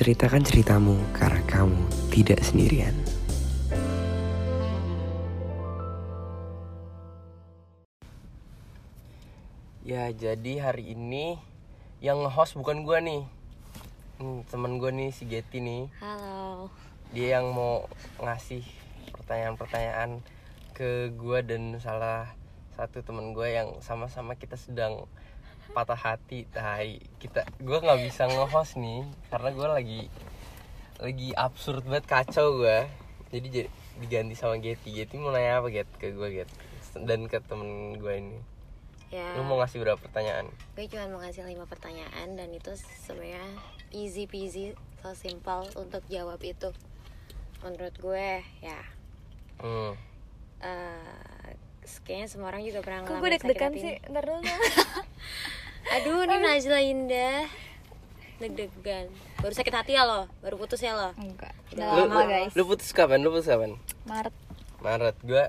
Ceritakan 0.00 0.40
ceritamu 0.40 0.96
karena 1.12 1.44
kamu 1.44 1.76
tidak 2.08 2.40
sendirian. 2.40 2.96
Ya, 9.84 10.08
jadi 10.08 10.64
hari 10.64 10.96
ini 10.96 11.36
yang 12.00 12.24
nge-host 12.24 12.56
bukan 12.56 12.88
gua 12.88 13.04
nih. 13.04 13.28
Hmm, 14.16 14.40
temen 14.48 14.80
gue 14.80 14.88
nih 14.88 15.12
si 15.12 15.28
Getty 15.28 15.60
nih. 15.60 15.92
Halo. 16.00 16.72
Dia 17.12 17.36
yang 17.36 17.52
mau 17.52 17.84
ngasih 18.24 18.64
pertanyaan-pertanyaan 19.12 20.24
ke 20.72 21.12
gua 21.12 21.44
dan 21.44 21.76
salah 21.76 22.32
satu 22.72 23.04
temen 23.04 23.36
gue 23.36 23.52
yang 23.52 23.76
sama-sama 23.84 24.32
kita 24.40 24.56
sedang 24.56 25.04
patah 25.70 25.98
hati 25.98 26.46
tai 26.50 26.98
kita 27.22 27.46
gue 27.62 27.78
nggak 27.78 28.00
bisa 28.02 28.26
nge-host 28.26 28.78
nih 28.78 29.06
karena 29.30 29.48
gue 29.54 29.68
lagi 29.70 30.02
lagi 31.00 31.28
absurd 31.38 31.86
banget 31.86 32.06
kacau 32.10 32.60
gue 32.60 32.90
jadi 33.30 33.48
jadi 33.48 33.68
diganti 34.00 34.34
sama 34.34 34.58
Getty 34.58 34.90
Getty 34.90 35.16
mau 35.20 35.30
nanya 35.30 35.62
apa 35.62 35.70
Get 35.70 35.88
ke 35.96 36.10
gue 36.10 36.28
Get 36.42 36.50
dan 36.98 37.30
ke 37.30 37.38
temen 37.42 37.96
gue 37.96 38.14
ini 38.18 38.38
Ya. 39.10 39.34
lu 39.34 39.42
mau 39.42 39.58
ngasih 39.58 39.82
berapa 39.82 39.98
pertanyaan 39.98 40.46
Gue 40.78 40.86
cuma 40.86 41.02
mau 41.10 41.18
ngasih 41.18 41.42
lima 41.42 41.66
pertanyaan 41.66 42.38
dan 42.38 42.46
itu 42.54 42.78
sebenarnya 42.78 43.42
easy 43.90 44.30
peasy, 44.30 44.70
so 45.02 45.18
simple 45.18 45.66
untuk 45.74 46.06
jawab 46.06 46.38
itu. 46.46 46.70
Menurut 47.66 47.90
gue 47.98 48.38
ya. 48.62 48.80
hmm. 49.58 49.98
eh 50.62 51.58
kayaknya 52.06 52.28
semua 52.30 52.54
orang 52.54 52.62
juga 52.62 52.86
pernah 52.86 53.02
Kok 53.02 53.10
gue 53.10 53.18
ngalamin 53.18 53.34
deg-degan 53.34 53.72
sih? 53.74 53.94
Ntar 54.14 54.24
dulu 54.30 54.40
Aduh, 55.88 56.22
ini 56.22 56.36
Najla 56.38 56.78
Indah. 56.82 57.48
Deg-degan. 58.36 59.08
Baru 59.36 59.52
sakit 59.52 59.74
hati 59.74 59.92
ya 59.92 60.04
lo? 60.04 60.28
Baru 60.40 60.56
putus 60.56 60.80
ya 60.80 60.92
lo? 60.92 61.12
Enggak. 61.14 61.52
Udah 61.70 61.86
lu, 61.90 62.02
lama 62.06 62.14
lu, 62.14 62.24
guys. 62.26 62.52
Lu 62.52 62.62
putus 62.64 62.88
kapan? 62.90 63.20
Lu 63.20 63.28
putus 63.28 63.46
kapan? 63.46 63.76
Maret. 64.04 64.32
Maret. 64.80 65.16
Gue 65.20 65.44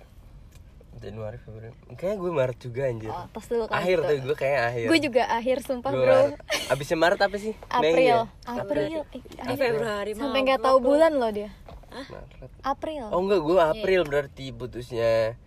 Januari 0.99 1.39
Februari. 1.39 1.71
Kayaknya 1.95 2.17
gue 2.17 2.31
Maret 2.31 2.57
juga 2.59 2.81
anjir. 2.83 3.09
Oh, 3.09 3.25
tos 3.31 3.47
dulu 3.47 3.63
kan 3.65 3.79
akhir 3.79 3.97
gitu. 3.97 4.07
tuh 4.07 4.15
gue 4.21 4.35
kayaknya 4.35 4.61
akhir. 4.67 4.85
Gue 4.85 4.99
juga 5.01 5.23
akhir 5.25 5.57
sumpah 5.63 5.89
Gua 5.89 5.99
bro. 5.99 6.13
Maret. 6.13 6.39
abisnya 6.67 6.97
Maret 6.99 7.19
apa 7.21 7.37
sih? 7.37 7.53
Mei 7.55 7.89
April. 7.89 8.05
ya? 8.05 8.19
April. 8.45 8.83
Eh, 8.83 8.91
Ini 8.91 9.39
akhir- 9.39 9.57
Februari 9.57 10.11
Sampai 10.13 10.39
nggak 10.43 10.59
tahu 10.61 10.77
lo. 10.77 10.83
bulan 10.83 11.11
loh 11.15 11.31
dia. 11.31 11.49
Maret. 11.91 12.51
April. 12.61 13.03
Oh 13.07 13.19
enggak, 13.19 13.39
gue 13.39 13.55
April 13.57 14.01
berarti 14.03 14.45
putusnya. 14.51 15.39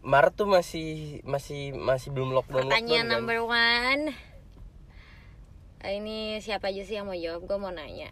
Maret 0.00 0.34
tuh 0.34 0.46
masih 0.46 0.90
masih 1.22 1.72
masih 1.72 2.10
belum 2.10 2.30
lockdown. 2.32 2.66
Pertanyaan 2.66 2.82
lockdown, 2.82 3.04
kan? 3.04 3.12
number 3.12 3.38
one 3.40 4.02
Eh, 5.80 5.98
Ini 5.98 6.18
siapa 6.38 6.68
aja 6.68 6.78
sih 6.80 6.94
yang 6.94 7.04
mau 7.04 7.14
jawab? 7.14 7.42
Gue 7.42 7.56
mau 7.56 7.70
nanya 7.70 8.10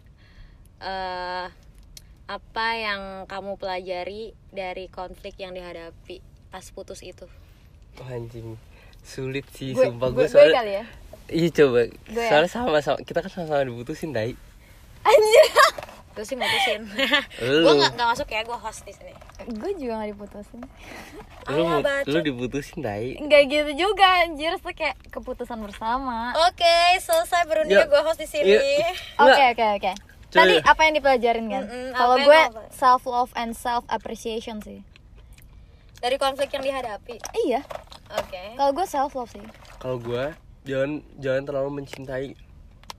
eh 0.77 1.47
Apa 2.25 2.67
yang 2.73 3.01
kamu 3.25 3.55
pelajari 3.55 4.31
dari 4.49 4.87
konflik 4.87 5.35
yang 5.37 5.51
dihadapi 5.51 6.19
pas 6.47 6.63
putus 6.67 6.99
itu? 7.01 7.27
Oh, 7.93 8.07
anjing. 8.07 8.55
Sulit 9.01 9.47
sih 9.49 9.71
Gue 9.71 9.85
sumpah 9.85 10.07
gue 10.09 10.15
gue 10.17 10.25
gue 10.25 10.31
soalnya. 10.31 10.55
kali 10.57 10.73
ya 10.73 10.85
Iya 11.27 11.49
coba. 11.53 11.79
Gue 11.87 12.15
ya? 12.17 12.29
Soalnya 12.29 12.49
sama-sama 12.49 12.97
kita 12.99 13.19
kan 13.19 13.29
sama-sama 13.29 13.63
diputusin, 13.63 14.11
Dai. 14.11 14.35
Anjir 15.01 15.45
Gue 16.21 16.29
sih 16.29 16.37
mutusin. 16.37 16.85
Gue 17.41 17.73
gak, 17.75 17.97
gak 17.97 18.07
masuk 18.07 18.29
ya, 18.29 18.41
gue 18.41 18.53
host 18.53 18.85
di 18.85 18.93
sini 18.93 19.09
Gue 19.51 19.73
juga 19.73 19.97
gak 19.97 20.09
diputusin 20.11 20.61
Lu 21.49 21.65
bacot. 21.81 22.05
lu 22.05 22.19
diputusin, 22.21 22.77
Dai. 22.79 23.17
Enggak 23.17 23.49
gitu 23.49 23.89
juga 23.89 24.05
anjir 24.21 24.53
Itu 24.53 24.69
kayak 24.69 25.01
keputusan 25.09 25.57
bersama 25.57 26.37
Oke, 26.45 26.69
selesai 26.95 27.41
berundingnya 27.43 27.83
Ya. 27.83 27.89
gue 27.89 28.01
host 28.03 28.21
di 28.21 28.29
sini 28.29 28.53
Iya. 28.53 28.93
Oke 29.17 29.33
Nggak. 29.33 29.49
oke 29.49 29.65
oke 29.75 29.91
Tadi 30.29 30.55
ya. 30.55 30.63
apa 30.63 30.81
yang 30.83 30.93
dipelajarin 30.95 31.45
kan? 31.49 31.63
Mm-mm, 31.65 31.89
Kalau 31.91 32.15
gue 32.19 32.39
self 32.69 33.01
love 33.03 33.33
and 33.33 33.51
self 33.51 33.81
appreciation 33.87 34.61
sih 34.61 34.85
Dari 35.97 36.15
konflik 36.15 36.47
yang 36.51 36.61
dihadapi 36.61 37.17
Iya 37.41 37.65
Oke 38.13 38.43
Kalau 38.53 38.71
gue 38.71 38.85
self 38.85 39.11
love 39.11 39.27
sih 39.27 39.41
Kalau 39.75 39.97
gue 39.97 40.37
jangan 40.61 40.91
jangan 41.17 41.43
terlalu 41.43 41.81
mencintai 41.81 42.37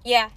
Ya, 0.03 0.34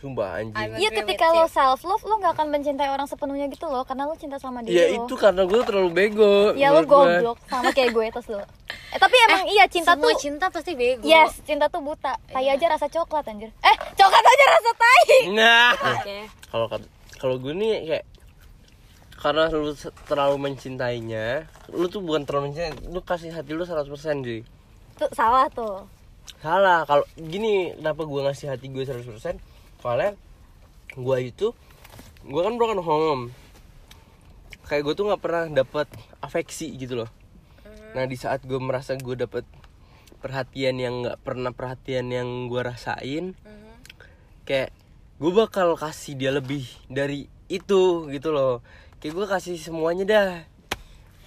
sumpah 0.00 0.28
anjing. 0.36 0.56
Iya 0.74 0.88
ketika 0.90 1.28
lo 1.30 1.44
self 1.44 1.80
love 1.82 2.00
lo 2.02 2.16
gak 2.18 2.32
akan 2.32 2.48
mencintai 2.50 2.88
orang 2.88 3.04
sepenuhnya 3.04 3.46
gitu 3.46 3.64
loh 3.64 3.84
karena 3.84 4.04
lo 4.04 4.14
cinta 4.14 4.36
sama 4.36 4.60
dia 4.60 4.72
Ya 4.72 4.84
lo. 4.90 5.04
itu 5.04 5.14
karena 5.14 5.44
gue 5.44 5.60
terlalu 5.60 5.90
bego. 5.90 6.34
Ya 6.54 6.68
lo 6.70 6.80
goblok 6.82 7.36
sama 7.44 7.68
kayak 7.70 7.90
gue 7.90 8.06
terus 8.10 8.28
lo. 8.28 8.40
Eh 8.90 8.96
tapi 8.96 9.14
emang 9.22 9.44
iya 9.46 9.64
cinta 9.66 9.92
Semua 9.92 10.08
tuh 10.08 10.18
cinta 10.18 10.46
pasti 10.48 10.72
bego 10.72 11.04
Yes, 11.04 11.38
cinta 11.42 11.66
tuh 11.66 11.78
buta. 11.78 12.16
Tai 12.26 12.42
aja 12.42 12.66
rasa 12.66 12.86
coklat 12.86 13.22
anjir. 13.24 13.52
Eh, 13.54 13.76
coklat 13.92 14.24
aja 14.24 14.44
rasa 14.48 14.70
tai. 14.74 15.04
Nah. 15.30 15.70
Oke 15.94 16.18
kalau 16.46 16.66
kat- 16.66 16.90
kalau 17.14 17.36
gue 17.36 17.52
nih 17.52 17.74
kayak 17.86 18.04
karena 19.14 19.46
lu 19.48 19.70
se- 19.72 19.92
terlalu 20.04 20.40
mencintainya 20.40 21.44
lu 21.68 21.86
tuh 21.86 22.00
bukan 22.00 22.24
terlalu 22.24 22.50
mencintai 22.50 22.72
lu 22.88 23.00
kasih 23.00 23.30
hati 23.30 23.52
lu 23.52 23.62
100% 23.62 23.84
cuy 24.18 24.40
Tuh 24.96 25.10
salah 25.12 25.44
tuh. 25.50 25.84
salah 26.38 26.82
kalau 26.82 27.04
gini 27.14 27.72
kenapa 27.74 28.02
gue 28.02 28.20
ngasih 28.22 28.48
hati 28.48 28.66
gue 28.66 28.80
100% 28.80 29.04
soalnya 29.80 30.12
gue 30.94 31.18
itu 31.24 31.56
gue 32.20 32.40
kan 32.44 32.54
broken 32.60 32.84
home 32.84 33.22
kayak 34.68 34.86
gue 34.86 34.94
tuh 34.94 35.08
nggak 35.08 35.22
pernah 35.24 35.44
dapat 35.50 35.90
afeksi 36.22 36.70
gitu 36.78 37.02
loh. 37.02 37.10
Nah 37.90 38.06
di 38.06 38.14
saat 38.14 38.46
gue 38.46 38.60
merasa 38.60 38.94
gue 38.94 39.16
dapet 39.18 39.42
perhatian 40.22 40.78
yang 40.78 41.02
nggak 41.02 41.18
pernah 41.26 41.50
perhatian 41.50 42.06
yang 42.12 42.46
gue 42.46 42.60
rasain 42.62 43.34
kayak 44.46 44.70
gue 45.18 45.32
bakal 45.34 45.74
kasih 45.74 46.14
dia 46.14 46.30
lebih 46.30 46.68
dari 46.86 47.26
itu 47.50 48.06
gitu 48.12 48.30
loh. 48.30 48.62
Kayak 49.02 49.14
gue 49.16 49.26
kasih 49.26 49.56
semuanya 49.58 50.04
dah 50.06 50.30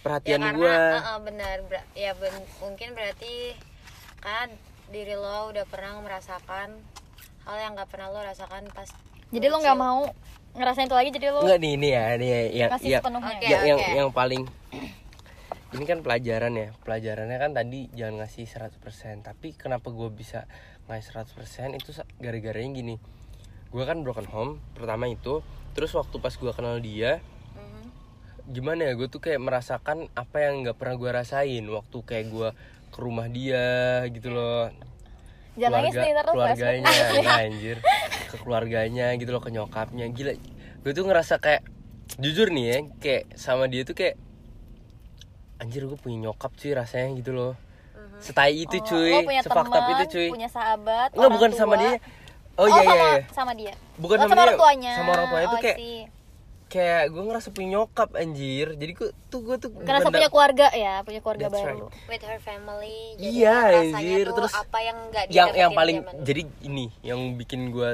perhatian 0.05 0.39
ya, 0.39 0.51
gue 0.55 0.71
uh, 0.71 0.99
uh, 0.99 1.19
benar 1.19 1.57
ber- 1.67 1.89
ya 1.95 2.11
ben- 2.15 2.51
mungkin 2.61 2.95
berarti 2.95 3.55
kan 4.23 4.51
diri 4.91 5.15
lo 5.17 5.51
udah 5.51 5.65
pernah 5.67 5.99
merasakan 5.99 6.79
hal 7.43 7.55
yang 7.59 7.71
nggak 7.75 7.89
pernah 7.91 8.07
lo 8.09 8.19
rasakan 8.19 8.63
pas 8.71 8.89
Jadi 9.33 9.45
lo 9.49 9.57
nggak 9.59 9.79
mau 9.79 10.05
ngerasain 10.53 10.85
itu 10.85 10.95
lagi 10.95 11.09
jadi 11.09 11.27
lo 11.33 11.41
Enggak 11.41 11.59
nih 11.59 11.71
ini 11.73 11.87
ya 11.89 12.03
ini 12.15 12.27
ya, 12.27 12.41
yang 12.53 12.69
kasih 12.71 12.89
yang, 12.89 13.01
sepenuhnya. 13.03 13.33
Oke, 13.33 13.47
yang, 13.65 13.79
yang 13.97 14.09
paling 14.13 14.43
ini 15.73 15.83
kan 15.89 15.99
pelajaran 16.05 16.53
ya 16.53 16.69
pelajarannya 16.85 17.37
kan 17.41 17.51
tadi 17.51 17.89
jangan 17.97 18.21
ngasih 18.21 18.45
100% 18.45 19.25
tapi 19.25 19.57
kenapa 19.57 19.89
gue 19.89 20.09
bisa 20.13 20.45
ngasih 20.85 21.25
100% 21.25 21.73
itu 21.73 21.89
gara-garanya 22.21 22.71
gini 22.71 22.95
gue 23.73 23.83
kan 23.83 24.05
broken 24.05 24.29
home 24.29 24.61
pertama 24.77 25.09
itu 25.09 25.41
terus 25.73 25.89
waktu 25.97 26.21
pas 26.21 26.29
gue 26.29 26.53
kenal 26.53 26.77
dia 26.77 27.17
Mhm. 27.57 27.83
gimana 28.53 28.85
ya 28.85 28.93
gue 28.93 29.09
tuh 29.09 29.17
kayak 29.17 29.41
merasakan 29.41 30.13
apa 30.13 30.37
yang 30.45 30.61
nggak 30.61 30.77
pernah 30.77 30.93
gue 30.93 31.09
rasain 31.09 31.65
waktu 31.65 31.97
kayak 32.05 32.25
gue 32.29 32.49
ke 32.93 32.99
rumah 33.01 33.25
dia 33.25 34.05
gitu 34.13 34.29
loh 34.29 34.69
Jangan 35.53 35.79
nangis 35.79 35.93
nih, 35.93 36.11
keluarganya 36.25 36.93
enggak, 37.13 37.39
anjir 37.45 37.77
ke 38.25 38.35
keluarganya 38.37 39.07
gitu 39.15 39.29
loh 39.29 39.41
ke 39.41 39.49
nyokapnya 39.49 40.05
gila 40.09 40.33
gue 40.81 40.91
tuh 40.91 41.05
ngerasa 41.05 41.37
kayak 41.37 41.61
jujur 42.17 42.49
nih 42.49 42.65
ya 42.65 42.77
kayak 42.97 43.23
sama 43.37 43.65
dia 43.65 43.81
tuh 43.81 43.93
kayak 43.93 44.17
anjir 45.57 45.85
gue 45.85 45.95
punya 45.95 46.27
nyokap 46.27 46.51
cuy 46.53 46.73
rasanya 46.73 47.13
gitu 47.15 47.31
loh 47.31 47.53
setai 48.19 48.63
itu 48.63 48.77
Oh, 48.77 48.83
cuy 48.83 49.11
teman, 49.11 49.91
itu 49.99 50.05
cuy 50.09 50.27
punya 50.31 50.49
sahabat, 50.49 51.09
Enggak 51.11 51.19
orang 51.19 51.33
bukan 51.33 51.49
sama 51.51 51.75
tua. 51.75 51.81
dia 51.81 51.91
oh 52.53 52.65
iya 52.65 52.73
sama, 52.75 52.93
iya, 52.93 53.03
iya. 53.03 53.21
sama 53.33 53.51
dia. 53.53 53.73
Bukan 53.95 54.15
Oh, 54.15 54.21
sama 54.21 54.29
sama, 54.29 54.35
dia, 54.35 54.45
orang 54.45 54.59
tuanya. 54.59 54.93
sama 54.93 55.09
orang 55.11 55.27
tuanya 55.27 55.45
tuh 55.45 55.51
Oh, 55.51 55.59
I 55.59 55.63
kayak- 55.63 55.77
see. 55.77 55.99
Kayak 56.73 57.03
gue 57.07 57.21
ngerasa 57.21 57.47
punya 57.49 57.69
nyokap 57.75 58.09
anjir 58.13 58.73
jadi 58.73 58.91
gue 58.91 59.09
tuh 59.29 59.39
gue 59.39 59.55
tuh 59.57 59.69
Karena 59.77 60.01
benda- 60.01 60.17
punya 60.17 60.27
keluarga 60.27 60.67
ya, 60.69 60.95
punya 61.01 61.21
keluarga 61.21 61.45
That's 61.45 61.61
baru. 61.61 61.87
with 62.03 62.23
her 62.23 62.39
family 62.39 63.13
jadi 63.15 63.29
Iya, 63.29 63.57
rasanya 63.69 63.93
anjir. 63.93 64.25
tuh 64.25 64.35
Terus 64.35 64.53
apa 64.57 64.77
yang 64.79 64.97
nggak 65.07 65.23
yang 65.29 65.49
yang 65.53 65.71
paling 65.71 65.97
zaman 66.01 66.15
jadi 66.25 66.41
ini 66.63 66.85
yang 67.01 67.19
bikin 67.35 67.69
gue 67.69 67.93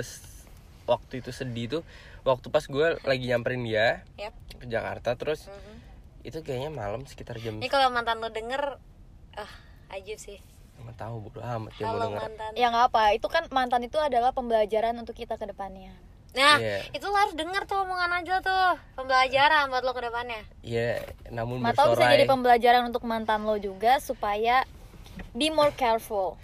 waktu 0.85 1.13
itu 1.19 1.29
sedih 1.29 1.67
tuh 1.69 1.83
waktu 2.21 2.47
pas 2.47 2.63
gue 2.63 2.87
lagi 3.01 3.23
nyamperin 3.25 3.61
dia 3.61 4.01
Yap. 4.15 4.31
ke 4.55 4.65
Jakarta 4.65 5.13
terus 5.13 5.45
Mhm. 5.45 5.75
itu 6.21 6.37
kayaknya 6.39 6.71
malam 6.71 7.03
sekitar 7.03 7.35
jam 7.37 7.55
ini 7.55 7.67
kalau 7.67 7.87
mantan 7.89 8.17
lo 8.17 8.27
denger 8.27 8.79
ah 9.35 9.51
ajib 9.89 10.15
sih 10.15 10.39
nggak 10.79 10.95
tahu 10.97 11.19
bodo 11.21 11.39
amat 11.39 11.75
kalau 11.75 12.07
denger 12.07 12.23
mantan 12.23 12.51
Ya 12.55 12.67
nggak 12.67 12.85
apa, 12.89 13.03
itu 13.11 13.27
kan 13.27 13.43
mantan 13.49 13.83
itu 13.83 13.95
adalah 13.97 14.31
pembelajaran 14.31 14.95
untuk 14.95 15.11
kita 15.13 15.35
ke 15.35 15.43
depannya. 15.45 15.91
Nah 16.31 16.55
Iya. 16.55 16.85
itu 16.91 17.03
lo 17.03 17.15
harus 17.15 17.33
denger 17.33 17.65
tuh 17.65 17.81
omongan 17.81 18.11
aja 18.15 18.37
tuh 18.39 18.67
pembelajaran 18.93 19.65
buat 19.67 19.81
lo 19.81 19.91
ke 19.91 20.03
depannya 20.03 20.41
ya 20.61 21.01
namun 21.27 21.57
Atau 21.63 21.91
bisa 21.91 22.05
jadi 22.07 22.25
pembelajaran 22.25 22.85
untuk 22.85 23.01
mantan 23.01 23.43
lo 23.43 23.55
juga 23.55 23.97
supaya 23.97 24.61
be 25.31 25.49
more 25.49 25.73
careful. 25.73 26.37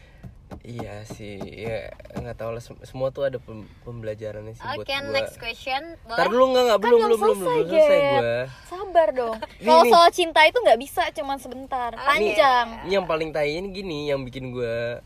iya 0.62 1.02
sih 1.08 1.38
ya 1.38 1.90
nggak 2.16 2.36
tahu 2.36 2.50
lah 2.52 2.62
sem- 2.62 2.82
semua 2.82 3.10
tuh 3.10 3.24
ada 3.24 3.38
pem- 3.38 3.66
pembelajarannya 3.82 4.54
sih 4.54 4.62
buat 4.64 4.78
oke 4.80 4.94
next 5.12 5.38
question 5.38 5.82
Ntar 6.04 6.18
boleh 6.20 6.28
dulu 6.28 6.44
nggak 6.48 6.64
nggak 6.66 6.80
belum 6.80 6.94
Kan 6.96 7.04
belum 7.04 7.18
belum 7.18 7.20
belum 7.20 7.38
belum 7.38 7.38
selesai, 7.40 7.62
selesai 7.68 7.98
Gap. 7.98 8.14
gue 8.16 8.38
Sabar 8.66 9.10
dong. 9.12 9.36
Kalau 9.66 9.84
nih. 9.84 9.92
soal 9.92 10.10
cinta 10.12 10.42
itu 10.44 10.58
nggak 10.60 10.80
bisa 10.80 11.04
cuman 11.12 11.38
sebentar, 11.38 11.90
panjang. 11.94 12.68
Ini 12.84 12.94
yang 12.94 13.06
paling 13.06 13.30
tai 13.31 13.54
ini 13.54 13.68
gini 13.72 14.00
yang 14.08 14.22
bikin 14.22 14.50
gue 14.50 15.02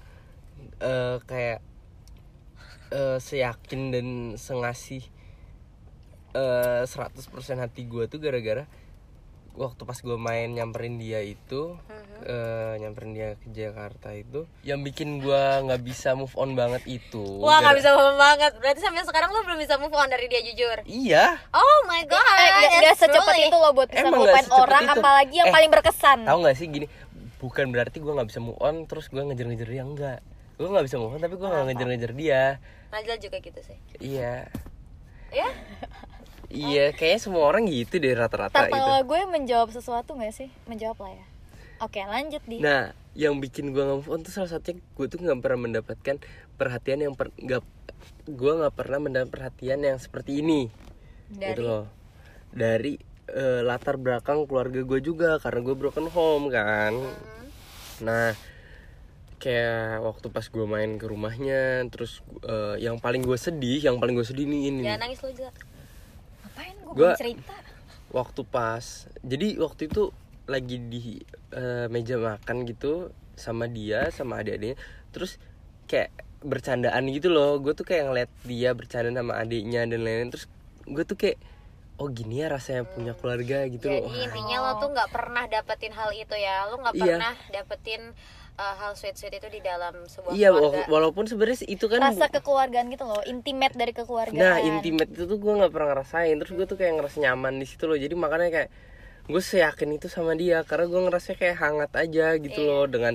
eh 0.78 1.16
kayak 1.22 1.60
eh 2.90 3.18
seyakin 3.18 3.82
dan 3.90 4.08
sengasih 4.36 5.06
eh 6.32 6.84
100% 6.84 7.26
hati 7.58 7.82
gue 7.84 8.06
tuh 8.06 8.18
gara-gara 8.18 8.70
waktu 9.52 9.82
pas 9.82 9.98
gue 9.98 10.14
main 10.16 10.48
nyamperin 10.48 10.96
dia 10.96 11.20
itu 11.20 11.76
Mhm. 11.82 12.22
eh, 12.22 12.74
nyamperin 12.80 13.12
dia 13.12 13.30
ke 13.36 13.50
Jakarta 13.50 14.14
itu 14.14 14.46
yang 14.62 14.80
bikin 14.80 15.20
gue 15.20 15.36
nggak 15.60 15.82
bisa 15.82 16.14
move 16.14 16.32
on 16.34 16.54
banget 16.54 16.80
itu 16.86 17.20
Wah 17.40 17.60
nggak 17.60 17.76
bisa 17.76 17.92
paham 17.92 18.16
banget. 18.16 18.54
Berarti 18.56 18.80
sampai 18.80 19.04
sekarang 19.04 19.30
lo 19.30 19.42
belum 19.42 19.58
bisa 19.58 19.76
move 19.76 19.92
on 19.92 20.08
dari 20.08 20.26
dia 20.26 20.40
jujur. 20.40 20.78
iya 20.86 21.36
Oh 21.52 21.80
my 21.84 22.06
god. 22.06 22.24
Eh, 22.24 22.50
nggak 22.78 22.88
it's 22.88 23.02
secepat 23.02 23.26
really- 23.28 23.48
itu 23.48 23.58
loh 23.58 23.72
buat 23.72 23.88
bisa 23.88 24.00
Emang 24.00 24.14
ngelupain 24.16 24.44
secepat 24.44 24.62
orang 24.62 24.84
itu. 24.86 24.94
apalagi 24.96 25.36
yang 25.36 25.48
Eh, 25.48 25.54
paling 25.54 25.70
berkesan 25.72 26.20
tahu 26.24 26.38
nggak 26.40 26.56
sih 26.56 26.68
gini 26.70 26.86
bukan 27.38 27.66
berarti 27.70 27.98
gue 27.98 28.12
nggak 28.12 28.28
bisa 28.28 28.40
move 28.40 28.60
on 28.60 28.76
terus 28.86 29.06
gue 29.08 29.20
ngejar-ngejar 29.20 29.68
dia 29.68 29.84
enggak 29.84 30.20
gue 30.60 30.68
nggak 30.68 30.86
bisa 30.92 31.00
move 31.00 31.16
on 31.16 31.24
tapi 31.24 31.40
gue 31.40 31.48
nggak 31.48 31.66
ngejar-ngejar 31.72 32.12
dia 32.14 32.44
Najla 32.92 33.16
juga 33.16 33.38
gitu 33.40 33.60
sih. 33.64 33.78
iya 34.04 34.52
Ya? 35.30 35.46
iya 36.50 36.90
kayaknya 36.92 37.22
semua 37.22 37.46
orang 37.48 37.70
gitu 37.70 38.02
deh 38.02 38.12
rata-rata 38.12 38.52
Tar, 38.52 38.68
itu 38.68 38.76
kalau 38.76 39.00
gue 39.06 39.22
menjawab 39.30 39.70
sesuatu 39.70 40.18
gak 40.18 40.34
sih? 40.34 40.50
Menjawab 40.66 40.98
lah 41.06 41.14
ya 41.14 41.26
Oke 41.80 42.02
lanjut 42.04 42.44
di 42.44 42.60
Nah, 42.60 42.92
yang 43.16 43.40
bikin 43.40 43.72
gue 43.72 43.80
nggak 43.80 43.98
move 44.04 44.10
on 44.12 44.20
tuh 44.20 44.34
salah 44.36 44.52
satunya 44.52 44.84
gue 44.84 45.06
tuh 45.08 45.22
nggak 45.22 45.40
pernah 45.40 45.60
mendapatkan 45.70 46.16
perhatian 46.60 47.00
yang 47.08 47.14
per, 47.16 47.32
nggak 47.40 47.64
gue 48.28 48.52
nggak 48.60 48.74
pernah 48.76 49.00
mendapat 49.00 49.30
perhatian 49.32 49.80
yang 49.86 49.96
seperti 49.96 50.44
ini, 50.44 50.68
Dari 51.32 51.56
gitu 51.56 51.62
loh. 51.64 51.86
Dari 52.52 53.00
eh, 53.32 53.62
latar 53.64 53.96
belakang 53.96 54.44
keluarga 54.44 54.84
gue 54.84 55.00
juga 55.00 55.40
karena 55.40 55.60
gue 55.64 55.76
broken 55.78 56.08
home 56.12 56.52
kan. 56.52 56.94
Nah, 58.04 58.36
kayak 59.40 60.04
waktu 60.04 60.28
pas 60.28 60.46
gue 60.46 60.66
main 60.66 60.92
ke 60.96 61.06
rumahnya, 61.06 61.88
terus 61.88 62.20
eh, 62.44 62.76
yang 62.78 63.00
paling 63.00 63.24
gue 63.24 63.36
sedih, 63.36 63.80
yang 63.82 63.98
paling 63.98 64.14
gue 64.14 64.24
sedih 64.24 64.44
nih 64.44 64.62
ini. 64.70 64.84
jangan 64.84 65.02
nangis 65.02 65.20
lo 65.20 65.32
juga. 65.32 65.52
Ngapain 66.44 66.76
gue 66.92 67.12
cerita 67.16 67.56
waktu 68.10 68.42
pas 68.44 68.86
jadi 69.22 69.48
waktu 69.58 69.86
itu 69.86 70.10
lagi 70.46 70.78
di 70.82 71.22
eh, 71.52 71.86
meja 71.88 72.18
makan 72.18 72.66
gitu 72.66 73.14
sama 73.34 73.66
dia 73.66 74.10
sama 74.10 74.42
adik-adiknya 74.42 74.76
terus 75.10 75.38
kayak 75.86 76.10
bercandaan 76.42 77.06
gitu 77.08 77.30
loh 77.30 77.62
gue 77.62 77.72
tuh 77.72 77.86
kayak 77.86 78.10
ngeliat 78.10 78.32
dia 78.44 78.74
bercanda 78.74 79.14
sama 79.14 79.38
adiknya 79.38 79.86
dan 79.86 80.02
lain-lain 80.02 80.34
terus 80.34 80.50
gue 80.84 81.06
tuh 81.06 81.16
kayak 81.16 81.38
oh 82.00 82.10
gini 82.10 82.42
ya 82.42 82.50
rasanya 82.50 82.88
punya 82.88 83.14
keluarga 83.14 83.68
gitu 83.68 83.86
Jadi 83.86 84.02
loh 84.02 84.10
intinya 84.16 84.58
lo 84.58 84.72
tuh 84.80 84.90
nggak 84.90 85.10
pernah 85.12 85.44
dapetin 85.46 85.92
hal 85.92 86.10
itu 86.12 86.32
ya. 86.34 86.66
Lo 86.66 86.80
nggak 86.80 86.96
Iya. 86.96 87.06
pernah 87.20 87.34
dapetin 87.52 88.02
uh, 88.60 88.76
hal 88.76 88.92
sweet-sweet 88.94 89.32
itu 89.34 89.48
di 89.50 89.62
dalam 89.62 89.96
sebuah 90.04 90.32
iya 90.32 90.52
keluarga. 90.52 90.84
wa- 90.84 90.88
walaupun 90.92 91.24
sebenarnya 91.24 91.64
itu 91.66 91.86
kan 91.86 92.04
Rasa 92.04 92.28
kekeluargaan 92.30 92.92
gitu 92.92 93.06
loh 93.06 93.24
Intimate 93.24 93.74
dari 93.74 93.90
kekeluargaan 93.90 94.36
nah 94.36 94.60
intimate 94.60 95.10
itu 95.10 95.24
tuh 95.24 95.38
gue 95.38 95.54
nggak 95.56 95.72
pernah 95.72 95.96
ngerasain 95.96 96.36
terus 96.36 96.52
gue 96.52 96.66
tuh 96.66 96.76
kayak 96.76 96.94
ngerasa 96.94 97.18
nyaman 97.22 97.56
di 97.56 97.66
situ 97.66 97.84
loh 97.86 97.96
jadi 97.96 98.12
makanya 98.14 98.48
kayak 98.52 98.70
gue 99.26 99.42
seyakin 99.42 99.90
itu 99.94 100.08
sama 100.08 100.34
dia 100.34 100.62
karena 100.62 100.86
gue 100.86 101.02
ngerasa 101.02 101.30
kayak 101.34 101.58
hangat 101.58 101.92
aja 101.96 102.36
gitu 102.36 102.60
Iya. 102.60 102.70
loh 102.70 102.86
dengan 102.86 103.14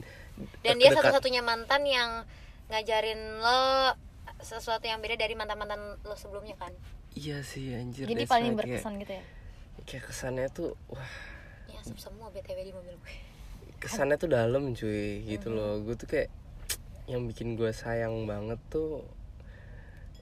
Dan 0.63 0.79
dia 0.79 0.91
satu-satunya 0.91 1.41
mantan 1.41 1.85
yang 1.85 2.23
ngajarin 2.67 3.19
lo 3.37 3.93
sesuatu 4.41 4.83
yang 4.83 4.99
beda 4.99 5.15
dari 5.15 5.33
mantan-mantan 5.33 5.79
lo 6.01 6.15
sebelumnya 6.15 6.55
kan. 6.55 6.75
Iya 7.13 7.41
sih 7.41 7.71
anjir 7.71 8.05
Jadi 8.05 8.25
paling 8.25 8.53
right, 8.53 8.67
kayak- 8.67 8.83
berkesan 8.83 8.93
gitu 8.99 9.13
ya 9.13 9.25
kayak 9.85 10.05
kesannya 10.05 10.49
tuh 10.49 10.73
wah 10.87 11.13
asap 11.77 11.99
semua 12.01 12.31
BTW 12.31 12.59
di 12.63 12.73
mobil 12.73 12.95
gue. 12.95 13.15
Kesannya 13.85 14.17
tuh 14.17 14.27
dalam 14.27 14.73
cuy 14.73 15.23
gitu 15.23 15.49
loh. 15.49 15.79
Gue 15.81 15.95
tuh 15.95 16.09
kayak 16.09 16.33
yang 17.05 17.29
bikin 17.29 17.55
gue 17.55 17.69
sayang 17.71 18.25
banget 18.25 18.57
tuh 18.67 19.05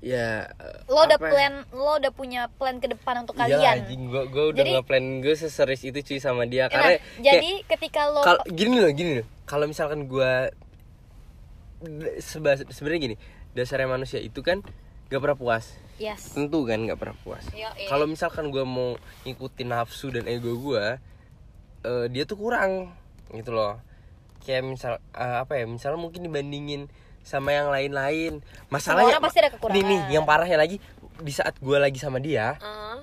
ya 0.02 0.50
Lo 0.90 1.06
udah 1.06 1.14
apa 1.14 1.22
ya? 1.22 1.30
plan 1.30 1.54
Lo 1.70 1.94
udah 1.94 2.10
punya 2.10 2.50
plan 2.50 2.82
ke 2.82 2.90
depan 2.90 3.22
untuk 3.22 3.38
Iya 3.38 3.46
kalian. 3.46 3.74
anjing 3.78 4.02
gue 4.10 4.22
gue 4.28 4.44
udah 4.50 4.58
Jadi- 4.58 4.82
plan 4.82 5.06
gue 5.22 5.30
seserius 5.32 5.82
itu 5.82 5.98
cuy 6.02 6.18
sama 6.18 6.42
dia. 6.44 6.66
Nah, 6.66 6.74
karena 6.74 6.90
jadi 7.22 7.50
ketika 7.64 8.10
lo 8.10 8.18
kalau 8.20 8.42
gini 8.50 8.82
loh 8.82 8.90
gini 8.90 9.22
loh. 9.22 9.26
Kalau 9.46 9.64
misalkan 9.64 10.04
gue 10.04 10.32
sebenarnya 12.66 13.00
gini 13.00 13.16
dasarnya 13.52 13.86
manusia 13.86 14.18
itu 14.18 14.40
kan 14.40 14.62
gak 15.06 15.20
pernah 15.20 15.38
puas. 15.38 15.66
Yes. 16.00 16.34
Tentu 16.34 16.64
kan 16.64 16.82
nggak 16.82 16.98
pernah 16.98 17.14
puas. 17.20 17.44
Yoi. 17.52 17.86
kalau 17.86 18.08
misalkan 18.08 18.50
gue 18.50 18.64
mau 18.64 18.96
ngikutin 19.22 19.68
nafsu 19.70 20.10
dan 20.10 20.26
ego 20.26 20.50
gue 20.56 20.98
eh, 21.84 22.06
dia 22.10 22.24
tuh 22.24 22.40
kurang 22.40 22.90
gitu 23.30 23.54
loh. 23.54 23.78
Kayak 24.42 24.62
misal 24.66 24.92
eh, 25.14 25.36
apa 25.46 25.54
ya 25.54 25.64
misalnya 25.70 26.02
mungkin 26.02 26.26
dibandingin 26.26 26.90
sama 27.22 27.54
yang 27.54 27.70
lain-lain. 27.70 28.42
Masalahnya 28.66 29.18
orang 29.18 29.24
pasti 29.30 29.38
ada 29.38 29.50
kekurangan. 29.54 29.78
nih 29.78 29.82
nih 29.86 30.00
yang 30.18 30.26
parahnya 30.26 30.58
lagi 30.58 30.82
di 31.22 31.32
saat 31.32 31.54
gue 31.62 31.78
lagi 31.78 31.98
sama 32.02 32.18
dia 32.18 32.58
Uh, 32.58 32.98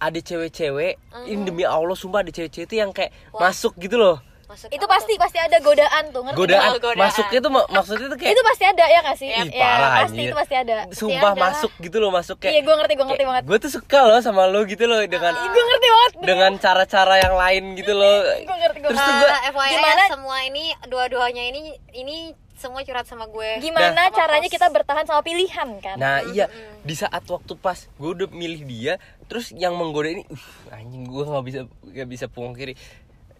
ada 0.00 0.16
cewek-cewek 0.16 0.96
ini 1.28 1.44
demi 1.44 1.62
allah 1.62 1.92
sumpah 1.92 2.24
ada 2.24 2.32
cewek-cewek 2.32 2.66
itu 2.66 2.76
yang 2.80 2.90
kayak 2.90 3.12
Wah. 3.36 3.52
masuk 3.52 3.76
gitu 3.76 4.00
loh 4.00 4.18
masuk 4.50 4.66
Itu 4.68 4.84
pasti 4.84 5.12
pasti 5.14 5.38
ada 5.38 5.56
godaan 5.58 6.04
tuh 6.08 6.20
ngerti 6.20 6.36
godaan, 6.36 6.70
godaan. 6.76 6.98
masuknya 7.00 7.38
tuh 7.38 7.52
mak- 7.52 7.68
maksudnya 7.68 8.06
tuh 8.06 8.18
kayak 8.18 8.32
Itu 8.32 8.42
pasti 8.42 8.64
ada 8.66 8.84
ya 8.84 8.98
gak 9.00 9.16
sih? 9.16 9.28
Ih, 9.28 9.46
ya, 9.48 9.62
parah 9.64 9.90
pasti 9.96 10.10
anjir. 10.12 10.26
itu 10.26 10.36
pasti 10.36 10.54
ada. 10.56 10.74
Sumpah 10.90 11.32
ada. 11.32 11.40
masuk 11.40 11.72
gitu 11.78 11.96
loh 11.96 12.10
masuk 12.10 12.36
kayak 12.36 12.52
Iya 12.52 12.60
gue 12.60 12.74
ngerti 12.76 12.92
gue 12.92 13.06
ngerti 13.06 13.24
banget. 13.24 13.42
gue 13.46 13.58
tuh 13.58 13.70
suka 13.70 13.98
loh 14.02 14.20
sama 14.20 14.42
lo 14.44 14.60
gitu 14.64 14.84
loh 14.84 14.98
dengan 15.04 15.32
Gue 15.32 15.64
ngerti 15.64 15.88
banget. 15.88 16.10
dengan 16.20 16.52
cara-cara 16.56 17.14
yang 17.18 17.34
lain 17.34 17.62
gitu 17.74 17.92
loh. 17.92 18.18
Gue 18.48 18.56
ngerti 18.58 18.78
gue 18.80 18.88
terus 18.88 18.98
tuh 18.98 19.06
ngerti. 19.06 19.22
gue 19.22 19.30
Uh, 19.30 19.50
FYI 19.52 19.70
Gimana- 19.72 20.08
semua 20.10 20.36
ini 20.42 20.64
dua-duanya 20.84 21.44
ini 21.46 21.62
ini 21.92 22.16
semua 22.54 22.82
curhat 22.82 23.04
sama 23.04 23.24
gue. 23.26 23.56
Gimana 23.58 23.96
Sama 24.04 24.12
caranya 24.14 24.44
kita 24.46 24.68
bertahan 24.68 25.04
sama 25.04 25.22
pilihan 25.22 25.80
kan? 25.80 25.96
Nah 25.96 26.20
iya. 26.26 26.44
di 26.78 26.92
saat 26.92 27.24
waktu 27.24 27.56
pas 27.56 27.88
gue 27.90 28.10
udah 28.10 28.28
milih 28.28 28.60
dia 28.62 28.94
terus 29.24 29.48
yang 29.50 29.72
menggoda 29.72 30.10
ini 30.10 30.26
uh, 30.26 30.44
anjing 30.70 31.02
gue 31.02 31.22
nggak 31.22 31.40
bisa 31.42 31.60
nggak 31.82 32.08
bisa 32.10 32.26
pungkiri 32.26 32.76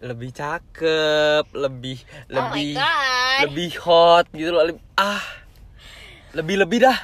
lebih 0.01 0.29
cakep 0.31 1.45
lebih 1.53 1.97
Oh 2.01 2.33
lebih 2.49 2.73
lebih 3.41 3.69
hot 3.79 4.25
gitu 4.31 4.49
loh 4.49 4.65
lebih, 4.65 4.81
ah 4.95 5.21
lebih 6.33 6.57
lebih 6.57 6.77
dah 6.81 6.97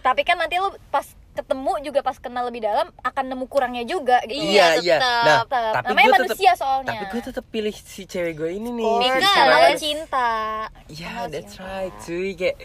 Tapi 0.00 0.20
kan 0.20 0.36
nanti 0.36 0.56
lu 0.56 0.68
pas 0.88 1.04
ketemu 1.32 1.72
juga 1.80 2.00
pas 2.00 2.12
kenal 2.14 2.44
lebih 2.44 2.60
dalam 2.60 2.92
akan 3.00 3.24
nemu 3.24 3.46
kurangnya 3.46 3.84
juga 3.84 4.20
gitu. 4.22 4.36
Iya, 4.36 4.76
iya 4.78 4.98
tetep. 4.98 5.24
nah 5.24 5.40
Tetep. 5.40 5.72
tapi 5.72 5.86
Namanya 5.88 6.04
gue 6.04 6.12
tetep 6.12 6.28
manusia 6.28 6.52
soalnya. 6.52 6.90
tapi 6.92 7.04
gue 7.08 7.22
tetap 7.24 7.44
pilih 7.48 7.72
si 7.74 8.02
cewek 8.04 8.34
gue 8.36 8.50
ini 8.52 8.68
nih 8.70 8.84
Oh, 8.84 9.00
si 9.00 9.08
karena 9.24 9.56
lo 9.56 9.70
cinta. 9.74 10.28
Iya, 10.88 11.08
lo 11.08 11.24
that's 11.26 11.56
cinta. 11.56 11.64
right, 11.64 11.94
cuy. 11.98 12.30
Kayak 12.34 12.56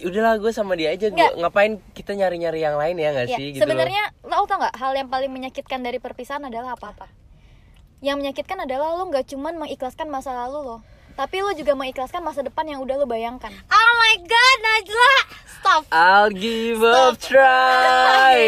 udahlah 0.00 0.34
gue 0.34 0.50
sama 0.50 0.72
dia 0.74 0.90
aja. 0.90 1.06
Nggak. 1.06 1.32
ngapain 1.36 1.72
kita 1.92 2.12
nyari-nyari 2.12 2.58
yang 2.58 2.74
lain 2.74 2.96
ya 2.96 3.08
nggak 3.12 3.28
Ya, 3.28 3.36
sih? 3.38 3.46
Gitu 3.52 3.62
sebenarnya 3.62 4.02
lo 4.24 4.42
tau 4.42 4.56
nggak 4.58 4.74
hal 4.74 4.92
yang 4.96 5.06
paling 5.06 5.30
menyakitkan 5.30 5.78
dari 5.78 5.98
perpisahan 5.98 6.42
adalah 6.42 6.74
apa? 6.74 6.90
Apa? 6.90 7.06
Yang 8.00 8.16
menyakitkan 8.24 8.64
adalah 8.64 8.96
lo 8.96 9.12
nggak 9.12 9.28
cuman 9.28 9.60
mengikhlaskan 9.60 10.08
masa 10.08 10.32
lalu 10.32 10.64
lo, 10.64 10.76
tapi 11.20 11.44
lo 11.44 11.52
juga 11.52 11.76
mengikhlaskan 11.76 12.24
masa 12.24 12.40
depan 12.40 12.64
yang 12.64 12.80
udah 12.80 12.96
lo 12.96 13.04
bayangkan. 13.04 13.52
Oh 13.52 13.90
my 14.00 14.14
god, 14.24 14.56
Najla. 14.64 15.16
Stop. 15.60 15.82
I'll 15.92 16.32
give 16.32 16.80
a 16.80 17.12
try. 17.20 18.40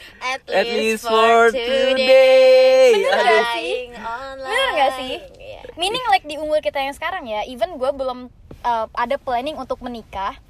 At, 0.24 0.40
At 0.48 0.64
least 0.64 1.04
for 1.04 1.52
today. 1.52 3.04
Aduh. 3.04 3.20
nggak 3.20 3.44
sih? 3.52 3.72
Online. 4.00 4.48
Bener 4.48 4.68
nggak 4.72 4.92
sih? 4.96 5.14
Iya. 5.44 5.60
Meaning 5.76 6.04
like 6.08 6.24
di 6.24 6.40
umur 6.40 6.64
kita 6.64 6.80
yang 6.80 6.96
sekarang 6.96 7.28
ya, 7.28 7.44
even 7.44 7.76
gue 7.76 7.90
belum 7.92 8.32
uh, 8.64 8.86
ada 8.96 9.20
planning 9.20 9.60
untuk 9.60 9.84
menikah, 9.84 10.40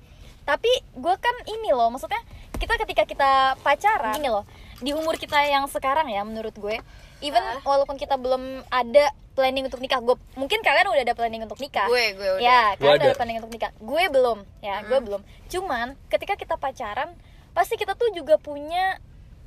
tapi 0.47 0.71
gue 0.95 1.15
kan 1.19 1.35
ini 1.51 1.75
loh, 1.75 1.91
maksudnya 1.91 2.23
kita 2.63 2.79
ketika 2.87 3.03
kita 3.11 3.31
pacaran, 3.67 4.23
ini 4.23 4.31
loh, 4.31 4.47
di 4.81 4.93
umur 4.93 5.17
kita 5.17 5.41
yang 5.45 5.65
sekarang 5.67 6.09
ya, 6.09 6.21
menurut 6.23 6.53
gue, 6.53 6.77
even 7.21 7.41
Ah. 7.41 7.61
walaupun 7.65 7.97
kita 7.97 8.17
belum 8.17 8.65
ada 8.69 9.09
planning 9.33 9.69
untuk 9.69 9.81
nikah, 9.81 10.01
gue 10.01 10.17
mungkin 10.33 10.65
kalian 10.65 10.89
udah 10.89 11.03
ada 11.05 11.17
planning 11.17 11.45
untuk 11.45 11.61
nikah. 11.61 11.89
Gue, 11.89 12.17
gue 12.17 12.29
udah. 12.37 12.43
Ya, 12.43 12.63
kalian 12.77 12.97
udah 12.97 13.09
ada. 13.13 13.17
planning 13.17 13.39
untuk 13.41 13.53
nikah. 13.53 13.73
Gue 13.77 14.05
belum, 14.09 14.39
ya, 14.61 14.81
gue 14.85 14.99
belum. 15.01 15.21
Cuman 15.49 15.97
ketika 16.09 16.37
kita 16.37 16.57
pacaran, 16.57 17.13
pasti 17.53 17.77
kita 17.77 17.97
tuh 17.97 18.13
juga 18.13 18.37
punya 18.37 19.01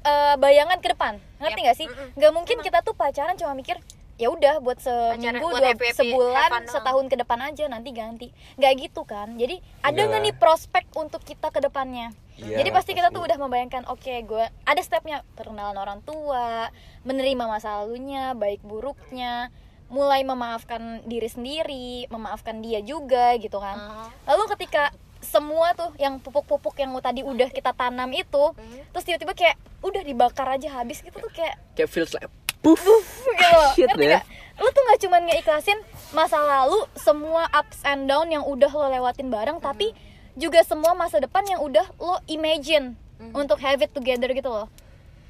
uh, 0.06 0.36
bayangan 0.38 0.78
ke 0.82 0.94
depan. 0.94 1.18
Ngerti 1.38 1.60
nggak 1.62 1.78
sih? 1.78 1.88
Mm-mm. 1.90 2.18
Nggak 2.18 2.32
mungkin 2.34 2.58
kita 2.62 2.80
tuh 2.82 2.94
pacaran 2.94 3.38
cuma 3.38 3.54
mikir 3.54 3.78
ya 4.20 4.28
udah 4.28 4.60
buat 4.60 4.78
seminggu 4.78 5.40
buat 5.42 5.58
dua 5.58 5.72
happy-happy, 5.72 6.12
sebulan 6.12 6.68
setahun 6.68 7.06
ke 7.08 7.16
depan 7.16 7.40
aja 7.42 7.64
nanti 7.66 7.90
ganti 7.90 8.28
nggak 8.54 8.74
gitu 8.78 9.02
kan 9.04 9.34
jadi 9.34 9.58
ada 9.80 9.96
nggak 9.98 10.12
lah. 10.14 10.26
nih 10.28 10.36
prospek 10.36 10.86
untuk 10.94 11.24
kita 11.24 11.48
ke 11.48 11.60
depannya 11.60 12.12
Iya, 12.36 12.56
jadi 12.56 12.72
pasti 12.72 12.92
kita 12.94 13.10
tuh 13.10 13.20
pasti. 13.20 13.28
udah 13.32 13.38
membayangkan 13.38 13.84
oke 13.86 14.14
gue 14.22 14.46
ada 14.64 14.80
stepnya 14.80 15.28
perkenalan 15.34 15.76
orang 15.76 16.00
tua 16.00 16.72
menerima 17.02 17.44
masa 17.46 17.80
lalunya 17.80 18.32
baik 18.32 18.60
buruknya 18.60 19.52
mulai 19.88 20.22
memaafkan 20.22 21.04
diri 21.04 21.28
sendiri 21.28 22.08
memaafkan 22.08 22.60
dia 22.60 22.80
juga 22.80 23.36
gitu 23.36 23.58
kan 23.58 23.76
Uh-huh. 23.76 24.08
lalu 24.26 24.44
ketika 24.52 24.92
semua 25.20 25.76
tuh 25.76 25.92
yang 25.96 26.16
pupuk-pupuk 26.18 26.76
yang 26.76 26.96
tadi 26.98 27.24
udah 27.24 27.48
kita 27.48 27.72
tanam 27.72 28.08
itu 28.10 28.44
Hmm. 28.50 28.88
terus 28.90 29.04
tiba-tiba 29.04 29.34
kayak 29.34 29.56
udah 29.80 30.00
dibakar 30.02 30.48
aja 30.50 30.70
habis 30.74 31.00
gitu 31.00 31.16
tuh 31.16 31.28
kayak 31.30 31.60
Kayak 31.74 31.90
feels 31.90 32.12
like 32.14 32.28
puff. 32.62 32.82
gitu 33.26 33.56
loh. 33.56 33.72
Shit, 33.76 33.90
ya. 33.96 34.20
gak? 34.20 34.24
Lu 34.60 34.68
tuh 34.72 34.84
gak 34.92 35.00
cuman 35.04 35.22
ngeikhlasin 35.28 35.80
masa 36.12 36.42
lalu 36.42 36.80
semua 36.98 37.46
ups 37.54 37.86
and 37.86 38.10
down 38.10 38.28
yang 38.34 38.44
udah 38.44 38.70
lo 38.74 38.90
lewatin 38.90 39.30
bareng 39.30 39.62
tapi 39.62 39.94
juga 40.34 40.64
semua 40.66 40.98
masa 40.98 41.22
depan 41.22 41.46
yang 41.46 41.62
udah 41.62 41.86
lo 42.02 42.18
imagine 42.26 42.98
untuk 43.36 43.60
have 43.60 43.84
it 43.84 43.92
together 43.92 44.32
gitu 44.32 44.48
loh. 44.50 44.68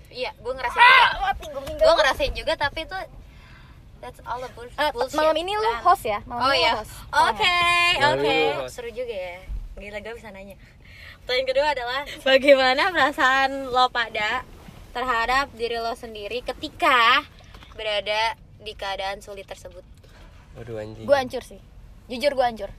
Iya 0.10 0.34
gue 0.38 0.54
ngerasain 0.54 0.82
juga. 0.82 1.22
mati 1.22 1.46
gue 1.46 1.62
gue 1.78 1.96
ngerasain 2.02 2.34
juga 2.34 2.54
tapi 2.58 2.82
itu 2.86 2.98
that's 4.02 4.22
all 4.26 4.42
the 4.42 4.50
Eh, 4.80 4.90
bullshit 4.94 5.18
malam 5.18 5.38
ini 5.38 5.54
lu 5.54 5.72
host 5.86 6.06
ya? 6.06 6.20
Malam 6.26 6.42
oh 6.50 6.54
ya 6.54 6.72
host. 6.82 6.94
Oke 7.14 7.58
oke. 8.02 8.38
seru 8.74 8.90
juga 8.90 9.14
ya. 9.14 9.38
Gila 9.78 10.00
gue 10.02 10.14
bisa 10.18 10.30
nanya. 10.34 10.58
Pertanyaan 11.26 11.46
kedua 11.46 11.68
adalah 11.78 12.02
bagaimana 12.26 12.84
perasaan 12.90 13.70
lo 13.70 13.86
pada 13.94 14.42
terhadap 14.90 15.50
diri 15.54 15.78
lo 15.78 15.94
sendiri 15.94 16.42
ketika 16.42 17.24
berada 17.74 18.34
di 18.60 18.74
keadaan 18.74 19.20
sulit 19.20 19.46
tersebut 19.46 19.82
Waduh 20.54 20.78
anjing. 20.78 21.06
gue 21.06 21.16
hancur 21.16 21.42
sih 21.42 21.60
jujur 22.08 22.34
gue 22.34 22.46
hancur 22.46 22.72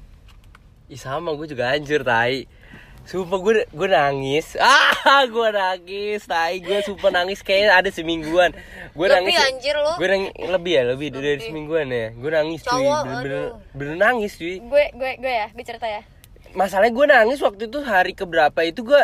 Ih 0.87 0.99
sama 0.99 1.31
gue 1.33 1.47
juga 1.47 1.71
hancur 1.71 2.03
tai. 2.03 2.51
Sumpah 3.07 3.39
gue 3.39 3.63
gue 3.65 3.89
nangis. 3.89 4.59
Ah, 5.07 5.23
gue 5.23 5.49
nangis. 5.49 6.27
Tai 6.27 6.59
gue 6.59 6.83
sumpah 6.83 7.15
nangis 7.15 7.41
kayaknya 7.41 7.79
ada 7.79 7.89
semingguan. 7.89 8.51
Gue 8.91 9.07
Lebih, 9.07 9.31
nangis. 9.31 9.39
anjir, 9.47 9.79
lu. 9.79 9.93
Gue 9.95 10.09
nangis 10.11 10.31
lebih 10.35 10.73
ya, 10.75 10.83
lebih, 10.85 11.09
dari 11.15 11.27
Lebih. 11.31 11.47
semingguan 11.47 11.87
ya. 11.89 12.11
Gue 12.11 12.31
nangis 12.35 12.61
cuy. 12.61 12.91
Aduh. 12.91 13.55
bener 13.71 13.97
nangis 13.97 14.35
cuy. 14.35 14.59
gue 14.59 14.85
gue 14.91 15.11
gue 15.17 15.31
ya 15.33 15.47
gue 15.49 15.63
cerita 15.63 15.87
ya 15.87 16.03
Masalahnya 16.51 16.91
gue 16.91 17.07
nangis 17.07 17.39
waktu 17.39 17.71
itu 17.71 17.79
hari 17.81 18.13
keberapa 18.13 18.59
itu 18.61 18.83
gue 18.83 19.03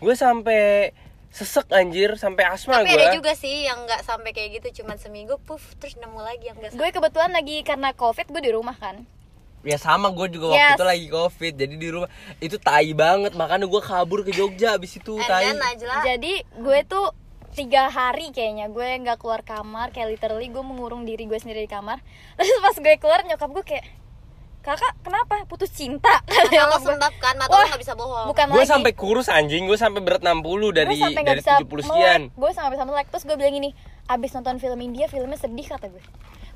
gue 0.00 0.14
sampai 0.16 0.96
sesek 1.36 1.68
anjir. 1.68 2.16
Sampai 2.16 2.48
asma 2.48 2.80
tapi 2.80 2.90
gue. 2.90 2.96
ada 2.96 3.12
juga 3.12 3.36
sih 3.36 3.68
yang 3.68 3.84
nggak 3.84 4.00
sampai 4.02 4.32
kayak 4.32 4.58
gitu. 4.58 4.80
Cuman 4.82 4.96
seminggu 4.96 5.36
puff 5.44 5.76
terus 5.76 6.00
nemu 6.00 6.16
lagi 6.16 6.48
yang 6.48 6.56
biasa 6.56 6.72
gue 6.72 6.88
kebetulan 6.88 7.30
lagi 7.36 7.60
karena 7.60 7.92
covid 7.92 8.26
gue 8.32 8.42
di 8.42 8.52
rumah 8.56 8.74
kan. 8.74 9.04
Ya 9.66 9.76
sama 9.76 10.14
gue 10.14 10.30
juga 10.30 10.54
waktu 10.54 10.62
Yes. 10.62 10.76
itu 10.78 10.86
lagi 10.86 11.06
covid. 11.12 11.54
Jadi 11.58 11.74
di 11.76 11.88
rumah 11.92 12.08
itu 12.40 12.56
tai 12.56 12.90
banget. 12.96 13.36
Makanya 13.36 13.68
gue 13.68 13.82
kabur 13.84 14.24
ke 14.24 14.32
Jogja 14.32 14.80
abis 14.80 14.96
itu 14.96 15.20
and 15.20 15.28
tai. 15.28 15.52
jadi 16.06 16.32
gue 16.56 16.78
tuh 16.88 17.12
tiga 17.56 17.88
hari 17.88 18.30
kayaknya 18.36 18.68
gue 18.70 18.88
nggak 19.04 19.18
keluar 19.20 19.44
kamar. 19.44 19.92
Kayak 19.92 20.16
literally 20.16 20.48
gue 20.48 20.64
mengurung 20.64 21.04
diri 21.04 21.26
gue 21.26 21.36
sendiri 21.36 21.66
di 21.66 21.70
kamar. 21.70 22.00
Terus 22.38 22.56
pas 22.62 22.76
gue 22.78 22.94
keluar 22.96 23.20
nyokap 23.26 23.50
gue 23.52 23.64
kayak 23.66 23.84
kakak 24.66 24.92
kenapa? 25.00 25.46
Putus 25.46 25.70
cinta? 25.70 26.10
Mata 26.26 26.62
lo 26.66 26.76
sembab 26.82 27.14
kan 27.16 27.38
mata 27.38 27.54
lo 27.54 27.64
nggak 27.64 27.78
bisa 27.78 27.94
bohong. 27.94 28.26
bukan 28.26 28.44
Gue 28.50 28.66
sampai 28.66 28.92
kurus 28.92 29.30
anjing, 29.30 29.64
gue 29.64 29.78
sampai 29.78 30.02
berat 30.02 30.20
60 30.20 30.42
dari 30.74 30.98
dari 30.98 31.38
bisa 31.38 31.62
70 31.62 31.86
sekian. 31.86 32.20
gue 32.34 32.50
sampai 32.50 32.70
bisa 32.74 32.82
melek. 32.82 33.06
Terus 33.08 33.24
gue 33.24 33.36
bilang 33.38 33.54
gini 33.54 33.70
abis 34.06 34.34
nonton 34.34 34.58
film 34.58 34.78
India 34.80 35.06
filmnya 35.06 35.34
sedih 35.34 35.66
kata 35.66 35.86
gue 35.86 36.02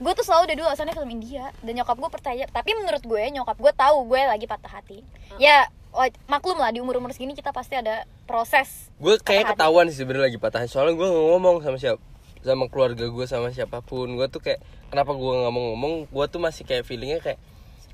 gue 0.00 0.12
tuh 0.16 0.24
selalu 0.24 0.42
udah 0.48 0.56
dulu 0.56 0.66
alasannya 0.66 0.94
film 0.96 1.10
India. 1.12 1.54
Dan 1.62 1.78
nyokap 1.78 1.94
gue 1.94 2.10
percaya 2.10 2.44
tapi 2.46 2.74
menurut 2.74 3.00
gue 3.00 3.22
nyokap 3.30 3.54
gue 3.54 3.72
tahu 3.72 3.96
gue 4.04 4.20
lagi 4.24 4.44
patah 4.44 4.72
hati. 4.72 5.06
Ya 5.36 5.70
wa- 5.94 6.10
maklum 6.26 6.58
lah 6.58 6.74
di 6.74 6.82
umur 6.82 6.98
umur 6.98 7.14
segini 7.14 7.34
kita 7.34 7.50
pasti 7.50 7.74
ada 7.74 8.06
proses 8.24 8.90
Gue 8.96 9.18
kayak 9.18 9.54
ketahuan 9.54 9.86
sih 9.86 10.02
sebenarnya 10.02 10.32
lagi 10.32 10.38
patah 10.40 10.64
hati. 10.64 10.72
Soalnya 10.72 10.96
gue 10.96 11.06
nggak 11.06 11.26
ngomong 11.30 11.56
sama 11.62 11.78
siapa 11.78 12.00
sama 12.40 12.72
keluarga 12.72 13.04
gue 13.04 13.26
sama 13.28 13.52
siapa 13.52 13.84
pun. 13.84 14.08
Gue 14.16 14.26
tuh 14.26 14.40
kayak 14.40 14.58
kenapa 14.88 15.12
gue 15.12 15.32
nggak 15.36 15.52
mau 15.52 15.62
ngomong? 15.76 15.92
Gue 16.08 16.24
tuh 16.26 16.40
masih 16.40 16.64
kayak 16.64 16.88
feelingnya 16.88 17.20
kayak 17.20 17.36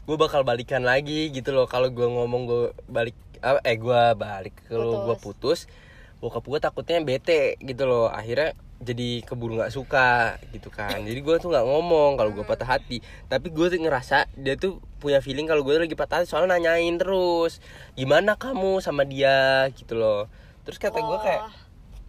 gue 0.06 0.16
bakal 0.16 0.46
balikan 0.46 0.86
lagi 0.86 1.34
gitu 1.34 1.50
loh. 1.50 1.66
Kalau 1.66 1.90
gue 1.90 2.06
ngomong 2.06 2.42
gue 2.46 2.62
balik 2.86 3.18
eh 3.42 3.76
gue 3.76 4.02
balik 4.16 4.64
kalau 4.70 5.04
gue 5.10 5.16
putus, 5.18 5.66
bokap 6.22 6.46
gue 6.46 6.58
takutnya 6.62 7.02
bete 7.02 7.58
gitu 7.60 7.84
loh. 7.84 8.08
Akhirnya 8.08 8.54
jadi 8.76 9.24
keburu 9.24 9.56
nggak 9.56 9.72
suka 9.72 10.36
gitu 10.52 10.68
kan 10.68 11.00
jadi 11.00 11.16
gue 11.24 11.36
tuh 11.40 11.48
nggak 11.48 11.64
ngomong 11.64 12.20
kalau 12.20 12.28
gue 12.36 12.44
patah 12.44 12.76
hati 12.76 13.00
tapi 13.24 13.48
gue 13.48 13.72
tuh 13.72 13.80
ngerasa 13.80 14.28
dia 14.36 14.52
tuh 14.60 14.84
punya 15.00 15.24
feeling 15.24 15.48
kalau 15.48 15.64
gue 15.64 15.80
lagi 15.80 15.96
patah 15.96 16.20
hati 16.20 16.28
soalnya 16.28 16.60
nanyain 16.60 17.00
terus 17.00 17.64
gimana 17.96 18.36
kamu 18.36 18.84
sama 18.84 19.08
dia 19.08 19.64
gitu 19.72 19.96
loh 19.96 20.28
terus 20.68 20.76
kata 20.76 21.00
gue 21.00 21.18
kayak. 21.24 21.65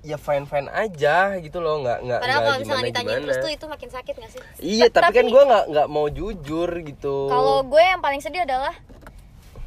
Ya 0.08 0.16
fine 0.16 0.48
fine 0.48 0.72
aja 0.72 1.36
gitu 1.44 1.60
loh 1.60 1.84
nggak 1.84 2.00
nggak 2.08 2.20
padahal 2.24 2.40
nggak 2.40 2.48
kalau 2.48 2.62
misalnya 2.64 2.80
gimana 2.80 2.88
ditanya 2.88 3.08
gimana 3.12 3.26
terus 3.28 3.38
tuh 3.44 3.52
itu 3.52 3.66
makin 3.68 3.90
sakit 3.92 4.14
gak 4.16 4.32
sih? 4.32 4.42
Iya 4.64 4.86
tapi, 4.88 5.04
Tapi- 5.04 5.18
kan 5.20 5.26
gue 5.28 5.44
nggak 5.52 5.66
nggak 5.76 5.88
mau 5.92 6.08
jujur 6.08 6.70
gitu. 6.88 7.16
Kalau 7.28 7.68
gue 7.68 7.84
yang 7.84 8.00
paling 8.00 8.22
sedih 8.24 8.48
adalah 8.48 8.72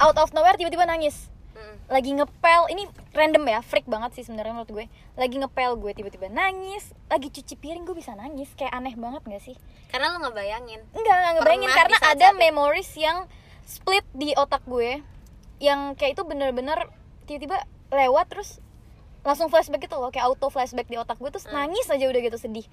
out 0.00 0.16
of 0.16 0.32
nowhere 0.32 0.56
tiba-tiba 0.56 0.88
nangis. 0.88 1.28
Mm. 1.50 1.76
lagi 1.92 2.10
ngepel 2.16 2.62
ini 2.72 2.88
random 3.12 3.44
ya 3.44 3.60
freak 3.60 3.84
banget 3.84 4.16
sih 4.16 4.24
sebenarnya 4.24 4.56
menurut 4.56 4.72
gue. 4.72 4.86
Lagi 5.20 5.36
ngepel 5.36 5.76
gue 5.76 5.92
tiba-tiba 5.92 6.32
nangis 6.32 6.96
lagi 7.12 7.28
cuci 7.28 7.54
piring 7.60 7.84
gue 7.84 7.92
bisa 7.92 8.16
nangis. 8.16 8.48
Kayak 8.56 8.80
aneh 8.80 8.96
banget 8.96 9.20
gak 9.28 9.42
sih? 9.44 9.56
Karena 9.92 10.16
lo 10.16 10.24
nggak 10.24 10.36
bayangin 10.40 10.80
enggak 10.96 11.16
enggak 11.20 11.32
ngebayangin 11.36 11.68
Pernah 11.68 11.76
karena 11.76 11.96
ada 12.16 12.28
memories 12.32 12.90
yang 12.96 13.28
split 13.68 14.06
di 14.16 14.32
otak 14.40 14.64
gue 14.64 15.04
yang 15.60 15.92
kayak 15.98 16.16
itu 16.16 16.22
bener-bener 16.24 16.88
tiba-tiba 17.28 17.60
lewat 17.92 18.26
terus 18.32 18.62
langsung 19.20 19.46
flashback 19.46 19.82
gitu 19.82 19.94
loh 19.94 20.08
kayak 20.08 20.26
auto 20.26 20.46
flashback 20.46 20.84
di 20.84 20.96
otak 20.96 21.16
gue 21.16 21.28
terus 21.28 21.44
Hmm. 21.44 21.56
nangis 21.62 21.86
aja 21.86 22.02
udah 22.02 22.20
gitu 22.20 22.36
sedih. 22.36 22.64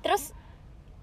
Terus 0.00 0.34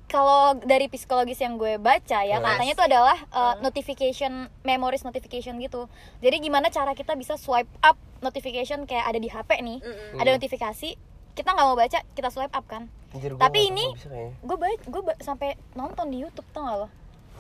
kalau 0.05 0.57
dari 0.57 0.85
psikologis 0.85 1.37
yang 1.37 1.55
gue 1.55 1.77
baca 1.77 2.19
ya 2.21 2.35
Yes. 2.35 2.43
katanya 2.43 2.73
itu 2.73 2.83
adalah 2.83 3.17
uh, 3.29 3.53
notification 3.59 4.33
memories 4.61 5.01
notification 5.01 5.55
gitu. 5.57 5.85
Jadi 6.17 6.41
gimana 6.41 6.67
cara 6.67 6.91
kita 6.91 7.13
bisa 7.13 7.35
swipe 7.35 7.69
up 7.79 7.93
notification 8.19 8.83
kayak 8.83 9.05
ada 9.05 9.17
di 9.17 9.27
HP 9.27 9.49
nih 9.59 9.79
Mm-mm. 9.79 10.17
ada 10.17 10.29
notifikasi 10.31 10.97
kita 11.31 11.49
nggak 11.49 11.63
mau 11.63 11.77
baca 11.77 11.99
kita 12.09 12.29
swipe 12.29 12.51
up 12.51 12.65
kan. 12.65 12.89
Anjir, 13.09 13.31
gua 13.31 13.41
tapi 13.43 13.69
ini- 13.69 13.93
gue 14.35 14.57
baik 14.59 14.81
gue 14.83 15.01
ba- 15.03 15.19
sampai 15.19 15.55
nonton 15.71 16.05
di 16.07 16.19
YouTube 16.19 16.45
tau 16.49 16.61
gak 16.63 16.77
lo? 16.79 16.87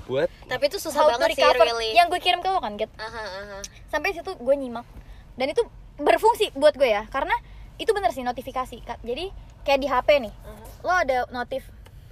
Buat? 0.05 0.29
Tapi 0.47 0.63
itu 0.65 0.77
susah 0.79 1.03
How 1.03 1.09
banget 1.11 1.35
sih 1.35 1.45
really. 1.45 1.93
Yang 1.93 2.07
gue 2.07 2.19
kirim 2.23 2.39
ke 2.39 2.47
lo 2.47 2.57
kan 2.57 2.73
get 2.73 2.89
Aha, 2.95 3.05
aha. 3.11 3.57
sampai 3.85 4.09
situ 4.11 4.29
gue 4.31 4.55
nyimak. 4.55 4.85
Dan 5.35 5.49
itu 5.49 5.61
berfungsi 5.95 6.53
buat 6.53 6.73
gue 6.73 6.87
ya 6.87 7.05
karena 7.07 7.33
itu 7.79 7.89
bener 7.89 8.11
sih 8.11 8.21
notifikasi 8.21 8.75
jadi 9.01 9.31
kayak 9.63 9.79
di 9.79 9.87
HP 9.87 10.09
nih 10.21 10.33
Aha. 10.35 10.63
lo 10.81 10.93
ada 10.93 11.17
notif 11.29 11.63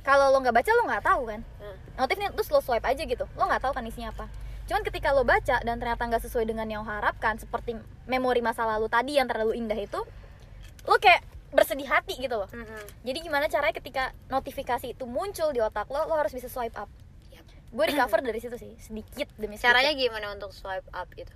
kalau 0.02 0.32
lo 0.32 0.40
nggak 0.40 0.56
baca 0.56 0.72
lo 0.72 0.84
nggak 0.86 1.04
tahu 1.04 1.22
kan 1.28 1.42
Hmm. 1.58 1.76
notifnya 1.98 2.32
terus 2.32 2.48
lo 2.48 2.60
swipe 2.60 2.84
aja 2.84 3.00
gitu 3.00 3.28
lo 3.28 3.44
nggak 3.44 3.60
tahu 3.60 3.72
kan 3.72 3.84
isinya 3.84 4.10
apa 4.10 4.26
cuman 4.66 4.82
ketika 4.82 5.12
lo 5.12 5.24
baca 5.24 5.60
dan 5.60 5.76
ternyata 5.76 6.02
nggak 6.02 6.20
sesuai 6.22 6.44
dengan 6.46 6.66
yang 6.66 6.84
harapkan 6.84 7.36
seperti 7.36 7.76
memori 8.06 8.40
masa 8.40 8.64
lalu 8.66 8.88
tadi 8.88 9.16
yang 9.16 9.26
terlalu 9.26 9.56
indah 9.56 9.76
itu 9.76 10.00
lo 10.84 10.96
kayak 10.98 11.20
bersedih 11.50 11.86
hati 11.86 12.16
gitu 12.18 12.36
loh 12.38 12.48
Mhm. 12.48 13.04
jadi 13.04 13.18
gimana 13.22 13.46
caranya 13.46 13.72
ketika 13.74 14.04
notifikasi 14.28 14.88
itu 14.90 15.04
muncul 15.04 15.52
di 15.52 15.60
otak 15.60 15.88
lo 15.88 16.04
lo 16.06 16.16
harus 16.16 16.32
bisa 16.32 16.48
swipe 16.48 16.76
up 16.76 16.88
Yap. 17.30 17.44
gue 17.70 17.86
recover 17.86 18.20
dari 18.22 18.40
situ 18.40 18.56
sih 18.56 18.72
sedikit 18.78 19.28
demi 19.36 19.56
sedikit 19.56 19.72
caranya 19.72 19.92
gimana 19.94 20.32
untuk 20.32 20.52
swipe 20.52 20.88
up 20.90 21.08
gitu 21.14 21.32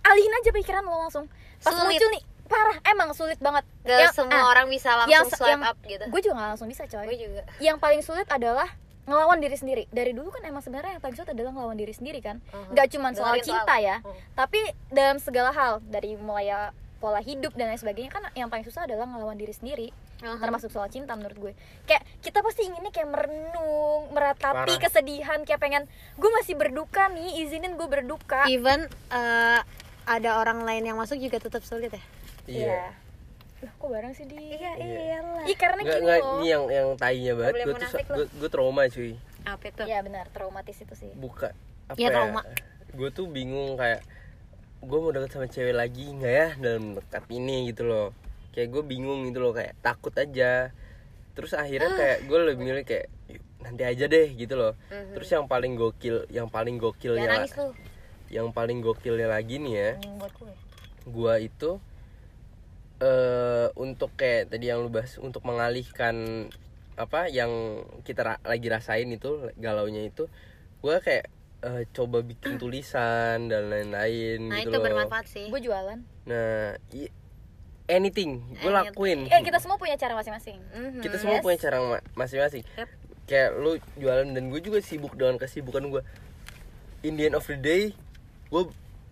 alihin 0.00 0.32
aja 0.32 0.50
pikiran 0.52 0.82
lo 0.82 0.96
langsung 1.00 1.26
pas 1.60 1.70
Sulit. 1.72 1.86
muncul 1.92 2.08
nih 2.12 2.22
parah 2.50 2.76
emang 2.84 3.10
sulit 3.12 3.38
banget. 3.38 3.62
Gak 3.80 4.10
semua 4.12 4.34
ah, 4.34 4.44
orang 4.48 4.66
bisa 4.66 4.90
langsung 4.92 5.08
yang, 5.08 5.24
swipe 5.24 5.46
yang- 5.48 5.62
up 5.64 5.78
gitu. 5.80 6.04
Gue 6.04 6.20
juga 6.20 6.34
gak 6.36 6.48
langsung 6.50 6.66
bisa 6.66 6.82
coy. 6.84 7.06
Gue 7.06 7.18
juga. 7.20 7.42
Yang 7.58 7.76
paling 7.78 8.02
sulit 8.02 8.26
adalah 8.28 8.66
ngelawan 9.02 9.38
diri 9.38 9.54
sendiri. 9.54 9.82
Dari 9.88 10.10
dulu 10.10 10.28
kan 10.28 10.42
emang 10.44 10.60
sebenarnya 10.60 10.94
yang 10.94 11.00
paling 11.00 11.14
sulit 11.14 11.30
adalah 11.30 11.50
ngelawan 11.50 11.74
diri 11.74 11.90
sendiri 11.90 12.18
kan? 12.20 12.42
Mhm. 12.44 12.70
nggak 12.72 12.86
cuma 12.90 13.08
soal 13.10 13.32
Dengerin 13.32 13.46
cinta 13.48 13.64
soal- 13.72 13.82
ya 13.82 13.96
Mhm. 13.98 14.14
tapi 14.34 14.60
dalam 14.88 15.16
segala 15.16 15.50
hal 15.50 15.72
dari 15.84 16.14
mulai 16.16 16.46
ya 16.46 16.60
pola 16.96 17.18
hidup 17.18 17.54
dan 17.54 17.66
lain 17.66 17.80
sebagainya 17.80 18.12
kan 18.12 18.22
yang 18.34 18.46
paling 18.46 18.62
susah 18.62 18.84
adalah 18.84 19.08
ngelawan 19.08 19.34
diri 19.34 19.50
sendiri 19.50 19.88
Mhm. 20.20 20.36
termasuk 20.38 20.68
soal 20.68 20.86
cinta 20.86 21.16
menurut 21.16 21.38
gue. 21.40 21.52
Kayak 21.84 22.04
kita 22.20 22.38
pasti 22.40 22.62
inginnya 22.62 22.90
kayak 22.90 23.08
merenung 23.08 23.72
meratapi 24.10 24.68
Parah. 24.68 24.78
kesedihan 24.78 25.38
kayak 25.42 25.58
pengen 25.58 25.88
gue 26.14 26.30
masih 26.32 26.54
berduka 26.54 27.08
nih 27.08 27.40
izinin 27.40 27.74
gue 27.74 27.88
berduka. 27.88 28.44
Even 28.46 28.84
eh, 29.08 29.60
ada 30.04 30.30
orang 30.36 30.60
lain 30.60 30.84
yang 30.84 30.96
masuk 30.96 31.16
juga 31.16 31.38
tetap 31.38 31.62
sulit 31.62 31.88
ya 31.88 32.02
iya. 32.46 32.92
Loh, 33.60 33.72
kok 33.76 33.88
bareng 33.88 34.12
sih 34.12 34.24
di? 34.24 34.36
Iya 34.56 34.72
Iya. 34.74 34.98
iyalah. 35.20 35.44
Ih 35.44 35.56
karena 35.58 35.80
nggak 35.82 35.98
gini 35.98 36.08
loh. 36.16 36.32
ini 36.34 36.46
yang 36.48 36.64
yang 36.66 36.88
tainya 36.96 37.32
banget. 37.34 37.52
Gue 37.60 37.74
tuh 37.74 37.88
gue, 38.08 38.26
gue 38.30 38.48
trauma 38.48 38.82
cuy. 38.86 39.12
Apa 39.42 39.64
itu? 39.66 39.82
Iya 39.84 39.98
benar 40.00 40.24
traumatis 40.30 40.76
itu 40.76 40.94
sih. 40.94 41.10
Buka 41.12 41.52
apa 41.86 41.96
Iya, 41.96 42.08
trauma. 42.08 42.40
gue 42.90 43.08
tuh 43.10 43.26
bingung 43.26 43.74
kayak 43.74 44.00
gue 44.80 44.98
mau 44.98 45.10
deket 45.10 45.30
sama 45.30 45.46
cewek 45.46 45.74
lagi 45.74 46.08
nggak 46.08 46.32
ya 46.32 46.48
dalam 46.56 46.96
dekat 46.96 47.24
ini 47.28 47.68
gitu 47.68 47.84
loh. 47.84 48.16
Kayak 48.50 48.68
gue 48.70 48.82
bingung 48.86 49.28
gitu 49.28 49.38
loh 49.38 49.52
kayak 49.52 49.76
takut 49.78 50.14
aja. 50.14 50.72
Terus 51.32 51.52
akhirnya 51.52 51.92
kayak 51.92 52.18
gue 52.24 52.38
lebih 52.42 52.62
milih 52.62 52.82
kayak 52.82 53.06
"Yuk, 53.28 53.42
nanti 53.60 53.82
aja 53.84 54.04
deh 54.06 54.28
gitu 54.30 54.56
loh. 54.56 54.72
Mhm. 54.88 55.12
terus 55.12 55.28
yang 55.28 55.44
paling 55.44 55.72
gokil 55.74 56.24
yang 56.28 56.48
paling 56.48 56.76
gokilnya 56.76 57.28
nangis 57.28 57.52
lu. 57.54 57.76
yang 58.30 58.48
paling 58.50 58.80
gokilnya 58.80 59.26
lagi 59.26 59.58
nih 59.58 59.74
ya 59.74 59.90
buat 60.16 60.32
gue. 60.32 60.54
gua 61.04 61.34
itu 61.36 61.76
eh 63.00 63.66
untuk 63.74 64.12
kayak 64.12 64.48
tadi 64.48 64.68
yang 64.68 64.80
lu 64.80 64.88
bahas 64.88 65.16
untuk 65.16 65.40
mengalihkan 65.42 66.46
apa 66.94 67.26
yang 67.26 67.48
kita 68.02 68.20
ra- 68.22 68.44
lagi 68.44 68.68
rasain 68.68 69.08
itu 69.08 69.28
galaunya 69.56 70.04
itu 70.04 70.28
gua 70.78 70.98
kayak 70.98 71.32
eh, 71.60 71.88
coba 71.90 72.20
bikin 72.20 72.56
tulisan 72.62 73.48
dan 73.48 73.62
lain-lain 73.66 74.46
nah 74.46 74.60
gitu 74.60 74.68
itu 74.68 74.76
loh. 74.76 74.84
bermanfaat 74.84 75.26
sih. 75.26 75.48
Gue 75.48 75.60
jualan. 75.60 75.96
Nah 76.24 76.52
i- 76.90 77.12
anything 77.86 78.44
gue 78.54 78.68
lakuin. 78.70 79.26
Eh 79.26 79.40
kita 79.40 79.56
semua 79.58 79.74
punya 79.74 79.96
cara 79.96 80.12
masing-masing. 80.12 80.60
Mhm. 80.70 81.00
kita 81.00 81.16
semua 81.16 81.36
Yes. 81.36 81.42
punya 81.42 81.58
cara 81.58 81.76
ma- 81.80 82.06
masing-masing. 82.14 82.64
Yep. 82.76 82.88
kayak 83.22 83.50
lu 83.54 83.72
jualan 83.94 84.26
dan 84.26 84.44
gue 84.44 84.58
juga 84.58 84.78
sibuk 84.80 85.14
dengan 85.14 85.38
kesibukan 85.38 85.86
gue 85.88 86.02
in 87.00 87.14
the 87.14 87.24
end 87.24 87.34
of 87.34 87.46
the 87.46 87.54
day 87.54 87.94
gue 88.48 88.62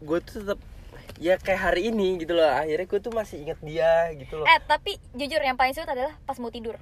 gue 0.01 0.19
tuh 0.21 0.43
tetap 0.43 0.59
ya 1.19 1.35
kayak 1.37 1.61
hari 1.61 1.91
ini 1.91 2.19
gitu 2.19 2.35
loh. 2.35 2.47
Akhirnya 2.47 2.87
gue 2.87 3.01
tuh 3.03 3.13
masih 3.13 3.43
inget 3.43 3.59
dia 3.61 4.11
gitu 4.15 4.41
loh. 4.41 4.47
Eh 4.47 4.59
tapi 4.65 4.97
jujur 5.13 5.39
yang 5.39 5.59
paling 5.59 5.75
sulit 5.75 5.91
adalah 5.91 6.15
pas 6.23 6.39
mau 6.39 6.49
tidur. 6.49 6.79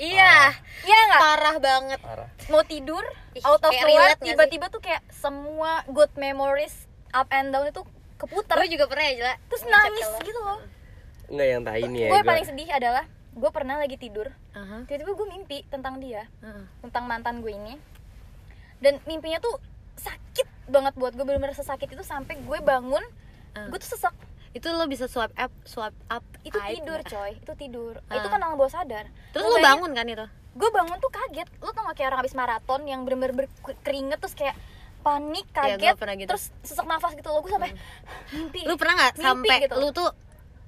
Iya, 0.00 0.56
iya 0.88 0.98
nggak? 1.12 1.20
Parah 1.20 1.56
banget. 1.60 2.00
parah. 2.00 2.28
Mau 2.48 2.64
tidur 2.64 3.04
Ih, 3.36 3.44
out 3.44 3.60
of 3.60 3.72
tiba-tiba 4.16 4.72
tuh 4.72 4.80
kayak 4.80 5.04
semua 5.12 5.84
good 5.92 6.08
memories 6.16 6.72
up 7.12 7.28
and 7.28 7.52
down 7.52 7.68
itu 7.68 7.84
keputar. 8.16 8.56
Gue 8.56 8.68
juga 8.72 8.88
pernah 8.88 9.04
ya, 9.04 9.14
Jela. 9.16 9.34
terus 9.52 9.62
Ngecek 9.64 9.74
nangis 9.76 10.06
kalau- 10.06 10.24
gitu 10.24 10.40
loh. 10.40 10.60
Nggak 11.30 11.46
yang 11.46 11.62
tai 11.62 11.80
ini 11.84 11.98
ya 12.00 12.10
gue 12.10 12.20
paling 12.26 12.46
sedih 12.48 12.68
adalah 12.72 13.04
gue 13.30 13.50
pernah 13.52 13.76
lagi 13.76 13.96
tidur. 14.00 14.32
Aha, 14.50 14.82
tiba-tiba 14.88 15.12
gue 15.14 15.28
mimpi 15.30 15.58
tentang 15.68 16.00
dia 16.00 16.26
aha. 16.40 16.64
tentang 16.80 17.04
mantan 17.04 17.44
gue 17.44 17.52
ini. 17.52 17.76
Dan 18.80 18.98
mimpinya 19.04 19.36
tuh 19.38 19.60
sakit 20.00 20.72
banget 20.72 20.96
buat 20.96 21.12
gue 21.12 21.22
bener-bener 21.22 21.52
sesakit 21.52 21.92
itu 21.92 22.00
sampai 22.00 22.40
gue 22.40 22.58
bangun 22.64 23.04
Ah. 23.52 23.66
gue 23.66 23.78
tuh 23.78 23.90
sesek 23.90 24.14
Itu 24.50 24.66
lo 24.68 24.82
bisa 24.84 25.06
swipe 25.06 25.30
up, 25.36 25.54
swipe 25.62 25.94
up. 26.06 26.26
itu 26.42 26.58
aib 26.58 26.82
tidur 26.82 27.00
coy 27.04 27.30
itu 27.32 27.52
tidur 27.56 27.94
Ah. 28.06 28.18
itu 28.18 28.26
kan 28.26 28.40
alam 28.40 28.54
bawah 28.54 28.72
sadar 28.72 29.06
Terus 29.30 29.44
lo 29.44 29.58
bangun 29.58 29.90
kan 29.90 30.02
itu? 30.04 30.26
gue 30.50 30.68
bangun 30.68 30.98
tuh 30.98 31.06
kaget 31.08 31.46
lo 31.56 31.70
tau 31.70 31.84
gak 31.84 31.94
kayak 31.94 32.08
orang 32.08 32.20
habis 32.20 32.34
maraton 32.34 32.82
yang 32.82 33.00
bener-bener 33.02 33.34
berkeringet 33.62 34.18
terus 34.18 34.34
kayak 34.34 34.58
panik 35.00 35.46
Iya, 35.48 35.78
kaget 35.78 35.94
pernah 35.94 36.14
gitu. 36.14 36.28
terus 36.28 36.44
sesak 36.60 36.84
nafas 36.84 37.14
gitu 37.14 37.26
loh 37.26 37.40
gue 37.40 37.48
sampai 37.48 37.70
mimpi 38.30 38.60
Lu 38.64 38.74
pernah 38.74 38.94
nggak 38.98 39.12
sampai 39.16 39.56
gitu. 39.64 39.74
lu 39.76 39.88
tuh 39.90 40.10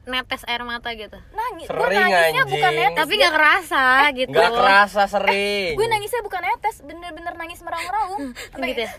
netes 0.02 0.42
air 0.44 0.62
mata 0.62 0.90
gitu? 0.92 1.14
nangis 1.30 1.66
gue 1.66 1.88
nangisnya 1.88 2.42
bukan 2.44 2.58
anjing. 2.68 2.80
netes 2.82 2.98
Tapi 2.98 3.12
nggak 3.14 3.32
kerasa 3.32 3.84
gitu. 4.12 4.30
nggak 4.30 4.50
kerasa 4.52 5.02
sering 5.06 5.72
gue 5.72 5.86
nangisnya 5.86 6.20
bukan 6.20 6.42
netes 6.42 6.76
bener-bener 6.80 7.34
nangis 7.34 7.60
meraung-raung 7.60 8.22
sampai 8.52 8.68
Gitu 8.72 8.80
ya? 8.80 8.90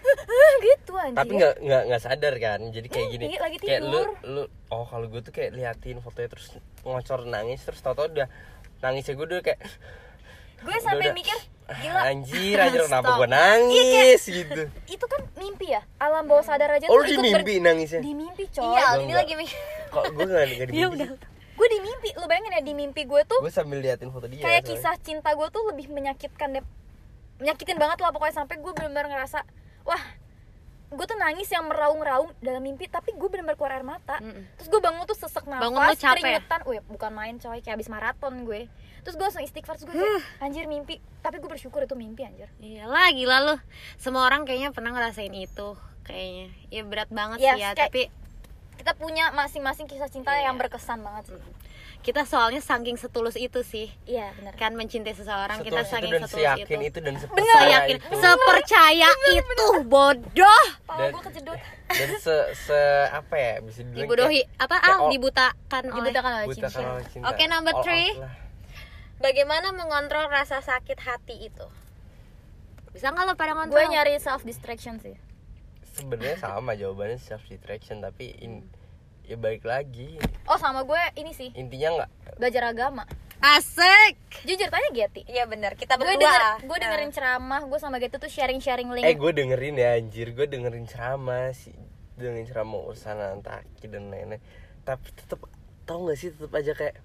gitu 0.61 0.93
anjir 0.95 1.17
tapi 1.17 1.31
nggak 1.35 1.53
nggak 1.59 1.81
nggak 1.85 2.01
sadar 2.01 2.33
kan 2.37 2.59
jadi 2.69 2.87
kayak 2.87 3.07
gini 3.09 3.23
Mimpi, 3.27 3.37
lagi 3.37 3.57
kayak 3.59 3.81
lu 3.81 3.91
tidur. 3.93 4.07
lu 4.25 4.43
oh 4.69 4.85
kalau 4.85 5.05
gue 5.05 5.19
tuh 5.19 5.31
kayak 5.31 5.51
liatin 5.51 5.99
fotonya 5.99 6.29
terus 6.29 6.47
ngocor 6.81 7.19
nangis 7.25 7.59
terus 7.59 7.79
tau 7.79 7.91
tau 7.91 8.07
udah 8.07 8.27
nangisnya 8.79 9.13
gue 9.13 9.25
udah 9.25 9.41
kayak 9.41 9.59
gue 10.61 10.77
sampai 10.79 11.05
udah- 11.05 11.15
mikir 11.15 11.35
"Ah, 11.35 11.43
gila. 11.65 12.01
Anjir 12.05 12.57
anjir 12.57 12.81
kenapa 12.83 13.09
gue 13.15 13.27
nangis 13.27 14.21
gitu. 14.21 14.61
itu 14.85 15.05
kan 15.05 15.21
mimpi 15.33 15.69
ya? 15.69 15.81
Alam 15.97 16.25
bawah 16.25 16.41
sadar 16.41 16.69
aja 16.71 16.85
oh 16.85 16.97
tuh 16.97 17.05
di 17.05 17.13
ikut 17.13 17.23
ber- 17.25 17.41
mimpi 17.41 17.53
nangisnya? 17.59 17.99
di 17.99 18.13
mimpi 18.13 18.43
coy. 18.47 18.67
Iya, 18.69 18.85
ini 18.99 19.13
lagi 19.13 19.33
mikir. 19.33 19.59
kok 19.87 20.03
gue 20.09 20.25
nggak 20.25 20.43
nggak 20.49 20.67
di 20.67 20.73
Ya 20.75 20.85
mimpi? 20.85 20.95
udah. 20.99 21.09
gue 21.53 21.67
di 21.69 21.79
mimpi. 21.79 22.09
Lu 22.13 22.25
bayangin 22.25 22.51
ya 22.51 22.61
di 22.61 22.73
mimpi 22.73 23.01
gue 23.03 23.21
tuh 23.23 23.39
gue 23.39 23.49
sambil 23.49 23.77
liatin 23.77 24.09
foto 24.09 24.25
dia 24.25 24.39
kayak 24.39 24.61
soalnya. 24.61 24.69
kisah 24.73 24.95
cinta 24.99 25.29
gue 25.31 25.47
tuh 25.47 25.63
lebih 25.65 25.87
menyakitkan 25.87 26.49
deh 26.51 26.63
menyakitin 27.35 27.75
banget 27.75 27.97
lah 27.97 28.09
pokoknya 28.09 28.35
sampai 28.35 28.55
gue 28.55 28.71
benar-benar 28.71 29.05
ngerasa 29.07 29.39
wah 29.83 30.03
gue 30.89 31.05
tuh 31.05 31.15
nangis 31.15 31.47
yang 31.47 31.65
meraung-raung 31.65 32.29
dalam 32.37 32.59
mimpi 32.59 32.85
tapi 32.85 33.11
gue 33.11 33.25
benar-benar 33.25 33.55
keluar 33.55 33.73
air 33.73 33.81
mata. 33.83 34.17
Mm-mm. 34.19 34.45
terus 34.53 34.67
gue 34.67 34.77
bangun 34.79 35.03
tuh 35.03 35.15
sesek 35.15 35.41
nafas 35.43 35.63
Bangun 35.63 35.79
lu 35.79 35.89
capek. 35.91 36.05
ya? 36.05 36.13
keringetan. 36.13 36.59
Wih, 36.63 36.81
bukan 36.85 37.11
main 37.11 37.35
coy. 37.35 37.59
Kayak 37.59 37.75
abis 37.75 37.89
maraton 37.89 38.33
gue 38.43 38.69
terus 39.03 39.13
gue 39.13 39.23
langsung 39.23 39.41
istighfar 39.41 39.75
terus 39.75 39.85
gue 39.85 39.95
kayak 39.95 40.23
anjir 40.39 40.65
mimpi 40.65 40.95
tapi 41.19 41.37
gue 41.37 41.47
bersyukur 41.47 41.79
itu 41.79 41.93
mimpi 41.93 42.23
anjir 42.23 42.47
Iya 42.57 42.83
lah 42.85 43.07
gila 43.09 43.37
lu. 43.43 43.55
Semua 43.95 44.23
orang 44.23 44.43
kayaknya 44.43 44.71
pernah 44.71 44.91
ngerasain 44.91 45.31
itu 45.31 45.75
kayaknya. 46.01 46.47
Ya 46.67 46.81
berat 46.81 47.09
banget 47.09 47.37
Yes, 47.37 47.53
sih 47.53 47.61
ya, 47.61 47.69
kayak- 47.69 47.79
tapi 47.85 48.01
kita 48.73 48.91
punya 48.93 49.29
masing-masing 49.29 49.85
kisah 49.85 50.07
cinta 50.07 50.31
Iya. 50.31 50.47
yang 50.47 50.55
berkesan 50.55 50.99
banget 50.99 51.29
sih 51.29 51.39
kita 52.01 52.27
soalnya 52.27 52.59
saking 52.59 52.99
setulus 52.99 53.35
itu 53.37 53.63
sih. 53.63 53.87
iya 54.03 54.27
benar 54.33 54.51
Kan 54.57 54.75
mencintai 54.75 55.15
seseorang 55.15 55.55
kita 55.57 55.71
Setulus 55.77 55.87
itu 55.87 55.93
saking 55.93 56.11
dan 56.11 56.21
setulus 56.21 56.59
itu. 56.59 56.75
itu 56.83 56.99
dan 56.99 57.13
Bener, 57.15 57.23
sepercaya 57.23 57.63
Seyakin, 57.63 57.95
itu 57.95 58.15
sepercaya 58.17 59.09
itu 59.31 59.67
bodoh. 59.85 60.63
Pala 60.83 60.99
Dan- 60.99 61.11
gue 61.13 61.21
kejedot 61.23 61.59
dan 61.89 62.09
se 62.17 62.35
se 62.57 62.79
apa 63.07 63.35
ya 63.37 63.53
bisa 63.61 63.79
dibilang 63.81 64.03
Dibodohi 64.03 64.41
apa 64.57 64.75
ah 64.75 64.87
all- 64.99 65.11
dibutakan 65.11 65.83
oleh. 65.85 65.95
dibutakan 65.95 66.31
oleh 66.33 66.47
cinta 66.49 66.67
oleh 66.75 67.05
cinta 67.07 67.25
Oke, 67.25 67.43
number 67.45 67.71
All 67.71 67.83
three. 67.85 68.09
Bagaimana 69.23 69.71
mengontrol 69.71 70.27
rasa 70.27 70.59
sakit 70.59 70.99
hati 70.99 71.47
itu? 71.47 71.63
Bisa 72.91 73.07
nggak 73.07 73.23
lo 73.23 73.33
pada 73.39 73.55
ngontrol? 73.55 73.79
gue 73.79 73.95
nyari 73.95 74.19
self 74.19 74.43
distraction 74.43 74.99
sih. 74.99 75.15
Sebenarnya 75.95 76.43
sama 76.43 76.75
jawabannya 76.75 77.15
self 77.23 77.39
distraction 77.47 78.03
tapi 78.03 78.35
in, 78.43 78.67
ya 79.23 79.39
balik 79.39 79.63
lagi. 79.63 80.19
Oh 80.43 80.59
sama 80.59 80.83
gue 80.83 80.99
ini 81.15 81.31
sih. 81.31 81.55
Intinya 81.55 82.03
nggak 82.03 82.35
belajar 82.35 82.63
agama. 82.67 83.07
Asik. 83.39 84.19
jujur 84.43 84.67
tanya 84.67 84.91
Getty 84.91 85.23
Iya 85.27 85.47
benar, 85.47 85.79
kita 85.79 85.95
gue 85.95 86.03
berdua. 86.03 86.19
denger, 86.19 86.43
gue 86.67 86.77
dengerin 86.83 87.11
ceramah 87.15 87.61
gue 87.63 87.79
sama 87.79 88.03
Getty 88.03 88.19
tuh 88.19 88.27
sharing 88.27 88.59
sharing 88.59 88.91
link. 88.91 89.07
Eh 89.07 89.15
gue 89.15 89.31
dengerin 89.31 89.79
ya 89.79 89.95
anjir. 89.95 90.35
Gue 90.35 90.51
dengerin 90.51 90.83
ceramah 90.83 91.55
sih 91.55 91.71
dengerin 92.19 92.43
ceramah 92.43 92.91
urusan 92.91 93.39
antaki 93.39 93.87
dan 93.87 94.11
lain-lain. 94.11 94.43
Tapi 94.83 95.07
tetep 95.15 95.39
tau 95.87 96.11
gak 96.11 96.19
sih 96.19 96.35
tetep 96.35 96.51
aja 96.51 96.75
kayak 96.75 96.99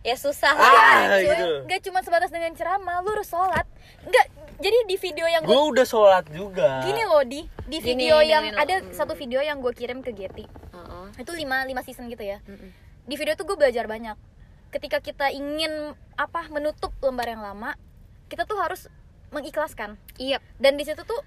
Ya 0.00 0.14
susah 0.14 0.50
Ah, 0.50 0.62
lah. 0.62 0.98
cuy. 1.12 1.26
gitu. 1.26 1.46
Nggak 1.64 1.80
cuma 1.82 1.98
sebatas 2.00 2.30
dengan 2.30 2.52
ceramah 2.52 3.00
lu 3.00 3.10
harus 3.10 3.26
sholat 3.26 3.66
nggak 4.00 4.26
jadi 4.56 4.78
di 4.84 4.96
video 4.96 5.26
yang 5.26 5.42
gue 5.42 5.54
udah 5.70 5.82
sholat 5.82 6.24
juga 6.28 6.80
gini 6.80 7.02
loh 7.04 7.22
di 7.22 7.40
di 7.64 7.76
Gini, 7.76 7.84
video 7.84 8.16
gini, 8.16 8.30
yang 8.30 8.44
gini, 8.44 8.56
ada 8.56 8.74
lo. 8.80 8.90
satu 8.90 9.14
video 9.14 9.38
yang 9.38 9.58
gue 9.58 9.70
kirim 9.70 10.00
ke 10.00 10.10
Getty 10.10 10.46
Heeh. 10.46 11.06
itu 11.18 11.30
lima 11.32 11.62
lima 11.62 11.80
season 11.80 12.06
gitu 12.06 12.22
ya 12.22 12.38
Mm-mm. 12.42 12.70
di 13.04 13.14
video 13.14 13.34
tuh 13.34 13.44
gue 13.44 13.56
belajar 13.56 13.84
banyak 13.84 14.14
ketika 14.70 14.98
kita 14.98 15.30
ingin 15.30 15.70
apa 16.14 16.46
menutup 16.46 16.94
lembar 16.98 17.26
yang 17.26 17.40
lama 17.40 17.74
kita 18.26 18.44
tuh 18.44 18.56
harus 18.56 18.86
mengikhlaskan 19.28 19.98
Iya. 20.14 20.38
dan 20.56 20.74
di 20.74 20.82
situ 20.82 21.00
tuh 21.00 21.20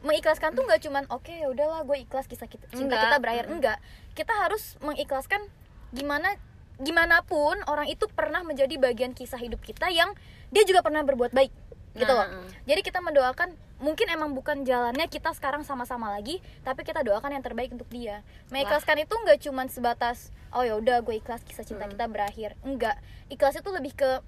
mengikhlaskan 0.00 0.52
tuh 0.52 0.62
nggak 0.62 0.78
cuman 0.80 1.04
oke 1.08 1.30
ya 1.30 1.46
udahlah 1.46 1.82
gue 1.82 1.98
ikhlas 2.00 2.26
kisah 2.26 2.46
kita 2.46 2.66
cinta 2.68 2.94
Enggak. 2.94 3.02
kita 3.04 3.16
berakhir 3.18 3.44
enggak 3.48 3.78
kita 4.12 4.32
harus 4.36 4.74
mengikhlaskan 4.78 5.42
gimana 5.90 6.34
gimana 6.78 7.26
pun 7.26 7.58
orang 7.66 7.90
itu 7.90 8.06
pernah 8.10 8.46
menjadi 8.46 8.78
bagian 8.78 9.10
kisah 9.10 9.38
hidup 9.38 9.58
kita 9.62 9.90
yang 9.90 10.14
dia 10.54 10.62
juga 10.62 10.80
pernah 10.80 11.02
berbuat 11.02 11.34
baik 11.34 11.50
gitu 11.98 12.12
loh. 12.14 12.26
Jadi 12.70 12.80
kita 12.86 13.02
mendoakan 13.02 13.50
mungkin 13.78 14.06
emang 14.10 14.34
bukan 14.34 14.66
jalannya 14.66 15.06
kita 15.06 15.30
sekarang 15.34 15.62
sama-sama 15.62 16.10
lagi 16.10 16.38
tapi 16.62 16.82
kita 16.86 17.02
doakan 17.02 17.34
yang 17.34 17.42
terbaik 17.42 17.74
untuk 17.74 17.90
dia. 17.90 18.22
Mengikhlaskan 18.54 19.02
itu 19.02 19.14
nggak 19.14 19.38
cuman 19.42 19.66
sebatas 19.66 20.30
oh 20.54 20.62
ya 20.62 20.78
udah 20.78 21.02
gue 21.02 21.18
ikhlas 21.18 21.42
kisah 21.42 21.66
cinta 21.66 21.90
kita 21.90 22.06
berakhir. 22.06 22.54
Enggak 22.62 22.98
ikhlas 23.26 23.58
itu 23.58 23.70
lebih 23.74 23.98
ke 23.98 24.22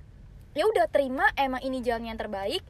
ya 0.58 0.66
udah 0.66 0.90
terima 0.90 1.30
emang 1.38 1.62
ini 1.62 1.78
jalan 1.86 2.10
yang 2.10 2.18
terbaik. 2.18 2.62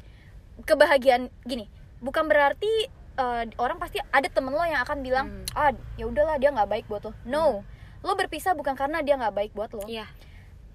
Kebahagiaan 0.68 1.32
gini 1.48 1.72
bukan 2.04 2.28
berarti 2.28 2.92
eh, 3.16 3.44
orang 3.56 3.80
pasti 3.80 3.96
ada 4.12 4.28
temen 4.28 4.52
lo 4.52 4.60
yang 4.64 4.84
akan 4.84 4.98
bilang 5.00 5.26
Hmm. 5.32 5.44
ah 5.56 5.72
ya 5.96 6.04
udahlah 6.04 6.36
dia 6.36 6.52
nggak 6.52 6.68
baik 6.68 6.84
buat 6.92 7.08
lo. 7.08 7.12
No 7.24 7.64
lo 8.00 8.12
berpisah 8.14 8.52
bukan 8.52 8.72
karena 8.72 9.00
dia 9.00 9.14
nggak 9.14 9.32
baik 9.32 9.52
buat 9.52 9.70
lo 9.70 9.84
Iya. 9.84 10.08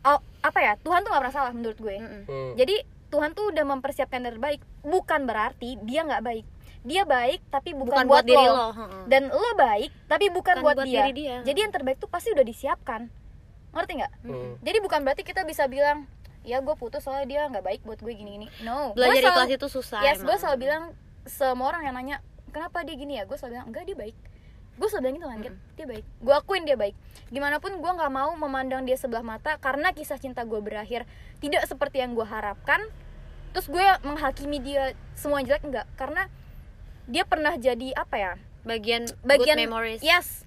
Oh, 0.04 0.18
apa 0.40 0.60
ya 0.60 0.74
Tuhan 0.78 1.02
tuh 1.02 1.10
nggak 1.10 1.24
pernah 1.24 1.36
salah 1.36 1.52
menurut 1.52 1.78
gue 1.78 1.96
Mm-mm. 1.96 2.22
Hmm. 2.24 2.52
jadi 2.54 2.76
Tuhan 3.08 3.32
tuh 3.32 3.50
udah 3.50 3.66
mempersiapkan 3.66 4.20
yang 4.20 4.32
terbaik 4.32 4.62
bukan 4.82 5.24
berarti 5.24 5.78
dia 5.80 6.02
nggak 6.02 6.22
baik 6.22 6.46
dia 6.82 7.02
baik 7.04 7.42
tapi 7.48 7.74
bukan, 7.74 7.90
Bukan 7.92 8.06
buat, 8.06 8.22
buat 8.22 8.26
diri 8.28 8.46
lo, 8.46 8.54
lo, 8.54 8.68
dan 9.08 9.26
lo 9.28 9.50
baik 9.56 9.90
tapi 10.06 10.30
bukan, 10.30 10.56
Bukan 10.56 10.64
buat, 10.64 10.76
buat 10.76 10.86
dia. 10.86 11.02
diri 11.02 11.12
dia. 11.16 11.38
jadi 11.42 11.60
yang 11.60 11.74
terbaik 11.74 11.98
tuh 11.98 12.06
pasti 12.06 12.30
udah 12.30 12.44
disiapkan 12.44 13.10
ngerti 13.72 13.92
nggak 13.98 14.14
Hmm. 14.22 14.54
jadi 14.62 14.78
bukan 14.80 15.02
berarti 15.02 15.22
kita 15.22 15.42
bisa 15.42 15.66
bilang 15.66 16.06
ya 16.42 16.62
gue 16.62 16.76
putus 16.76 17.02
soalnya 17.02 17.26
dia 17.26 17.42
nggak 17.48 17.66
baik 17.66 17.82
buat 17.82 17.98
gue 17.98 18.14
gini 18.14 18.32
gini 18.36 18.48
no 18.62 18.94
Belajar 18.94 19.18
selalu- 19.18 19.34
ikhlas 19.42 19.50
itu 19.52 19.68
susah. 19.68 20.02
yes 20.02 20.22
gue 20.22 20.36
selalu 20.36 20.58
bilang 20.62 20.84
semua 21.24 21.68
orang 21.68 21.84
yang 21.84 21.96
nanya 21.96 22.18
kenapa 22.48 22.86
dia 22.86 22.94
gini 22.94 23.18
ya 23.18 23.26
gue 23.26 23.34
selalu 23.34 23.52
bilang 23.56 23.68
enggak 23.68 23.84
dia 23.84 23.98
baik 23.98 24.16
gue 24.76 24.88
selalu 24.92 25.16
bilang 25.16 25.16
gitu 25.16 25.28
kan 25.28 25.40
Git. 25.40 25.56
dia 25.80 25.86
baik. 25.88 26.06
Gue 26.20 26.34
akuin 26.36 26.64
dia 26.68 26.76
baik. 26.76 26.96
Gimana 27.32 27.64
pun 27.64 27.72
gue 27.80 27.92
nggak 27.96 28.12
mau 28.12 28.36
memandang 28.36 28.84
dia 28.84 29.00
sebelah 29.00 29.24
mata 29.24 29.56
karena 29.64 29.96
kisah 29.96 30.20
cinta 30.20 30.44
gue 30.44 30.60
berakhir 30.60 31.08
tidak 31.40 31.64
seperti 31.64 32.04
yang 32.04 32.12
gue 32.12 32.28
harapkan. 32.28 32.84
Terus 33.56 33.72
gue 33.72 33.86
menghakimi 34.04 34.60
dia 34.60 34.92
semua 35.16 35.40
jelek 35.40 35.64
enggak. 35.64 35.88
Karena 35.96 36.28
dia 37.08 37.24
pernah 37.24 37.56
jadi 37.56 37.96
apa 37.96 38.16
ya 38.20 38.34
bagian 38.66 39.08
bagian 39.24 39.56
good 39.56 39.64
memories. 39.64 40.02
yes. 40.04 40.44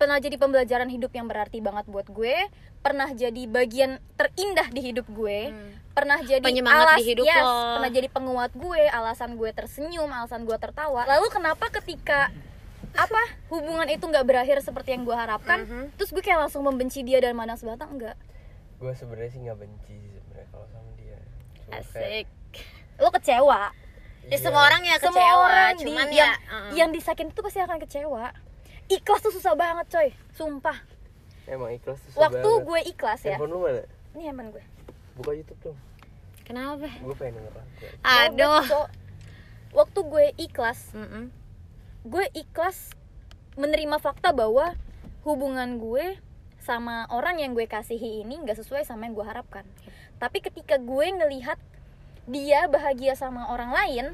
Pernah 0.00 0.16
jadi 0.16 0.40
pembelajaran 0.40 0.88
hidup 0.88 1.12
yang 1.12 1.28
berarti 1.28 1.60
banget 1.60 1.84
buat 1.84 2.08
gue. 2.08 2.48
Pernah 2.80 3.12
jadi 3.12 3.44
bagian 3.44 4.00
terindah 4.16 4.72
di 4.72 4.80
hidup 4.92 5.08
gue. 5.08 5.52
Hmm. 5.52 5.72
pernah 5.90 6.16
jadi 6.22 6.40
Penyemangat 6.40 7.02
di 7.02 7.12
hidup 7.12 7.26
yes, 7.28 7.44
lo. 7.44 7.76
pernah 7.76 7.90
jadi 7.92 8.08
penguat 8.08 8.52
gue 8.56 8.82
alasan 8.88 9.36
gue 9.36 9.50
tersenyum 9.52 10.08
alasan 10.08 10.48
gue 10.48 10.56
tertawa. 10.56 11.04
Lalu 11.04 11.28
kenapa 11.28 11.68
ketika 11.68 12.32
apa 12.92 13.22
hubungan 13.48 13.86
itu 13.86 14.02
nggak 14.02 14.24
berakhir 14.24 14.56
seperti 14.58 14.92
yang 14.92 15.02
gue 15.02 15.14
harapkan 15.14 15.62
Mhm. 15.62 15.84
terus 15.94 16.10
gue 16.10 16.20
kayak 16.20 16.40
langsung 16.40 16.60
membenci 16.60 17.00
dia 17.00 17.18
dan 17.18 17.32
mana 17.32 17.54
sebatang 17.54 17.92
enggak 17.92 18.16
gue 18.76 18.92
sebenarnya 18.92 19.30
sih 19.30 19.40
nggak 19.40 19.58
benci 19.58 19.94
sih 19.94 20.10
sebenarnya 20.16 20.48
kalau 20.48 20.66
sama 20.68 20.90
dia 20.94 21.18
Cuma 21.56 21.70
kayak- 21.70 21.86
Asik. 21.86 22.26
lo 22.96 23.08
kecewa 23.10 23.62
Ya, 24.22 24.36
Iya. 24.36 24.44
semua 24.44 24.62
orang 24.62 24.82
ya 24.84 24.96
kecewa, 24.96 25.10
semua 25.10 25.32
orang 25.40 25.70
di- 25.72 25.82
cuman 25.82 26.06
yang, 26.06 26.12
ya 26.12 26.30
uh-uh. 26.46 26.70
yang 26.76 26.90
disakin 26.90 27.28
itu 27.28 27.40
pasti 27.40 27.58
akan 27.58 27.78
kecewa 27.78 28.24
ikhlas 28.86 29.20
tuh 29.20 29.32
susah 29.32 29.54
banget 29.54 29.86
coy 29.88 30.08
sumpah 30.30 30.76
emang 31.46 31.72
ikhlas 31.72 31.98
tuh 31.98 32.10
susah 32.10 32.20
waktu 32.28 32.36
banget. 32.44 32.62
gue 32.62 32.80
ikhlas 32.90 33.20
ya 33.22 33.32
handphone 33.32 33.50
lu 33.50 33.58
mana 33.60 33.82
ini 34.12 34.22
handphone 34.22 34.50
gue 34.50 34.64
buka 35.16 35.30
YouTube 35.32 35.60
dong 35.64 35.78
Kenapa? 36.42 36.84
gue 36.84 37.14
pengen 37.16 37.38
denger 37.38 37.52
Aduh. 38.02 38.60
Waktu- 38.60 38.90
waktu 39.72 40.00
gue 40.04 40.24
ikhlas 40.38 40.78
Mm-mm. 40.92 41.24
Gue 42.02 42.24
ikhlas 42.32 42.94
menerima 43.54 43.98
fakta 43.98 44.32
bahwa 44.32 44.72
hubungan 45.22 45.76
gue 45.76 46.16
sama 46.60 47.04
orang 47.08 47.40
yang 47.40 47.52
gue 47.52 47.64
kasihi 47.64 48.22
ini 48.22 48.40
nggak 48.40 48.56
sesuai 48.56 48.84
sama 48.84 49.04
yang 49.04 49.14
gue 49.14 49.26
harapkan 49.26 49.64
tapi 50.16 50.40
ketika 50.40 50.76
gue 50.76 51.06
ngelihat 51.08 51.56
dia 52.24 52.68
bahagia 52.68 53.12
sama 53.14 53.48
orang 53.48 53.70
lain 53.70 54.06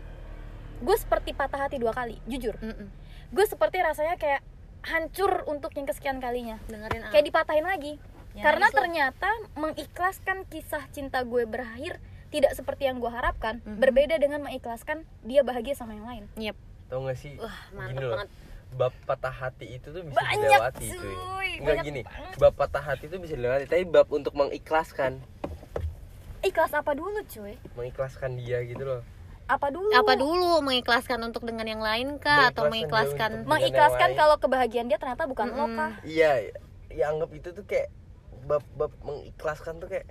gue 0.79 0.97
seperti 0.97 1.31
patah 1.33 1.67
hati 1.67 1.77
dua 1.77 1.91
kali 1.91 2.19
jujur 2.25 2.55
Mm-mm. 2.59 2.89
gue 3.31 3.45
seperti 3.45 3.81
rasanya 3.81 4.15
kayak 4.17 4.43
hancur 4.83 5.43
untuk 5.47 5.75
yang 5.75 5.85
kesekian 5.85 6.19
kalinya 6.19 6.63
dengerin 6.67 7.07
kayak 7.11 7.27
dipatahin 7.27 7.67
lagi 7.67 7.99
Ya, 8.37 8.45
karena 8.45 8.69
lo. 8.69 8.77
ternyata 8.77 9.29
mengikhlaskan 9.57 10.45
kisah 10.45 10.85
cinta 10.93 11.25
gue 11.25 11.49
berakhir 11.49 11.97
tidak 12.29 12.53
seperti 12.53 12.85
yang 12.85 13.01
gue 13.01 13.09
harapkan 13.09 13.65
Mhm. 13.65 13.81
berbeda 13.81 14.21
dengan 14.21 14.45
mengikhlaskan 14.45 15.09
dia 15.25 15.41
bahagia 15.41 15.73
sama 15.73 15.97
yang 15.97 16.05
lain 16.05 16.25
Yep. 16.37 16.53
Tau 16.87 17.03
gak 17.03 17.17
sih? 17.17 17.35
Wah, 17.37 17.57
Gini 17.87 18.01
loh, 18.01 18.15
banget. 18.17 18.29
bab 18.73 18.95
patah 19.03 19.33
hati 19.33 19.67
itu 19.73 19.89
tuh 19.89 20.03
bisa 20.03 20.17
Banyak, 20.17 20.37
dilewati 20.37 20.87
cuy. 20.89 20.99
cuy, 20.99 21.51
Enggak 21.57 21.67
banyak 21.73 21.85
gini 21.85 22.01
banget. 22.03 22.35
bab 22.37 22.55
patah 22.55 22.83
hati 22.85 23.05
itu 23.07 23.17
bisa 23.17 23.35
dilewati 23.35 23.65
tapi 23.65 23.85
bab 23.85 24.09
untuk 24.09 24.33
mengikhlaskan. 24.33 25.13
Ikhlas 26.41 26.73
apa 26.73 26.93
dulu 26.93 27.19
cuy? 27.25 27.55
Mengikhlaskan 27.75 28.37
dia 28.37 28.63
gitu 28.63 28.83
loh. 28.83 29.03
Apa 29.47 29.71
dulu? 29.71 29.91
Apa 29.91 30.15
dulu? 30.15 30.59
Mengikhlaskan 30.61 31.23
untuk 31.23 31.43
dengan 31.43 31.65
yang 31.65 31.79
lain 31.79 32.19
kah? 32.19 32.51
Atau 32.51 32.67
Mengikhlaskan 32.67 33.31
dia 33.33 33.47
mengikhlaskan 33.47 33.49
mengikhlaskan 33.49 34.11
kalau 34.15 34.37
kebahagiaan 34.37 34.87
dia 34.87 34.99
ternyata 34.99 35.27
bukan 35.27 35.49
lo 35.51 35.67
Mm-mm. 35.67 35.79
kah? 35.79 35.93
Iya 36.03 36.51
ya 36.91 37.11
anggap 37.11 37.31
itu 37.31 37.51
tuh 37.51 37.63
kayak 37.63 37.91
bab 38.45 38.63
bab 38.75 38.91
mengikhlaskan 39.03 39.79
tuh 39.79 39.87
kayak 39.87 40.07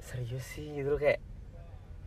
serius 0.00 0.46
sih 0.48 0.64
gitu 0.72 0.94
loh 0.94 1.00
kayak 1.00 1.18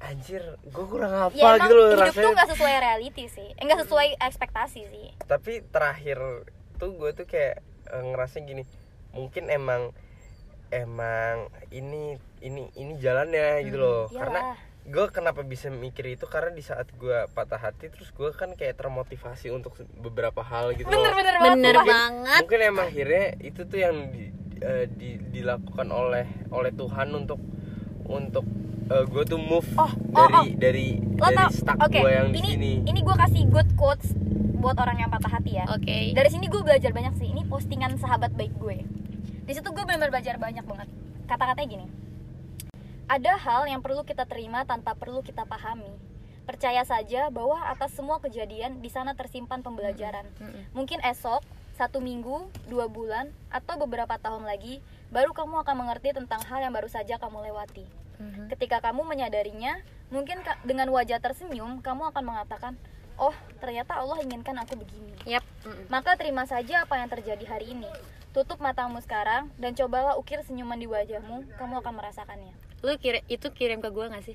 anjir 0.01 0.41
gue 0.63 0.85
kurang 0.85 1.13
apa 1.13 1.33
ya 1.33 1.61
gitu 1.61 1.73
loh 1.73 1.87
hidup 1.87 2.01
tuh 2.01 2.05
rasanya. 2.09 2.33
nggak 2.33 2.49
sesuai 2.51 2.73
reality 2.75 3.25
sih. 3.27 3.47
Eh, 3.53 3.77
sesuai 3.77 4.07
ekspektasi 4.17 4.81
sih. 4.83 5.07
Tapi 5.23 5.61
terakhir 5.65 6.17
tuh 6.75 6.97
gue 6.97 7.13
tuh 7.13 7.25
kayak 7.25 7.61
eh, 7.87 8.03
ngerasa 8.03 8.41
gini 8.41 8.65
mungkin 9.11 9.47
emang 9.47 9.93
emang 10.69 11.51
ini 11.69 12.15
ini 12.39 12.71
ini 12.73 12.93
jalannya 12.97 13.61
gitu 13.63 13.77
loh. 13.77 14.01
Iyalah. 14.07 14.17
karena 14.17 14.41
gue 14.81 15.05
kenapa 15.09 15.41
bisa 15.43 15.69
mikir 15.69 16.09
itu? 16.09 16.25
Karena 16.25 16.49
di 16.49 16.61
saat 16.61 16.89
gue 16.91 17.29
patah 17.29 17.61
hati 17.61 17.87
terus 17.87 18.09
gue 18.09 18.31
kan 18.31 18.55
kayak 18.55 18.75
termotivasi 18.75 19.53
untuk 19.53 19.77
beberapa 19.95 20.41
hal 20.41 20.73
gitu 20.73 20.89
loh. 20.89 20.97
Bener-bener 20.97 21.35
bener 21.37 21.75
banget 21.77 21.93
banget. 21.93 22.39
Mungkin 22.41 22.59
emang 22.63 22.85
akhirnya 22.87 23.25
itu 23.39 23.61
tuh 23.63 23.77
yang 23.77 23.95
di- 24.09 24.33
eh, 24.59 24.85
di- 24.87 25.21
dilakukan 25.29 25.87
oleh 25.87 26.25
oleh 26.49 26.71
Tuhan 26.71 27.13
untuk 27.13 27.37
untuk 28.03 28.43
gue 29.03 29.23
tuh 29.23 29.39
move 29.39 29.67
Oh, 29.75 29.87
oh, 29.87 30.27
dari 30.27 30.55
dari 30.55 30.87
lo 31.15 31.27
dari 31.27 31.37
tau 31.37 31.49
stuck 31.49 31.77
oke 31.79 31.95
gue 31.95 32.11
yang 32.11 32.29
di 32.29 32.39
ini 32.39 32.49
sini. 32.55 32.71
ini 32.85 32.99
gue 32.99 33.15
kasih 33.15 33.43
good 33.47 33.69
quotes 33.75 34.11
buat 34.61 34.77
orang 34.77 35.01
yang 35.01 35.09
patah 35.09 35.41
hati 35.41 35.57
ya. 35.57 35.65
Oke. 35.73 36.13
Dari 36.13 36.29
sini 36.29 36.45
gue 36.45 36.61
belajar 36.61 36.93
banyak 36.93 37.17
sih 37.17 37.33
ini 37.33 37.41
postingan 37.49 37.97
sahabat 37.97 38.29
baik 38.37 38.53
gue. 38.61 38.85
Di 39.41 39.57
situ 39.57 39.65
gue 39.65 39.81
benar-benar 39.81 40.13
belajar 40.13 40.37
banyak 40.37 40.61
banget. 40.61 40.87
Kata-katanya 41.25 41.65
gini 41.67 41.87
ada 43.09 43.35
hal 43.35 43.67
yang 43.67 43.81
perlu 43.81 44.05
kita 44.05 44.23
terima 44.23 44.63
tanpa 44.63 44.95
perlu 44.95 45.19
kita 45.19 45.43
pahami. 45.43 45.89
Percaya 46.45 46.85
saja 46.85 47.27
bahwa 47.27 47.59
atas 47.67 47.91
semua 47.91 48.21
kejadian 48.21 48.79
di 48.79 48.87
sana 48.87 49.17
tersimpan 49.17 49.59
pembelajaran. 49.61 50.25
Mm-mm. 50.39 50.71
mungkin 50.71 51.01
esok 51.03 51.41
satu 51.75 51.97
minggu 51.97 52.47
dua 52.69 52.85
bulan 52.85 53.33
atau 53.49 53.81
beberapa 53.81 54.13
tahun 54.15 54.45
lagi 54.45 54.79
baru 55.09 55.33
kamu 55.33 55.65
akan 55.65 55.75
mengerti 55.81 56.13
tentang 56.13 56.39
hal 56.45 56.61
yang 56.61 56.69
baru 56.69 56.85
saja 56.85 57.17
kamu 57.17 57.49
lewati 57.49 57.83
Mhm. 58.21 58.43
Ketika 58.49 58.77
kamu 58.79 59.01
menyadarinya, 59.01 59.81
mungkin 60.07 60.37
dengan 60.61 60.87
wajah 60.89 61.17
tersenyum, 61.17 61.81
kamu 61.81 62.13
akan 62.13 62.23
mengatakan, 62.23 62.73
"Oh, 63.15 63.33
ternyata 63.57 63.97
Allah 63.97 64.21
inginkan 64.21 64.53
aku 64.55 64.77
begini." 64.77 65.17
Yap. 65.25 65.41
Mm-mm. 65.63 65.85
Maka 65.87 66.13
terima 66.15 66.45
saja 66.45 66.85
apa 66.85 66.95
yang 66.95 67.09
terjadi 67.09 67.45
hari 67.47 67.73
ini. 67.73 67.89
Tutup 68.31 68.57
matamu 68.57 68.97
sekarang 68.97 69.51
dan 69.57 69.73
cobalah 69.73 70.15
ukir 70.15 70.39
senyuman 70.41 70.77
di 70.77 70.87
wajahmu, 70.87 71.51
kamu 71.57 71.73
akan 71.79 71.93
merasakannya. 71.95 72.55
lu 72.81 72.97
kirim 72.97 73.21
itu 73.27 73.45
kirim 73.51 73.77
ke 73.77 73.93
gue 73.93 74.09
gak 74.09 74.25
sih 74.25 74.33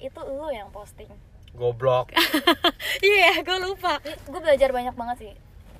Itu 0.00 0.18
lu 0.18 0.50
yang 0.50 0.66
posting. 0.70 1.06
goblok 1.54 2.10
iya 3.06 3.38
gue 3.38 3.58
lupa 3.60 4.02
Gue 4.26 4.40
belajar 4.40 4.70
banyak 4.70 4.94
banget 4.94 5.16
sih. 5.20 5.32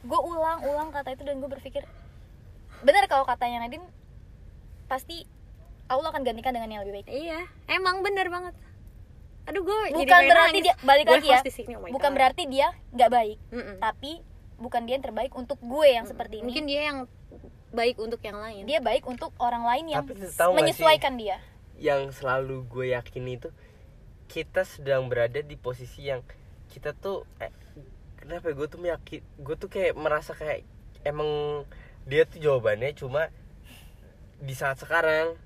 Gue 0.03 0.15
ulang-ulang 0.17 0.91
kata 0.91 1.11
itu 1.11 1.23
dan 1.23 1.39
gue 1.39 1.51
berpikir, 1.51 1.83
benar 2.81 3.03
kalau 3.07 3.25
katanya 3.25 3.61
Nadine, 3.61 3.83
pasti 4.87 5.27
Allah 5.89 6.09
akan 6.09 6.23
gantikan 6.23 6.53
dengan 6.53 6.69
yang 6.69 6.81
lebih 6.85 7.01
baik. 7.01 7.07
iya 7.09 7.41
emang 7.67 8.01
bener 8.01 8.29
banget 8.29 8.55
aduh 9.45 9.65
gue 9.65 9.79
jadi 9.89 9.97
Bukan 9.97 10.09
pengen 10.13 10.29
berarti 10.29 10.51
nangis. 10.53 10.65
dia 10.69 10.75
balik 10.85 11.05
Gue 11.05 11.15
lagi 11.17 11.29
ya. 11.29 11.41
sini, 11.49 11.73
oh 11.73 11.89
Bukan 11.89 12.11
God. 12.13 12.17
berarti 12.21 12.43
dia 12.47 12.69
nggak 12.93 13.11
baik. 13.11 13.39
Mm-mm. 13.49 13.77
tapi 13.81 14.13
bukan 14.59 14.81
dia 14.85 14.95
yang 14.99 15.05
terbaik 15.05 15.33
untuk 15.33 15.59
gue 15.59 15.87
yang 15.89 16.05
seperti 16.05 16.35
ini 16.41 16.45
mungkin 16.53 16.65
dia 16.67 16.81
yang 16.85 16.99
baik 17.71 17.97
untuk 17.97 18.21
yang 18.21 18.37
lain 18.37 18.63
dia 18.65 18.81
baik 18.81 19.05
untuk 19.05 19.33
orang 19.39 19.65
lain 19.65 19.85
yang 19.89 20.05
Tapi 20.05 20.53
menyesuaikan 20.53 21.15
dia 21.17 21.41
yang 21.79 22.11
selalu 22.11 22.67
gue 22.67 22.93
yakin 22.93 23.25
itu 23.25 23.49
kita 24.27 24.67
sedang 24.67 25.09
berada 25.09 25.41
di 25.41 25.57
posisi 25.57 26.05
yang 26.05 26.21
kita 26.69 26.93
tuh 26.93 27.25
eh, 27.39 27.49
kenapa 28.19 28.51
ya, 28.51 28.55
gue 28.59 28.67
tuh 28.69 28.81
meyakin 28.83 29.21
gue 29.41 29.57
tuh 29.57 29.71
kayak 29.73 29.97
merasa 29.97 30.37
kayak 30.37 30.67
emang 31.07 31.65
dia 32.05 32.29
tuh 32.29 32.37
jawabannya 32.37 32.93
cuma 32.93 33.33
di 34.39 34.53
saat 34.53 34.77
sekarang 34.77 35.39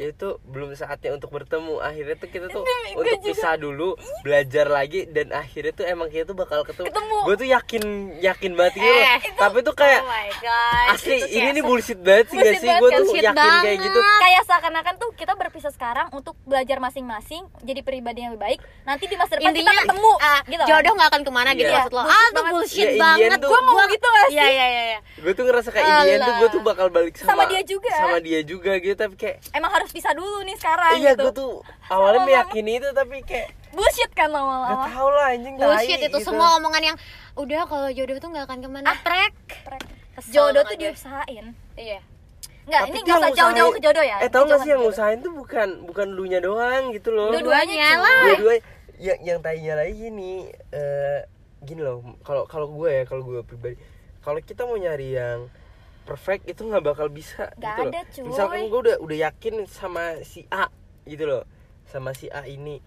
itu 0.00 0.28
belum 0.44 0.72
saatnya 0.72 1.10
untuk 1.10 1.28
bertemu 1.28 1.74
akhirnya 1.78 2.14
tuh 2.14 2.28
kita 2.28 2.46
tuh 2.48 2.62
untuk 2.94 3.18
pisah 3.20 3.54
dulu 3.54 3.92
belajar 4.22 4.66
lagi 4.66 5.04
dan 5.06 5.30
akhirnya 5.30 5.72
tuh 5.72 5.84
emang 5.84 6.06
kita 6.06 6.22
tuh 6.24 6.36
bakal 6.36 6.62
ketemu, 6.62 6.86
Ketemu. 6.86 7.16
gue 7.20 7.34
tuh 7.36 7.48
yakin 7.48 7.82
yakin 8.18 8.50
banget 8.52 8.72
gitu 8.74 8.86
loh. 8.86 9.02
Eh, 9.04 9.18
tapi 9.34 9.58
tuh 9.60 9.74
kayak 9.74 10.00
oh 10.00 10.06
my 10.06 10.28
god 10.38 10.86
asli 10.90 11.14
itu 11.16 11.26
ini 11.28 11.40
kayak 11.40 11.52
nih 11.52 11.64
bullshit 11.64 11.98
banget 11.98 12.24
sih 12.24 12.36
gak 12.36 12.44
Bullshit 12.44 12.60
sih 12.60 12.68
banget, 12.68 12.80
gue 12.80 12.90
tuh 12.90 13.04
yakin 13.10 13.34
kayak 13.34 13.58
banget. 13.58 13.78
gitu 13.82 14.00
kayak 14.00 14.42
seakan-akan 14.44 14.94
tuh 14.96 15.10
kita 15.12 15.32
berpisah 15.34 15.72
sekarang 15.72 16.06
untuk 16.10 16.34
belajar 16.44 16.78
masing-masing 16.78 17.42
jadi 17.60 17.80
pribadi 17.80 18.20
yang 18.20 18.32
lebih 18.32 18.44
baik 18.46 18.58
nanti 18.84 19.04
di 19.04 19.16
masa 19.16 19.34
depan 19.34 19.50
intinya 19.50 19.72
kita 19.72 19.82
ketemu 19.84 20.10
ah, 20.16 20.40
gitu 20.44 20.62
jodoh 20.64 20.92
nggak 20.94 21.08
akan 21.08 21.22
ke 21.22 21.32
mana 21.32 21.50
gitu 21.52 21.66
Iya. 21.66 21.76
maksud 21.80 21.92
lo 21.92 22.00
Bullshit 22.00 22.14
ah 22.14 22.24
tuh 22.24 22.34
banget. 22.38 22.52
bullshit 22.52 22.78
in 22.78 22.88
the 22.88 23.00
banget 23.00 23.28
end 23.28 23.38
tuh- 23.38 23.50
gue 23.50 23.60
mau 23.62 23.84
gitu 23.84 24.06
gak 24.08 24.24
sih 24.24 24.34
iya 24.34 24.46
iya 24.46 24.66
iya 24.68 24.82
iya. 24.86 24.98
gue 25.18 25.32
tuh 25.32 25.44
ngerasa 25.44 25.68
kayak 25.68 25.84
in 25.84 25.96
the 25.98 26.08
end 26.08 26.22
tuh 26.22 26.34
gue 26.34 26.48
tuh 26.48 26.60
bakal 26.62 26.86
balik 26.88 27.14
sama, 27.14 27.28
Sama 27.28 27.42
dia 27.46 27.62
juga. 27.62 27.92
sama 27.92 28.18
dia 28.18 28.40
juga 28.42 28.72
gitu 28.76 28.94
tapi 28.94 29.14
kayak 29.14 29.36
emang 29.52 29.70
harus 29.70 29.87
pisah 29.88 30.12
dulu 30.12 30.44
nih 30.44 30.56
sekarang 30.60 30.96
iya 31.00 31.12
gitu. 31.16 31.28
gue 31.28 31.32
tuh 31.32 31.54
awalnya 31.88 32.20
meyakini 32.28 32.80
itu 32.80 32.88
tapi 32.92 33.24
kayak 33.24 33.52
bullshit 33.72 34.10
kan 34.12 34.28
gak 34.28 34.40
lama-lama 34.40 34.84
tau 34.88 35.08
lah 35.12 35.32
anjing 35.32 35.54
bullshit 35.56 36.00
itu 36.00 36.08
gitu. 36.08 36.18
semua 36.24 36.56
omongan 36.60 36.94
yang 36.94 36.96
udah 37.38 37.62
kalau 37.70 37.88
jodoh 37.94 38.18
tuh 38.18 38.28
nggak 38.34 38.44
akan 38.50 38.58
ke 38.58 38.68
mana. 38.68 38.90
Trek 39.06 39.32
Kesel 40.18 40.34
jodoh 40.34 40.62
tuh 40.66 40.74
gue. 40.74 40.90
diusahain. 40.90 41.46
Iya. 41.78 42.00
Nggak 42.66 42.82
Tapi 42.84 42.90
ini 42.90 42.98
tuh 42.98 43.06
nggak 43.06 43.20
usah 43.22 43.38
jauh-jauh 43.38 43.72
ke 43.72 43.80
jodoh 43.80 44.04
ya? 44.04 44.16
Eh 44.18 44.28
tau 44.28 44.44
gak 44.50 44.60
sih 44.66 44.70
yang 44.74 44.82
usahain 44.82 45.18
tuh 45.22 45.32
bukan 45.32 45.86
bukan 45.86 46.06
lu 46.10 46.26
nya 46.26 46.42
doang 46.42 46.90
gitu 46.90 47.14
loh. 47.14 47.30
Dua-duanya, 47.30 48.02
lah. 48.02 48.22
dua-dua 48.34 48.54
yang 48.98 49.18
yang 49.22 49.38
tanya 49.38 49.78
lagi 49.78 49.94
gini 49.94 50.50
eh 50.74 51.22
gini 51.62 51.80
loh. 51.80 52.02
Kalau 52.26 52.50
kalau 52.50 52.66
gue 52.74 52.90
ya 52.90 53.02
kalau 53.06 53.22
gue 53.22 53.40
pribadi. 53.46 53.78
Kalau 54.18 54.42
kita 54.42 54.66
mau 54.66 54.74
nyari 54.74 55.14
yang 55.14 55.46
perfect 56.08 56.48
itu 56.48 56.64
nggak 56.64 56.80
bakal 56.82 57.12
bisa 57.12 57.52
Nggak 57.54 57.60
gitu 57.60 57.76
loh. 57.78 57.92
ada, 57.92 58.00
cuy. 58.08 58.24
misalkan 58.24 58.60
gue 58.64 58.80
udah 58.80 58.96
udah 58.98 59.18
yakin 59.22 59.54
sama 59.68 60.24
si 60.24 60.48
A 60.48 60.72
gitu 61.04 61.28
loh 61.28 61.44
sama 61.84 62.10
si 62.10 62.32
A 62.32 62.48
ini 62.48 62.80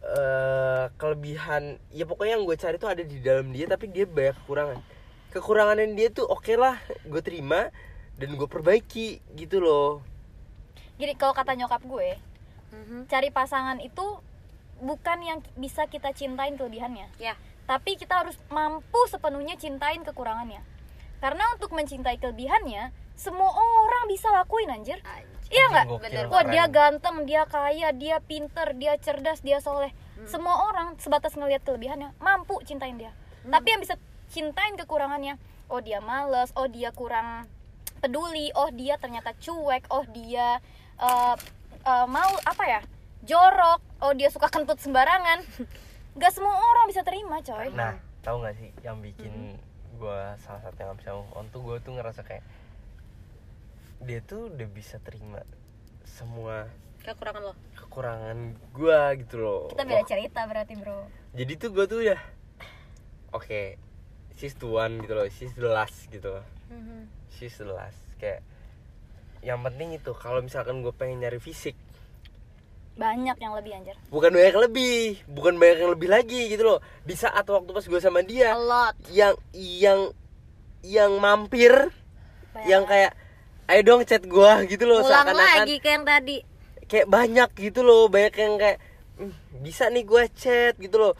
eh 0.00 0.84
kelebihan 0.94 1.82
ya 1.90 2.06
pokoknya 2.06 2.38
yang 2.38 2.46
gue 2.46 2.54
cari 2.54 2.78
tuh 2.78 2.86
ada 2.86 3.02
di 3.02 3.18
dalam 3.18 3.50
dia 3.50 3.66
tapi 3.66 3.90
dia 3.90 4.06
banyak 4.06 4.38
kekurangan 4.38 4.78
kekurangannya 5.28 5.90
dia 5.92 6.08
tuh 6.08 6.24
oke 6.24 6.54
lah 6.54 6.78
gue 7.02 7.18
terima 7.18 7.74
dan 8.14 8.30
gue 8.32 8.46
perbaiki 8.46 9.18
gitu 9.34 9.58
loh 9.58 10.00
Gini 10.94 11.14
kalau 11.14 11.30
kata 11.30 11.54
nyokap 11.54 11.78
gue, 11.80 12.18
Mhm. 12.68 13.06
cari 13.06 13.30
pasangan 13.30 13.78
itu 13.78 14.02
bukan 14.78 15.18
yang 15.20 15.38
bisa 15.54 15.86
kita 15.86 16.10
cintain 16.10 16.52
kelebihannya, 16.52 17.06
ya 17.16 17.38
tapi 17.64 17.94
kita 17.94 18.18
harus 18.18 18.34
mampu 18.48 18.98
sepenuhnya 19.06 19.54
cintain 19.54 20.02
kekurangannya. 20.02 20.58
Karena 21.18 21.44
untuk 21.54 21.74
mencintai 21.74 22.16
kelebihannya, 22.22 22.94
semua 23.18 23.50
orang 23.50 24.06
bisa 24.06 24.30
lakuin 24.30 24.70
anjir. 24.70 25.02
Iya 25.48 25.64
nggak? 25.72 25.86
Wah 26.28 26.44
keren. 26.44 26.52
dia 26.52 26.64
ganteng, 26.68 27.16
dia 27.24 27.42
kaya, 27.48 27.88
dia 27.96 28.20
pinter, 28.22 28.76
dia 28.76 28.94
cerdas, 29.00 29.40
dia 29.40 29.58
soleh. 29.58 29.90
Semua 30.28 30.68
orang 30.68 30.98
sebatas 31.00 31.34
ngelihat 31.34 31.64
kelebihannya 31.64 32.12
mampu 32.20 32.60
cintain 32.68 33.00
dia. 33.00 33.14
Tapi 33.48 33.66
yang 33.72 33.80
bisa 33.80 33.96
cintain 34.28 34.76
kekurangannya, 34.76 35.40
oh 35.72 35.80
dia 35.80 36.04
males, 36.04 36.52
oh 36.52 36.68
dia 36.68 36.92
kurang 36.92 37.48
peduli, 38.04 38.52
oh 38.54 38.68
dia 38.70 39.00
ternyata 39.00 39.32
cuek, 39.40 39.88
oh 39.88 40.04
dia 40.12 40.60
eh, 41.00 41.34
eh, 41.86 42.06
mau 42.06 42.32
apa 42.44 42.64
ya 42.68 42.80
jorok, 43.24 43.80
oh 44.04 44.12
dia 44.12 44.28
suka 44.28 44.52
kentut 44.52 44.78
sembarangan. 44.78 45.42
Gak 46.20 46.32
semua 46.34 46.54
orang 46.54 46.90
bisa 46.90 47.00
terima 47.06 47.40
coy. 47.40 47.70
Nah, 47.72 47.94
tahu 48.26 48.42
nggak 48.42 48.54
sih 48.58 48.70
yang 48.82 48.98
bikin 48.98 49.54
gua 49.98 50.18
salah 50.38 50.62
satu 50.62 50.78
yang 50.78 50.88
gak 50.88 50.98
bisa 51.00 51.10
move 51.12 51.32
on 51.34 51.46
tuh 51.48 51.60
gue 51.60 51.76
tuh 51.80 51.92
ngerasa 51.92 52.22
kayak 52.22 52.46
dia 54.00 54.22
tuh 54.22 54.46
udah 54.48 54.68
bisa 54.68 54.96
terima 54.98 55.42
semua 56.04 56.70
kekurangan 57.00 57.42
lo 57.42 57.52
kekurangan 57.74 58.38
gua 58.70 59.00
gitu 59.14 59.34
loh. 59.36 59.62
Kita 59.68 59.82
beda 59.82 60.04
cerita 60.04 60.40
berarti 60.44 60.74
bro. 60.74 61.02
Jadi 61.32 61.52
tuh 61.54 61.70
gue 61.70 61.84
tuh 61.84 62.00
ya 62.00 62.18
oke 63.30 63.76
she's 64.34 64.54
the 64.54 64.66
one 64.66 64.98
gitu 64.98 65.12
loh 65.12 65.26
she's 65.28 65.52
the 65.52 65.66
last 65.66 66.06
gitu 66.08 66.30
loh 66.30 66.46
Mhm. 66.68 67.08
she's 67.28 67.56
the 67.56 67.66
last 67.66 67.98
kayak 68.16 68.40
yang 69.40 69.60
penting 69.60 69.92
itu 69.92 70.10
kalau 70.12 70.38
misalkan 70.38 70.80
gue 70.80 70.90
pengen 70.90 71.20
nyari 71.20 71.38
fisik 71.38 71.74
banyak 72.98 73.36
yang 73.38 73.54
lebih 73.54 73.72
anjir. 73.72 73.94
Bukan 74.08 74.28
banyak 74.28 74.50
yang 74.50 74.60
lebih 74.60 74.96
bukan 75.24 75.54
banyak 75.54 75.78
yang 75.80 75.92
lebih 75.94 76.08
lagi 76.08 76.50
gitu 76.50 76.66
loh. 76.66 76.78
Di 77.00 77.14
saat 77.14 77.46
waktu 77.46 77.70
pas 77.70 77.86
gue 77.86 78.00
sama 78.02 78.20
dia 78.20 78.52
a 78.52 78.58
lot. 78.58 78.94
yang 79.08 79.38
yang 79.54 80.10
yang 80.80 81.14
mampir 81.16 81.70
Banyak. 82.50 82.66
yang 82.66 82.82
kayak 82.84 83.14
ayo 83.68 83.80
dong 83.82 84.02
chat 84.02 84.20
gue 84.20 84.52
gitu 84.66 84.84
loh 84.84 85.00
ulang 85.00 85.30
lagi 85.30 85.78
ke 85.78 85.88
yang 85.88 86.02
tadi. 86.02 86.42
Kayak 86.84 87.06
banyak 87.06 87.50
gitu 87.54 87.80
loh 87.80 88.08
banyak 88.08 88.34
yang 88.34 88.54
kayak 88.56 88.78
"Hmm, 89.14 89.30
bisa 89.60 89.86
nih 89.86 90.02
gue 90.02 90.22
chat 90.32 90.74
gitu 90.74 90.98
loh. 90.98 91.12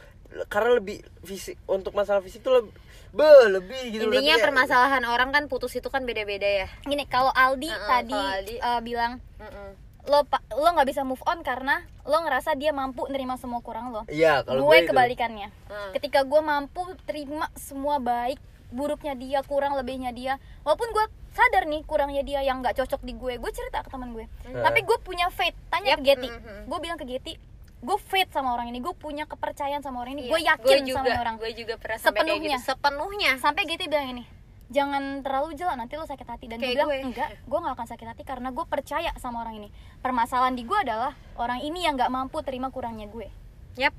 Karena 0.47 0.77
lebih 0.77 0.99
fisik 1.23 1.57
untuk 1.65 1.95
masalah 1.95 2.21
fisik 2.21 2.43
tuh 2.43 2.59
lebih 2.59 2.73
be 3.09 3.25
lebih 3.49 3.81
gitu 3.89 4.05
intinya 4.05 4.37
ya- 4.37 4.45
permasalahan 4.45 5.01
orang 5.03 5.31
kan 5.31 5.45
putus 5.47 5.73
itu 5.73 5.89
kan 5.89 6.05
beda-beda 6.05 6.45
ya. 6.45 6.69
Gini 6.83 7.07
kalau 7.07 7.31
Aldi 7.31 7.67
Uh-uh, 7.67 7.89
tadi 7.89 8.13
kalau 8.13 8.35
Aldi. 8.35 8.57
eh, 8.59 8.81
bilang 8.83 9.13
Mm-mm. 9.39 9.71
Lo 10.09 10.25
lo 10.55 10.69
nggak 10.71 10.89
bisa 10.89 11.03
move 11.03 11.21
on 11.23 11.41
karena 11.41 11.79
lo 12.03 12.19
ngerasa 12.19 12.53
dia 12.55 12.73
mampu 12.73 13.05
nerima 13.07 13.37
semua 13.37 13.61
kurang 13.61 13.93
lo 13.93 14.03
iya 14.09 14.41
kalau 14.41 14.65
gue 14.65 14.79
itu. 14.79 14.89
kebalikannya 14.89 15.49
Hmm. 15.69 15.93
ketika 15.93 16.25
gue 16.25 16.41
mampu 16.41 16.81
terima 17.05 17.47
semua 17.55 17.97
baik 17.99 18.41
buruknya 18.69 19.13
dia 19.15 19.41
kurang 19.43 19.73
lebihnya 19.75 20.11
dia 20.11 20.35
walaupun 20.61 20.89
gue 20.89 21.05
sadar 21.31 21.65
nih 21.65 21.85
kurangnya 21.85 22.21
dia 22.23 22.41
yang 22.41 22.59
nggak 22.59 22.75
cocok 22.75 23.01
di 23.01 23.13
gue 23.13 23.37
gue 23.37 23.51
cerita 23.51 23.81
ke 23.81 23.89
teman 23.89 24.11
gue 24.11 24.25
Hmm. 24.43 24.65
tapi 24.65 24.81
gue 24.81 24.97
punya 24.99 25.29
faith 25.29 25.53
tanya 25.69 25.93
Yep, 25.93 25.99
ke 25.99 26.05
Getty 26.07 26.29
hmm, 26.31 26.41
hmm. 26.41 26.63
gue 26.67 26.79
bilang 26.79 26.97
ke 26.97 27.05
Getty 27.05 27.33
gue 27.79 27.99
faith 28.03 28.31
sama 28.31 28.51
orang 28.51 28.67
ini 28.67 28.81
gue 28.81 28.91
punya 28.93 29.23
kepercayaan 29.25 29.81
sama 29.81 30.01
orang 30.01 30.17
ini 30.17 30.27
Iya, 30.27 30.33
gue 30.33 30.41
yakin 30.43 30.81
juga, 30.83 30.99
sama 30.99 31.07
ini 31.07 31.19
orang 31.19 31.35
gue 31.37 31.51
juga 31.55 31.75
pernah 31.77 31.99
sampai 31.99 32.11
kayak 32.19 32.29
Sepenuhnya. 32.33 32.57
gitu 32.57 32.67
sepenuhnya 32.67 33.31
sampai 33.37 33.63
Getty 33.65 33.87
bilang 33.87 34.09
ini 34.11 34.25
jangan 34.69 35.21
terlalu 35.21 35.53
jelek 35.53 35.77
nanti 35.77 35.95
lo 35.95 36.05
sakit 36.05 36.25
hati. 36.25 36.45
Dan 36.47 36.59
Kayak 36.59 36.73
bilang 36.75 36.89
gue. 36.89 36.99
enggak 37.03 37.29
gue 37.41 37.59
gak 37.59 37.75
akan 37.75 37.89
sakit 37.89 38.07
hati 38.07 38.23
karena 38.23 38.49
gue 38.51 38.65
percaya 38.65 39.11
sama 39.17 39.41
orang 39.41 39.57
ini. 39.57 39.69
Permasalahan 39.99 40.53
di 40.53 40.63
gue 40.63 40.79
adalah 40.79 41.13
orang 41.35 41.61
ini 41.61 41.83
yang 41.83 41.95
nggak 41.95 42.09
mampu 42.09 42.41
terima 42.41 42.69
kurangnya 42.69 43.07
gue. 43.07 43.29
Yap. 43.77 43.95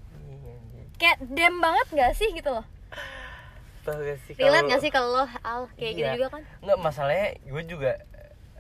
Kayak 0.96 1.18
dem 1.24 1.58
banget 1.58 1.88
gak 1.90 2.12
sih 2.14 2.30
gitu 2.30 2.52
loh? 2.52 2.66
Tau 3.82 3.96
gak 3.96 4.20
sih 4.22 4.34
relate 4.36 4.46
kalau- 4.60 4.70
gak 4.70 4.82
sih 4.84 4.92
kalau 4.92 5.10
lo? 5.14 5.26
Al 5.42 5.62
kayak 5.74 5.94
gitu 5.96 6.06
Iya. 6.06 6.16
juga 6.16 6.28
kan? 6.30 6.42
Nggak 6.60 6.80
masalahnya 6.80 7.28
gue 7.42 7.64
juga 7.66 7.92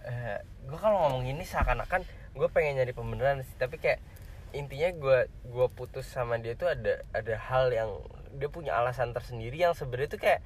eh, 0.02 0.38
gue 0.64 0.78
kalau 0.78 0.98
ngomong 1.04 1.28
ini 1.28 1.44
seakan-akan 1.44 2.02
gue 2.32 2.48
pengen 2.50 2.80
nyari 2.80 2.92
pembenaran 2.92 3.44
sih. 3.44 3.56
Tapi 3.56 3.78
kayak 3.78 4.00
intinya 4.50 4.90
gue 4.90 5.18
gue 5.46 5.68
putus 5.70 6.08
sama 6.08 6.40
dia 6.40 6.56
tuh 6.56 6.66
ada 6.66 7.06
ada 7.12 7.36
hal 7.38 7.70
yang 7.70 7.92
dia 8.34 8.48
punya 8.48 8.74
alasan 8.74 9.12
tersendiri 9.12 9.60
yang 9.60 9.76
sebenarnya 9.76 10.10
tuh 10.10 10.18
kayak 10.18 10.40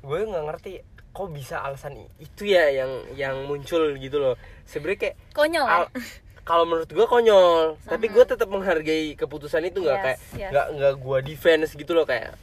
gue 0.00 0.18
nggak 0.22 0.44
ngerti 0.46 0.72
kok 1.10 1.28
bisa 1.28 1.60
alasan 1.60 1.98
itu 2.16 2.46
ya 2.46 2.70
yang 2.70 2.90
yang 3.12 3.36
muncul 3.44 3.82
gitu 3.94 4.16
loh. 4.16 4.34
Sebenarnya 4.64 4.98
kayak 5.00 5.16
konyol 5.30 5.64
ya? 5.64 5.74
al- 5.82 5.92
kalau 6.40 6.64
menurut 6.64 6.88
gue 6.88 7.06
konyol 7.06 7.78
tapi 7.84 8.06
gue 8.06 8.24
tetap 8.24 8.46
menghargai 8.46 9.14
keputusan 9.14 9.62
itu 9.64 9.80
nggak 9.80 9.96
Yes, 9.96 10.04
kayak 10.04 10.18
yes. 10.34 10.50
nggak 10.50 10.66
nggak 10.74 10.94
gue 10.98 11.18
defense 11.24 11.70
gitu 11.72 11.92
loh 11.92 12.02
kayak 12.04 12.34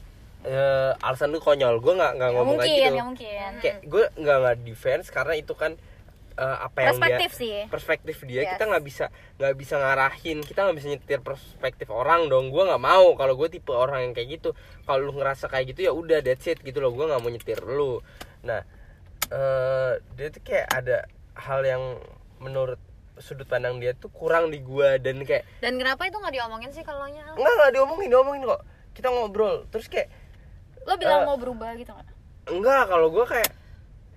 eh, 0.43 0.91
alasan 1.01 1.29
lu 1.29 1.39
konyol. 1.39 1.79
Gue 1.79 1.93
nggak 1.93 2.13
nggak 2.13 2.15
Nggak 2.15 2.31
ngomong 2.33 2.55
mungkin 2.55 2.67
kayak 2.67 2.77
gitu. 2.77 2.93
nggak 2.93 3.07
mungkin. 3.07 3.51
Kayak 3.59 3.77
gue 3.83 4.03
nggak 4.15 4.37
nggak 4.37 4.57
defense 4.63 5.05
karena 5.09 5.33
itu 5.35 5.53
kan 5.53 5.71
eh, 6.37 6.57
apa 6.61 6.77
yang 6.79 6.89
perspektif 6.93 7.31
dia 7.33 7.39
sih. 7.39 7.57
perspektif 7.67 8.17
dia 8.23 8.41
Yes. 8.41 8.49
kita 8.53 8.63
nggak 8.67 8.83
bisa 8.83 9.05
nggak 9.35 9.53
bisa 9.53 9.75
ngarahin 9.75 10.37
kita 10.39 10.59
nggak 10.61 10.77
bisa 10.77 10.87
nyetir 10.87 11.19
perspektif 11.19 11.87
orang 11.89 12.25
dong. 12.27 12.47
Gue 12.47 12.63
nggak 12.63 12.77
mau 12.79 13.13
kalau 13.13 13.33
gue 13.33 13.49
tipe 13.49 13.69
orang 13.69 13.99
yang 14.01 14.13
kayak 14.13 14.37
gitu. 14.37 14.49
Kalau 14.83 15.01
lu 15.01 15.13
ngerasa 15.13 15.45
kayak 15.45 15.71
gitu 15.71 15.81
ya 15.81 15.91
udah 15.91 16.21
that's 16.21 16.45
it 16.45 16.59
gitu 16.59 16.77
loh. 16.77 16.91
Gue 16.91 17.05
nggak 17.05 17.17
mau 17.17 17.27
nyetir 17.27 17.57
lu. 17.59 17.99
Nah 18.41 18.61
eh 19.27 19.91
dia 20.13 20.27
tuh 20.29 20.41
kayak 20.41 20.67
ada 20.71 20.97
hal 21.35 21.61
yang 21.61 21.83
menurut 22.37 22.77
sudut 23.17 23.43
pandang 23.43 23.77
dia 23.77 23.91
tuh 23.91 24.07
kurang 24.07 24.47
di 24.47 24.61
gue 24.61 24.89
dan 24.99 25.17
kayak 25.19 25.41
dan 25.57 25.73
kenapa 25.73 26.05
itu 26.05 26.15
nggak 26.15 26.33
diomongin 26.33 26.69
sih 26.69 26.81
kalau 26.81 27.09
nya? 27.09 27.25
Nggak 27.33 27.49
nggak 27.51 27.71
diomongin 27.73 28.07
diomongin 28.07 28.41
kok. 28.45 28.61
Kita 28.93 29.09
ngobrol. 29.09 29.65
Terus 29.67 29.85
kayak 29.87 30.07
lo 30.83 30.93
bilang 30.95 31.21
Eh, 31.21 31.25
mau 31.25 31.35
berubah 31.35 31.73
gitu 31.73 31.91
nggak? 31.91 32.07
enggak 32.47 32.83
kalau 32.85 33.09
gue 33.09 33.25
kayak 33.25 33.49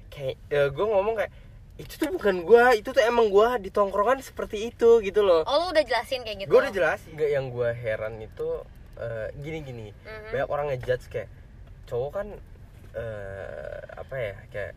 kayak 0.08 0.36
gue 0.70 0.86
ngomong 0.86 1.16
kayak 1.16 1.32
itu 1.80 1.96
tuh 1.96 2.12
bukan 2.12 2.44
gue 2.44 2.64
itu 2.76 2.92
tuh 2.92 3.00
emang 3.00 3.26
gue 3.26 3.48
di 3.64 3.70
tongkrongan 3.72 4.20
seperti 4.20 4.68
itu 4.68 5.00
gitu 5.00 5.24
loh. 5.24 5.48
Oh 5.48 5.56
lo 5.56 5.66
udah 5.72 5.80
jelasin 5.80 6.20
kayak 6.20 6.44
gitu? 6.44 6.50
Gue 6.52 6.60
udah 6.60 6.72
jelas 6.72 7.00
nggak 7.08 7.30
yang 7.30 7.48
gue 7.48 7.68
heran 7.72 8.20
itu 8.20 8.48
eh, 9.00 9.28
gini 9.40 9.58
gini 9.60 9.86
Mhm. 9.96 10.28
banyak 10.28 10.48
orang 10.48 10.66
ngejudge 10.68 11.08
kayak 11.08 11.28
cowok 11.88 12.10
kan 12.12 12.26
eh, 12.92 13.78
apa 13.96 14.14
ya 14.14 14.34
kayak 14.50 14.72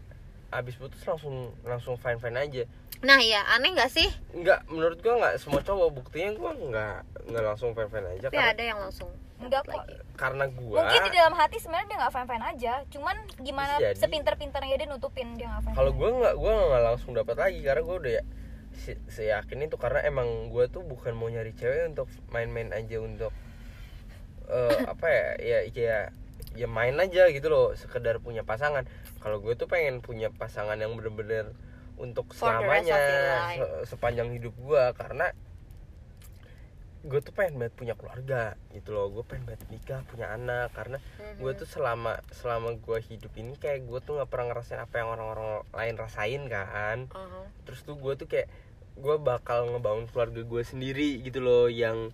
abis 0.53 0.77
putus 0.77 1.01
langsung 1.03 1.51
langsung 1.61 1.97
fine 1.97 2.17
fine 2.17 2.37
aja. 2.37 2.63
Nah 3.03 3.19
iya 3.19 3.43
aneh 3.51 3.73
nggak 3.73 3.91
sih? 3.91 4.07
Nggak 4.31 4.63
menurut 4.69 5.01
gue 5.01 5.11
nggak 5.11 5.35
semua 5.35 5.59
cowok 5.59 5.89
buktinya 5.91 6.31
gue 6.31 6.51
nggak 6.71 6.97
nggak 7.27 7.43
langsung 7.43 7.73
fine 7.73 7.89
fine 7.89 8.07
aja 8.07 8.21
tapi 8.23 8.37
karena, 8.37 8.53
ada 8.53 8.63
yang 8.63 8.79
langsung 8.79 9.09
Enggak 9.39 9.61
kok. 9.65 9.75
lagi. 9.75 9.95
karena 10.13 10.45
gue 10.45 10.77
mungkin 10.77 11.01
di 11.03 11.11
dalam 11.11 11.33
hati 11.33 11.57
sebenarnya 11.57 11.87
dia 11.87 11.97
nggak 11.99 12.13
fine 12.13 12.27
fine 12.27 12.45
aja 12.45 12.73
cuman 12.87 13.15
gimana 13.39 13.73
jadi. 13.75 13.97
sepinter-pinternya 13.97 14.75
dia 14.77 14.87
nutupin 14.87 15.33
dia 15.33 15.49
nggak 15.49 15.63
fine 15.63 15.75
kalau 15.75 15.91
gue 15.91 16.09
nggak 16.13 16.35
gue 16.35 16.51
nggak 16.53 16.83
langsung 16.83 17.11
dapat 17.11 17.35
lagi 17.35 17.59
karena 17.59 17.81
gue 17.81 17.95
udah 17.97 18.11
ya 18.13 18.23
se- 18.73 19.01
seyakin 19.07 19.63
itu 19.63 19.75
karena 19.75 19.99
emang 20.01 20.27
gue 20.47 20.65
tuh 20.67 20.81
bukan 20.81 21.13
mau 21.13 21.27
nyari 21.27 21.53
cewek 21.53 21.89
untuk 21.89 22.07
main-main 22.29 22.69
aja 22.71 22.97
untuk 22.97 23.33
eh, 24.47 24.77
apa 24.93 25.07
ya 25.07 25.25
ya 25.39 25.59
ya 25.69 25.97
ya 26.53 26.67
main 26.67 26.93
aja 26.95 27.29
gitu 27.29 27.49
loh 27.49 27.73
sekedar 27.73 28.17
punya 28.17 28.45
pasangan 28.45 28.85
kalau 29.17 29.41
gue 29.41 29.53
tuh 29.53 29.65
pengen 29.65 29.99
punya 29.99 30.29
pasangan 30.29 30.77
yang 30.77 30.93
bener-bener 30.93 31.53
untuk 31.95 32.33
selamanya 32.33 32.97
se- 33.53 33.85
sepanjang 33.89 34.29
hidup 34.31 34.53
gue 34.53 34.83
karena 34.93 35.33
gue 37.03 37.19
tuh 37.19 37.35
pengen 37.35 37.59
banget 37.59 37.75
punya 37.75 37.93
keluarga 37.99 38.55
gitu 38.71 38.95
loh. 38.95 39.11
Gue 39.11 39.23
pengen 39.27 39.43
banget 39.43 39.67
nikah 39.67 40.01
punya 40.07 40.31
anak. 40.31 40.71
Karena 40.71 40.97
gue 41.35 41.51
tuh 41.51 41.67
selama 41.67 42.23
selama 42.31 42.79
gue 42.79 42.99
hidup 43.03 43.33
ini 43.35 43.59
kayak 43.59 43.83
gue 43.83 43.99
tuh 43.99 44.15
nggak 44.19 44.29
pernah 44.31 44.55
ngerasain 44.55 44.79
apa 44.79 44.95
yang 45.03 45.09
orang-orang 45.11 45.67
lain 45.75 45.95
rasain 45.99 46.41
kan. 46.47 46.97
Uh-huh. 47.11 47.45
terus 47.67 47.83
tuh 47.83 47.99
gue 47.99 48.13
tuh 48.15 48.27
kayak 48.31 48.47
gue 48.95 49.15
bakal 49.19 49.67
ngebangun 49.73 50.07
keluarga 50.07 50.41
gue 50.45 50.63
sendiri 50.63 51.19
gitu 51.25 51.43
loh 51.43 51.65
yang 51.67 52.13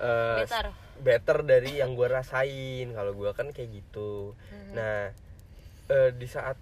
eh, 0.00 0.46
Better. 0.46 0.66
better 1.04 1.38
dari 1.44 1.76
yang 1.84 1.92
gue 1.92 2.08
rasain. 2.08 2.96
Kalau 2.96 3.12
gue 3.12 3.30
kan 3.36 3.52
kayak 3.52 3.70
gitu. 3.76 4.32
Mhm. 4.48 4.72
nah 4.72 5.12
eh, 5.92 6.10
di 6.16 6.26
saat 6.30 6.56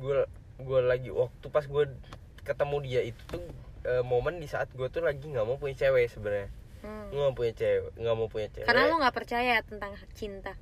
gue 0.00 0.24
gue 0.60 0.80
lagi 0.80 1.12
waktu 1.12 1.46
pas 1.52 1.64
gue 1.68 1.84
ketemu 2.44 2.76
dia 2.80 3.00
itu 3.04 3.20
tuh 3.28 3.44
eh, 3.84 4.00
momen 4.00 4.40
di 4.40 4.48
saat 4.48 4.72
gue 4.72 4.88
tuh 4.88 5.04
lagi 5.04 5.20
nggak 5.20 5.44
mau 5.44 5.60
punya 5.60 5.76
cewek 5.76 6.08
sebenarnya 6.08 6.48
Hmm. 6.80 7.12
gue 7.12 7.20
nggak 7.20 7.36
punya 7.36 7.52
cewek 7.52 7.92
nggak 8.00 8.14
mau 8.16 8.28
punya 8.32 8.48
cewek. 8.52 8.66
Karena 8.66 8.88
lo 8.88 8.96
nggak 9.00 9.16
percaya 9.16 9.54
tentang 9.60 9.92
cinta. 10.16 10.52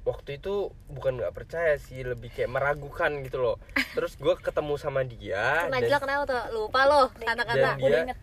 Waktu 0.00 0.40
itu 0.40 0.72
bukan 0.88 1.20
nggak 1.20 1.34
percaya 1.36 1.76
sih 1.76 2.00
lebih 2.02 2.32
kayak 2.32 2.50
meragukan 2.50 3.20
gitu 3.22 3.38
loh. 3.38 3.56
Terus 3.96 4.16
gue 4.16 4.34
ketemu 4.40 4.74
sama 4.80 5.06
dia 5.06 5.68
Najla 5.68 5.98
kenapa 6.00 6.24
tuh 6.26 6.42
lupa 6.56 6.88
lo 6.88 7.02
dan 7.20 7.36
kata-kata 7.36 7.68
udah 7.76 7.76
dia 7.78 8.00
inget. 8.08 8.18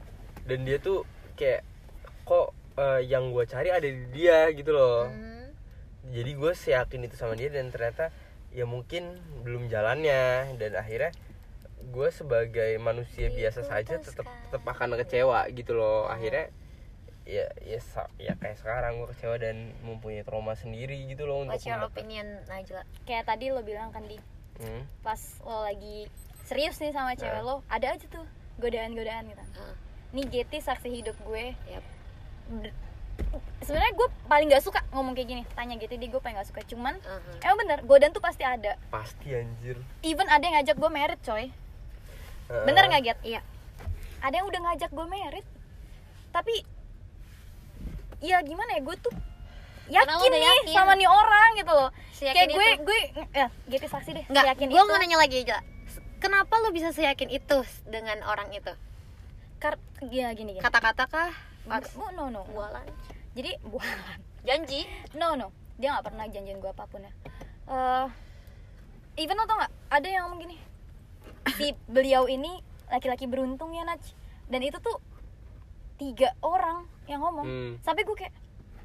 dan 0.48 0.60
dia 0.66 0.78
tuh 0.82 1.06
kayak 1.38 1.62
kok 2.26 2.52
eh, 2.76 3.02
yang 3.08 3.32
gue 3.32 3.46
cari 3.46 3.70
ada 3.72 3.88
di 3.88 4.04
dia 4.12 4.50
gitu 4.52 4.74
loh. 4.74 5.08
Mhm. 5.08 5.36
jadi 6.08 6.32
gue 6.40 6.52
seyakin 6.56 7.04
itu 7.04 7.20
sama 7.20 7.36
dia 7.36 7.52
dan 7.52 7.68
ternyata 7.68 8.16
ya 8.52 8.64
mungkin 8.64 9.20
belum 9.44 9.68
jalannya. 9.68 10.56
Dan 10.56 10.76
akhirnya 10.76 11.12
gue 11.88 12.10
sebagai 12.12 12.76
manusia 12.82 13.32
biasa 13.32 13.64
saja 13.64 13.96
tetap 14.00 14.28
tetap 14.28 14.64
akan 14.66 14.98
kecewa 15.00 15.48
gitu 15.52 15.76
loh. 15.76 16.08
Akhirnya 16.08 16.48
ya 17.28 17.44
ya 17.60 17.80
ya 18.18 18.34
kayak 18.34 18.56
sekarang 18.56 18.98
gue 18.98 19.08
kecewa 19.10 19.36
dan 19.36 19.56
mempunyai 19.82 20.24
trauma 20.24 20.54
sendiri 20.54 20.96
gitu 21.06 21.24
loh 21.24 21.44
untuk 21.44 21.54
What's 21.54 21.68
your 21.68 21.84
opinion 21.84 22.40
Najla? 22.46 22.88
kayak 23.04 23.24
tadi 23.26 23.52
lo 23.52 23.60
bilang 23.62 23.92
kan 23.92 24.02
di 24.02 24.16
Hmm. 24.58 24.88
pas 25.00 25.20
lo 25.40 25.62
lagi 25.62 26.10
serius 26.42 26.80
nih 26.80 26.90
sama 26.90 27.14
cewek 27.14 27.30
Nah. 27.36 27.46
lo 27.46 27.56
ada 27.68 27.94
aja 27.94 28.06
tuh 28.08 28.26
godaan-godaan 28.58 29.28
gitu 29.28 29.44
Ah, 29.54 29.76
nih 30.10 30.26
Getty 30.26 30.58
saksi 30.58 30.90
hidup 30.90 31.14
gue 31.22 31.54
yap. 31.68 31.86
D- 32.58 32.74
sebenarnya 33.60 33.94
gue 33.94 34.08
paling 34.24 34.48
nggak 34.48 34.62
suka 34.62 34.82
ngomong 34.90 35.14
kayak 35.14 35.28
gini 35.28 35.44
tanya 35.52 35.76
Getty 35.76 36.00
dia 36.00 36.08
gue 36.08 36.18
paling 36.18 36.38
nggak 36.38 36.48
suka 36.48 36.62
cuman 36.64 36.96
Uh-huh. 36.98 37.38
emang 37.44 37.58
bener 37.60 37.80
godaan 37.84 38.10
tuh 38.10 38.24
pasti 38.24 38.42
ada 38.42 38.80
pasti 38.88 39.30
anjir 39.32 39.78
even 40.02 40.26
ada 40.26 40.40
yang 40.40 40.56
ngajak 40.56 40.74
gue 40.76 40.90
merit 40.90 41.20
coy 41.22 41.46
Heeh. 42.48 42.64
bener 42.64 42.84
nggak 42.88 43.04
Get? 43.04 43.20
Iya. 43.22 43.42
ada 44.20 44.34
yang 44.34 44.48
udah 44.48 44.62
ngajak 44.64 44.90
gue 44.90 45.06
merit 45.06 45.46
tapi 46.30 46.66
ya 48.20 48.42
gimana 48.42 48.74
ya 48.74 48.82
gue 48.82 48.98
tuh 48.98 49.14
yakin 49.88 50.30
nih 50.30 50.42
yakin. 50.42 50.74
sama 50.74 50.94
nih 50.94 51.06
orang 51.06 51.50
gitu 51.56 51.72
loh 51.72 51.90
Seyakin 52.12 52.36
kayak 52.36 52.50
gue 52.50 52.68
itu. 52.68 52.84
gue 52.84 53.00
ya 53.32 53.48
Getty 53.66 53.88
saksi 53.88 54.10
deh 54.12 54.26
Enggak, 54.28 54.46
yakin 54.52 54.68
gue 54.68 54.82
mau 54.82 54.98
nanya 54.98 55.18
lagi 55.18 55.38
aja. 55.40 55.62
Kenapa 56.18 56.58
lo 56.58 56.70
bisa 56.70 56.90
seyakin 56.90 57.30
itu 57.30 57.58
dengan 57.86 58.20
orang 58.24 58.50
itu? 58.50 58.74
Kar- 59.58 59.78
ya 60.04 60.34
gini 60.34 60.54
gini 60.54 60.60
Kata-kata 60.60 61.06
kah? 61.06 61.30
Oh, 61.68 62.10
no 62.12 62.28
no. 62.28 62.42
Bualan. 62.48 62.84
jadi 63.32 63.54
bualan 63.62 64.18
Janji? 64.42 64.88
no 65.14 65.36
no 65.36 65.48
dia 65.76 65.94
nggak 65.94 66.06
pernah 66.06 66.26
janjiin 66.26 66.58
gue 66.58 66.68
apa 66.68 66.84
pun 66.84 67.00
ya 67.00 67.12
Eh, 67.68 68.06
even 69.18 69.36
lo 69.36 69.46
tau 69.46 69.56
nggak 69.56 69.74
ada 69.88 70.08
yang 70.08 70.26
ngomong 70.26 70.42
gini 70.42 70.58
si 71.54 71.72
beliau 71.86 72.26
ini 72.26 72.60
laki-laki 72.88 73.24
beruntung 73.24 73.72
ya 73.72 73.84
Naj 73.84 74.02
dan 74.48 74.62
itu 74.62 74.80
tuh 74.80 74.98
tiga 75.98 76.34
orang 76.40 76.86
yang 77.06 77.20
ngomong. 77.20 77.46
Hmm. 77.46 77.74
sampai 77.82 78.04
gue 78.04 78.16
kayak 78.16 78.34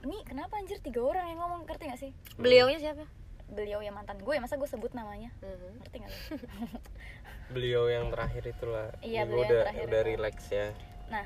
ini 0.03 0.18
kenapa 0.25 0.57
anjir 0.57 0.81
tiga 0.81 1.01
orang 1.01 1.29
yang 1.29 1.38
ngomong? 1.38 1.61
Ngerti 1.62 1.85
gak 1.87 2.01
sih? 2.01 2.11
Beliaunya 2.35 2.79
siapa? 2.79 3.05
Beliau 3.46 3.79
yang 3.79 3.92
mantan 3.92 4.16
gue 4.16 4.35
masa 4.37 4.57
gue 4.57 4.66
sebut 4.66 4.90
namanya? 4.92 5.31
Mhm. 5.38 5.70
ngerti 5.79 5.96
gak 5.98 6.11
sih? 6.11 6.20
Beliau 7.55 7.85
yang 7.87 8.09
terakhir 8.09 8.48
itulah 8.48 8.88
Iya, 8.98 9.22
beliau 9.22 9.29
gua 9.29 9.37
yang 9.37 9.46
udah 9.46 9.62
terakhir 9.62 9.85
udah 9.85 10.01
itu. 10.01 10.09
relax 10.09 10.37
ya. 10.48 10.66
Nah. 11.07 11.25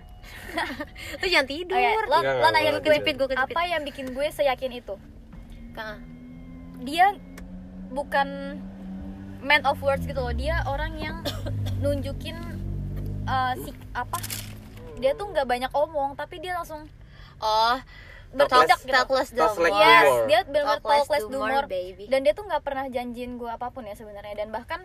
Lu 1.22 1.26
jangan 1.26 1.46
tidur. 1.46 1.76
Oke, 1.76 1.90
lo, 2.02 2.16
Enggak, 2.18 2.34
lo 2.34 2.48
nanya 2.50 2.70
gue 2.72 2.82
kejepit, 2.82 3.14
gue 3.14 3.28
kejepit. 3.30 3.54
apa 3.54 3.60
yang 3.64 3.82
bikin 3.86 4.06
gue 4.10 4.26
seyakin 4.28 4.72
itu? 4.74 4.94
Kak, 5.72 5.96
dia 6.82 7.14
bukan 7.88 8.58
man 9.38 9.62
of 9.62 9.78
words 9.78 10.02
gitu 10.02 10.18
loh. 10.18 10.34
Dia 10.34 10.66
orang 10.66 10.98
yang 10.98 11.22
nunjukin 11.84 12.34
uh, 13.24 13.54
si 13.56 13.70
apa 13.92 14.18
dia 14.96 15.12
tuh 15.12 15.28
nggak 15.30 15.46
banyak 15.46 15.72
omong 15.72 16.16
tapi 16.16 16.40
dia 16.40 16.56
langsung 16.56 16.88
oh 17.40 17.78
bertindak 18.34 18.80
gitu. 18.82 18.92
talk 18.92 19.10
less 19.12 19.30
do 19.30 19.40
Talk 19.40 19.56
like 19.56 19.72
more. 19.72 19.82
yes 19.82 20.08
dia 20.26 20.40
benar 20.44 20.78
Talk 20.82 21.08
less 21.08 21.26
do 21.30 21.38
more, 21.38 21.66
baby. 21.68 22.04
dan 22.10 22.20
dia 22.26 22.32
tuh 22.34 22.44
nggak 22.44 22.62
pernah 22.62 22.84
janjiin 22.90 23.38
gue 23.38 23.48
apa 23.48 23.70
pun 23.70 23.86
ya 23.86 23.94
sebenarnya. 23.94 24.34
Dan 24.44 24.50
bahkan 24.52 24.82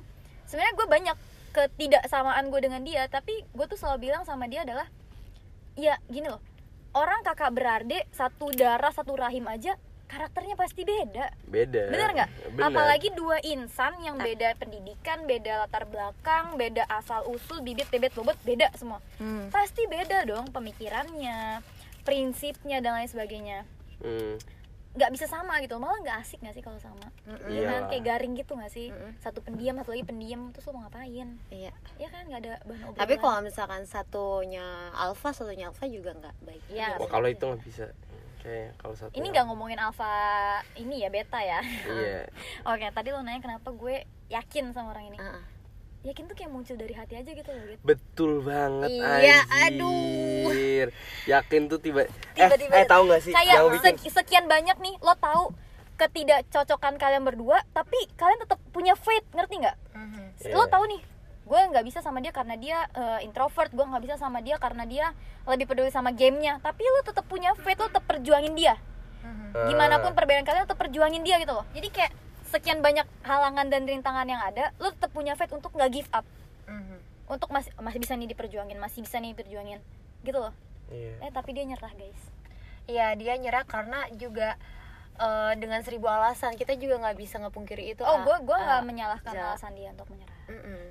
sebenarnya 0.47 0.73
gue 0.77 0.87
banyak 0.87 1.17
ketidaksamaan 1.51 2.47
gue 2.47 2.59
dengan 2.63 2.81
dia 2.85 3.09
tapi 3.11 3.43
gue 3.43 3.65
tuh 3.67 3.75
selalu 3.75 4.11
bilang 4.11 4.23
sama 4.23 4.47
dia 4.47 4.63
adalah 4.63 4.87
ya 5.75 5.99
gini 6.07 6.31
loh. 6.31 6.39
Orang 6.91 7.23
kakak 7.23 7.55
beradik 7.55 8.03
satu 8.11 8.51
darah 8.51 8.91
satu 8.91 9.15
rahim 9.15 9.47
aja 9.47 9.75
karakternya 10.11 10.55
pasti 10.59 10.83
beda. 10.83 11.31
Beda. 11.47 11.83
Bener 11.87 12.09
nggak? 12.11 12.29
Apalagi 12.59 13.15
dua 13.15 13.39
insan 13.47 13.95
yang 14.03 14.19
beda 14.19 14.59
pendidikan 14.59 15.23
beda 15.23 15.63
latar 15.63 15.87
belakang 15.87 16.59
beda 16.59 16.83
asal 16.91 17.23
usul 17.31 17.63
bibit 17.63 17.87
bebet 17.87 18.11
bobot 18.11 18.35
beda 18.43 18.67
semua. 18.75 18.99
Hmm. 19.23 19.47
pasti 19.47 19.87
beda 19.87 20.27
dong 20.27 20.51
pemikirannya 20.51 21.63
prinsipnya 22.03 22.83
dan 22.83 22.99
lain 22.99 23.07
sebagainya. 23.07 23.63
Hmm. 24.03 24.35
nggak 24.91 25.07
bisa 25.15 25.23
sama 25.23 25.63
gitu 25.63 25.79
malah 25.79 26.03
nggak 26.03 26.19
asik 26.19 26.43
nggak 26.43 26.51
sih 26.51 26.59
kalau 26.59 26.75
sama? 26.83 27.07
Mm-mm. 27.23 27.47
Iya. 27.47 27.63
kan 27.63 27.81
kayak 27.87 28.03
garing 28.03 28.35
gitu 28.35 28.59
nggak 28.59 28.75
sih? 28.75 28.91
Mm-mm. 28.91 29.15
satu 29.23 29.39
pendiam 29.39 29.79
satu 29.79 29.95
lagi 29.95 30.03
pendiam 30.03 30.51
terus 30.51 30.67
lo 30.67 30.75
mau 30.75 30.83
ngapain? 30.83 31.39
Iya. 31.47 31.71
ya 31.95 32.07
kan? 32.11 32.27
Nggak 32.27 32.41
ada 32.43 32.53
bahan 32.67 32.83
obrolan. 32.91 32.99
Tapi 32.99 33.13
kalau 33.15 33.39
misalkan 33.39 33.87
satunya 33.87 34.91
alfa, 34.91 35.31
satunya 35.31 35.71
alfa 35.71 35.87
juga 35.87 36.11
nggak 36.11 36.35
baik. 36.43 36.63
Iya, 36.75 36.99
Wah, 36.99 37.07
kalau 37.07 37.31
itu 37.31 37.39
nggak 37.39 37.63
bisa 37.63 37.87
kayak 38.41 38.73
kalau 38.75 38.93
satu 38.93 39.13
ini 39.13 39.27
nggak 39.27 39.45
ngomongin 39.45 39.77
alfa 39.77 40.09
ini 40.73 40.99
ya 40.99 41.09
beta 41.09 41.39
ya. 41.39 41.61
Iya. 41.85 42.25
Oke 42.69 42.85
tadi 42.87 43.09
lo 43.09 43.21
nanya 43.21 43.39
kenapa 43.39 43.69
gue 43.69 44.01
yakin 44.27 44.71
sama 44.71 44.91
orang 44.91 45.07
ini. 45.07 45.17
Ah, 45.17 45.37
ah. 45.37 45.43
yakin 46.01 46.25
tuh 46.25 46.33
kayak 46.33 46.49
muncul 46.49 46.73
dari 46.73 46.91
hati 46.91 47.13
aja 47.13 47.29
gitu 47.29 47.45
loh 47.47 47.61
gitu 47.63 47.81
betul 47.83 48.41
banget 48.41 48.89
Iya, 48.89 49.45
anjir. 49.53 50.89
yakin 51.29 51.69
tuh 51.69 51.77
tiba 51.77 52.09
Tiba-tiba- 52.33 52.73
eh, 52.73 52.81
eh 52.81 52.87
tahu 52.89 53.05
nggak 53.05 53.21
sih 53.21 53.29
kayak 53.29 53.53
yang 53.53 53.69
bikin? 53.69 53.95
sekian 54.09 54.45
banyak 54.49 54.81
nih 54.81 54.97
lo 54.97 55.13
tahu 55.15 55.53
ketidakcocokan 55.95 56.97
kalian 56.97 57.21
berdua 57.21 57.61
tapi 57.69 58.01
kalian 58.17 58.41
tetap 58.41 58.57
punya 58.73 58.97
faith 58.97 59.29
ngerti 59.31 59.61
nggak? 59.61 59.77
Iya. 60.41 60.57
lo 60.57 60.65
tahu 60.65 60.89
nih 60.89 61.01
gue 61.41 61.59
nggak 61.59 61.83
bisa 61.83 61.99
sama 61.99 62.21
dia 62.21 62.31
karena 62.31 62.55
dia 62.55 62.77
eh, 62.91 63.19
introvert. 63.25 63.69
Gue 63.69 63.83
nggak 63.83 64.03
bisa 64.03 64.15
sama 64.15 64.39
dia 64.39 64.55
karena 64.55 64.83
dia 64.85 65.11
lebih 65.43 65.65
peduli 65.65 65.89
sama 65.89 66.11
gamenya. 66.11 66.61
Tapi 66.61 66.81
lo 66.81 67.01
tetap 67.01 67.25
punya 67.25 67.51
faith 67.57 67.79
lo 67.79 67.87
tetap 67.89 68.05
perjuangin 68.05 68.53
dia. 68.53 68.77
Gimana 69.51 69.99
pun 69.99 70.15
perbedaan 70.15 70.47
kalian 70.47 70.63
tetap 70.63 70.79
perjuangin 70.79 71.21
dia 71.21 71.35
gitu 71.37 71.51
loh. 71.51 71.67
Jadi 71.75 71.91
kayak 71.91 72.11
sekian 72.47 72.79
banyak 72.79 73.07
halangan 73.23 73.67
dan 73.67 73.83
rintangan 73.83 74.27
yang 74.27 74.39
ada 74.39 74.71
lo 74.79 74.91
tetap 74.91 75.11
punya 75.11 75.35
faith 75.35 75.51
untuk 75.51 75.71
nggak 75.71 75.91
give 75.91 76.09
up. 76.11 76.23
Untuk 77.27 77.47
masih 77.47 77.71
masih 77.79 77.99
bisa 77.99 78.13
nih 78.15 78.27
diperjuangin 78.27 78.75
masih 78.75 79.03
bisa 79.03 79.19
nih 79.19 79.31
diperjuangin. 79.35 79.79
Gitu 80.23 80.35
loh. 80.35 80.51
Iya. 80.91 81.23
eh 81.23 81.31
tapi 81.31 81.55
dia 81.55 81.63
nyerah 81.63 81.91
guys. 81.95 82.19
Iya, 82.83 83.15
dia 83.15 83.39
nyerah 83.39 83.63
karena 83.63 84.03
juga 84.11 84.59
eh, 85.15 85.53
dengan 85.55 85.79
seribu 85.79 86.11
alasan. 86.11 86.59
Kita 86.59 86.75
juga 86.75 86.99
nggak 86.99 87.15
bisa 87.15 87.39
ngepungkiri 87.39 87.95
itu. 87.95 88.03
oh 88.03 88.19
ah. 88.19 88.23
gue 88.23 88.35
gue 88.43 88.57
nggak 88.57 88.81
Ah, 88.81 88.83
menyalahkan 88.83 89.31
Zal. 89.31 89.47
alasan 89.55 89.71
dia 89.75 89.91
untuk 89.91 90.11
menyerah 90.11 90.30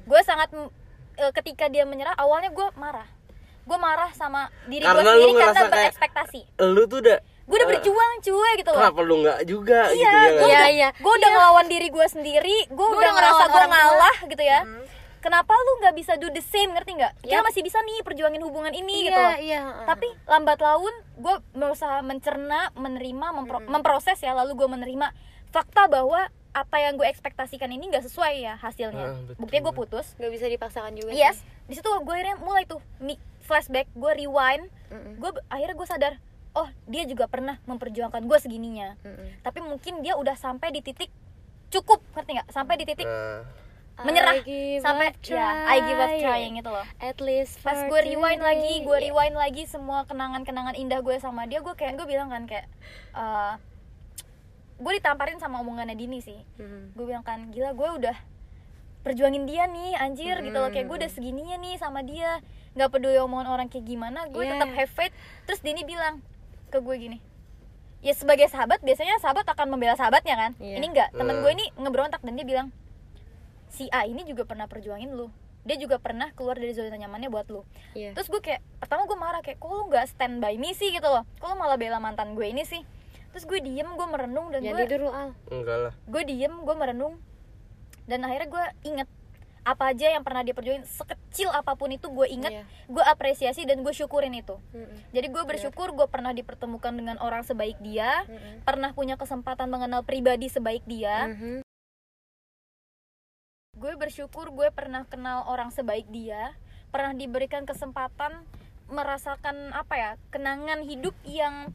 Gue 0.03 0.21
sangat 0.21 0.49
mm, 0.51 0.69
eh, 1.17 1.33
ketika 1.33 1.67
dia 1.67 1.83
menyerah 1.83 2.15
awalnya 2.15 2.49
gue 2.49 2.67
marah 2.75 3.07
gue 3.61 3.79
marah 3.79 4.11
sama 4.13 4.49
diri 4.65 4.83
gue 4.83 4.91
Karena 4.91 5.03
lu 5.07 5.21
sendiri 5.23 5.33
karena 5.37 5.63
berekspektasi 5.69 6.41
lu 6.67 6.83
tuh 6.85 6.99
udah 7.01 7.19
gue 7.21 7.57
udah 7.57 7.63
eh, 7.63 7.73
berjuang 7.73 8.13
cuy 8.21 8.51
gitu 8.57 8.71
loh 8.71 8.79
kenapa 8.81 9.01
lu 9.01 9.15
nggak 9.21 9.39
juga 9.45 9.81
iya 9.89 9.93
gitu 9.93 10.07
ya 10.07 10.11
gue 10.11 10.17
nggak? 10.17 10.39
Iya, 10.41 10.59
udah, 10.59 10.69
iya. 10.71 10.89
gue 10.93 11.13
udah 11.13 11.31
ngelawan 11.31 11.67
diri 11.67 11.87
gue 11.89 12.07
sendiri 12.09 12.59
gue 12.67 12.87
udah 12.89 12.97
udah 12.97 13.11
ngerasa 13.13 13.45
gue 13.45 13.53
tua. 13.53 13.67
ngalah 13.69 14.17
gitu 14.25 14.43
ya 14.43 14.61
Mhm. 14.63 14.83
kenapa 15.21 15.53
lu 15.53 15.73
nggak 15.79 15.95
bisa 15.95 16.13
do 16.17 16.29
the 16.29 16.41
same 16.43 16.71
ngerti 16.71 16.91
nggak 16.95 17.13
kita 17.21 17.37
Yap. 17.37 17.45
masih 17.45 17.61
bisa 17.61 17.79
nih 17.81 17.99
perjuangin 18.01 18.41
hubungan 18.41 18.73
ini 18.73 18.95
Iya, 18.97 19.05
gitu 19.05 19.19
loh 19.21 19.35
iya. 19.39 19.61
ah. 19.63 19.87
tapi 19.87 20.09
lambat 20.25 20.59
laun 20.59 20.95
gue 21.17 21.35
berusaha 21.53 21.99
mencerna 22.01 22.61
menerima 22.75 23.27
mempro- 23.31 23.67
memproses 23.67 24.17
ya 24.17 24.33
lalu 24.33 24.57
gue 24.57 24.69
menerima 24.69 25.07
fakta 25.51 25.87
bahwa 25.87 26.27
apa 26.51 26.77
yang 26.79 26.95
gue 26.95 27.07
ekspektasikan 27.07 27.69
ini 27.69 27.87
nggak 27.89 28.03
sesuai 28.03 28.35
ya 28.41 28.55
hasilnya 28.57 29.07
Ah, 29.09 29.19
betul. 29.21 29.39
buktinya 29.39 29.63
gue 29.63 29.75
putus 29.77 30.07
nggak 30.17 30.31
bisa 30.31 30.47
dipaksakan 30.47 30.93
juga. 30.93 31.11
yes 31.13 31.39
sih. 31.39 31.47
di 31.65 31.75
situ 31.77 31.87
gue 31.87 32.11
akhirnya 32.13 32.37
mulai 32.37 32.65
tuh 32.65 32.83
flashback 33.41 33.87
gue 33.93 34.13
rewind 34.17 34.67
gue 35.17 35.31
akhirnya 35.47 35.77
gue 35.77 35.89
sadar 35.89 36.13
oh 36.53 36.67
dia 36.85 37.03
juga 37.05 37.27
pernah 37.27 37.63
memperjuangkan 37.65 38.23
gue 38.23 38.39
segininya 38.41 38.99
Mm-mm. 39.01 39.39
tapi 39.41 39.59
mungkin 39.61 40.01
dia 40.01 40.15
udah 40.15 40.35
sampai 40.35 40.71
di 40.71 40.81
titik 40.81 41.11
cukup 41.69 42.03
ngerti 42.13 42.31
nggak 42.33 42.49
sampai 42.49 42.75
di 42.77 42.85
titik 42.85 43.07
Nah, 43.93 44.09
menyerah 44.09 44.33
I 44.33 44.41
give 44.41 44.81
sampai 44.81 45.07
up 45.07 45.17
ya 45.21 45.49
I 45.69 45.79
give 45.85 46.01
up 46.01 46.13
trying. 46.17 46.57
gitu 46.57 46.73
loh 46.73 46.87
At 46.99 47.21
least 47.21 47.61
pas 47.61 47.85
gue 47.85 48.01
rewind 48.03 48.41
today. 48.41 48.49
lagi 48.49 48.75
gue 48.81 48.97
rewind 49.03 49.37
lagi 49.37 49.63
semua 49.67 50.03
kenangan-kenangan 50.03 50.73
indah 50.73 50.99
gue 50.99 51.21
sama 51.21 51.45
dia 51.45 51.61
gue 51.61 51.71
kayak 51.71 51.95
gue 51.95 52.07
bilang 52.09 52.27
kan 52.27 52.49
kayak 52.49 52.65
eh, 53.13 53.53
gue 54.81 54.93
ditamparin 54.97 55.37
sama 55.37 55.61
omongannya 55.61 55.95
Dini 55.95 56.19
sih. 56.19 56.41
Mm. 56.57 56.97
gue 56.97 57.05
bilang 57.05 57.21
kan 57.21 57.53
gila 57.53 57.71
gue 57.71 57.89
udah 58.01 58.17
perjuangin 59.01 59.45
dia 59.45 59.65
nih 59.65 59.97
anjir 59.97 60.41
gitu 60.41 60.57
loh. 60.57 60.69
Kayak 60.69 60.87
gue 60.89 60.97
udah 61.05 61.11
segininya 61.11 61.57
nih 61.57 61.77
sama 61.77 62.01
dia. 62.01 62.41
Nggak 62.73 62.91
peduli 62.91 63.19
omongan 63.19 63.49
orang 63.51 63.67
kayak 63.69 63.85
gimana 63.85 64.27
gue 64.27 64.41
Yeah. 64.41 64.57
tetap 64.57 64.71
have 64.73 64.91
faith. 64.91 65.15
Terus 65.45 65.61
Dini 65.61 65.85
bilang 65.85 66.25
ke 66.71 66.79
gue 66.79 66.97
gini 66.97 67.19
ya 68.01 68.17
sebagai 68.17 68.49
sahabat 68.49 68.81
biasanya 68.81 69.21
sahabat 69.21 69.45
akan 69.45 69.77
membela 69.77 69.93
sahabatnya 69.93 70.33
kan? 70.33 70.53
Iya. 70.57 70.81
ini 70.81 70.87
enggak 70.89 71.13
temen 71.13 71.37
Hmm. 71.37 71.43
gue 71.45 71.53
ini 71.53 71.67
ngeberontak 71.77 72.25
dan 72.25 72.33
dia 72.33 72.47
bilang 72.49 72.69
si 73.69 73.93
A 73.93 74.09
ini 74.09 74.25
juga 74.25 74.49
pernah 74.49 74.65
perjuangin 74.65 75.13
lu. 75.13 75.29
Dia 75.61 75.77
juga 75.77 76.01
pernah 76.01 76.33
keluar 76.33 76.57
dari 76.57 76.73
zona 76.73 76.97
nyamannya 76.97 77.29
buat 77.29 77.53
lu. 77.53 77.61
Iya. 77.93 78.17
terus 78.17 78.33
gue 78.33 78.41
kayak 78.41 78.65
pertama 78.81 79.05
gue 79.05 79.19
marah 79.21 79.45
kayak 79.45 79.61
kok 79.61 79.69
lu 79.69 79.85
nggak 79.93 80.09
stand 80.09 80.41
by 80.41 80.57
me 80.57 80.73
sih? 80.73 80.89
gitu 80.89 81.05
loh. 81.05 81.29
Kok 81.37 81.47
lu 81.47 81.57
malah 81.61 81.77
bela 81.77 82.01
mantan 82.01 82.33
gue 82.33 82.49
ini 82.49 82.65
sih 82.65 82.81
terus 83.31 83.45
gue 83.45 83.59
diem 83.59 83.87
gue 83.87 84.07
merenung 84.07 84.49
dan 84.49 84.61
Jangan 84.61 84.73
gue 84.73 84.85
tidur 84.85 85.01
lu 85.01 85.11
al. 85.11 85.31
enggak 85.49 85.79
lah 85.81 85.93
gue 86.05 86.23
diem 86.25 86.55
gue 86.57 86.75
merenung 86.75 87.15
dan 88.05 88.21
akhirnya 88.21 88.49
gue 88.49 88.65
inget 88.87 89.09
apa 89.61 89.93
aja 89.93 90.09
yang 90.09 90.25
pernah 90.25 90.41
dia 90.41 90.51
perjuangin 90.51 90.83
sekecil 90.83 91.47
apa 91.51 91.77
pun 91.77 91.89
itu 91.89 92.09
gue 92.09 92.27
inget 92.27 92.51
Iya. 92.51 92.65
gue 92.89 93.05
apresiasi 93.05 93.63
dan 93.63 93.81
gue 93.81 93.93
syukurin 93.93 94.33
itu 94.33 94.57
Mm-mm. 94.71 95.13
jadi 95.13 95.27
gue 95.27 95.43
bersyukur 95.45 95.93
gue 95.93 96.07
pernah 96.07 96.33
dipertemukan 96.33 96.91
dengan 96.91 97.17
orang 97.19 97.43
sebaik 97.43 97.77
dia 97.79 98.25
Mm-mm. 98.25 98.65
pernah 98.65 98.91
punya 98.91 99.15
kesempatan 99.15 99.69
mengenal 99.69 100.01
pribadi 100.01 100.49
sebaik 100.49 100.83
dia 100.85 101.29
Mhm. 101.29 101.61
gue 103.77 103.93
bersyukur 103.95 104.51
gue 104.51 104.69
pernah 104.71 105.05
kenal 105.05 105.47
orang 105.47 105.69
sebaik 105.71 106.09
dia 106.09 106.53
pernah 106.89 107.13
diberikan 107.13 107.63
kesempatan 107.63 108.45
merasakan 108.89 109.71
apa 109.73 109.95
ya 109.95 110.11
kenangan 110.29 110.83
hidup 110.83 111.15
yang 111.23 111.71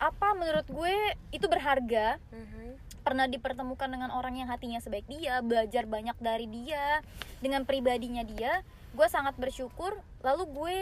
apa 0.00 0.32
menurut 0.32 0.64
gue 0.66 0.96
itu 1.30 1.44
berharga 1.44 2.16
Mhm. 2.26 2.80
pernah 3.00 3.24
dipertemukan 3.24 3.86
dengan 3.86 4.10
orang 4.10 4.34
yang 4.34 4.48
hatinya 4.48 4.76
sebaik 4.76 5.04
dia 5.06 5.40
belajar 5.40 5.84
banyak 5.84 6.16
dari 6.18 6.46
dia 6.46 7.04
dengan 7.38 7.62
pribadinya 7.62 8.20
dia 8.22 8.64
gue 8.90 9.06
sangat 9.06 9.36
bersyukur 9.36 9.92
lalu 10.20 10.44
gue 10.48 10.76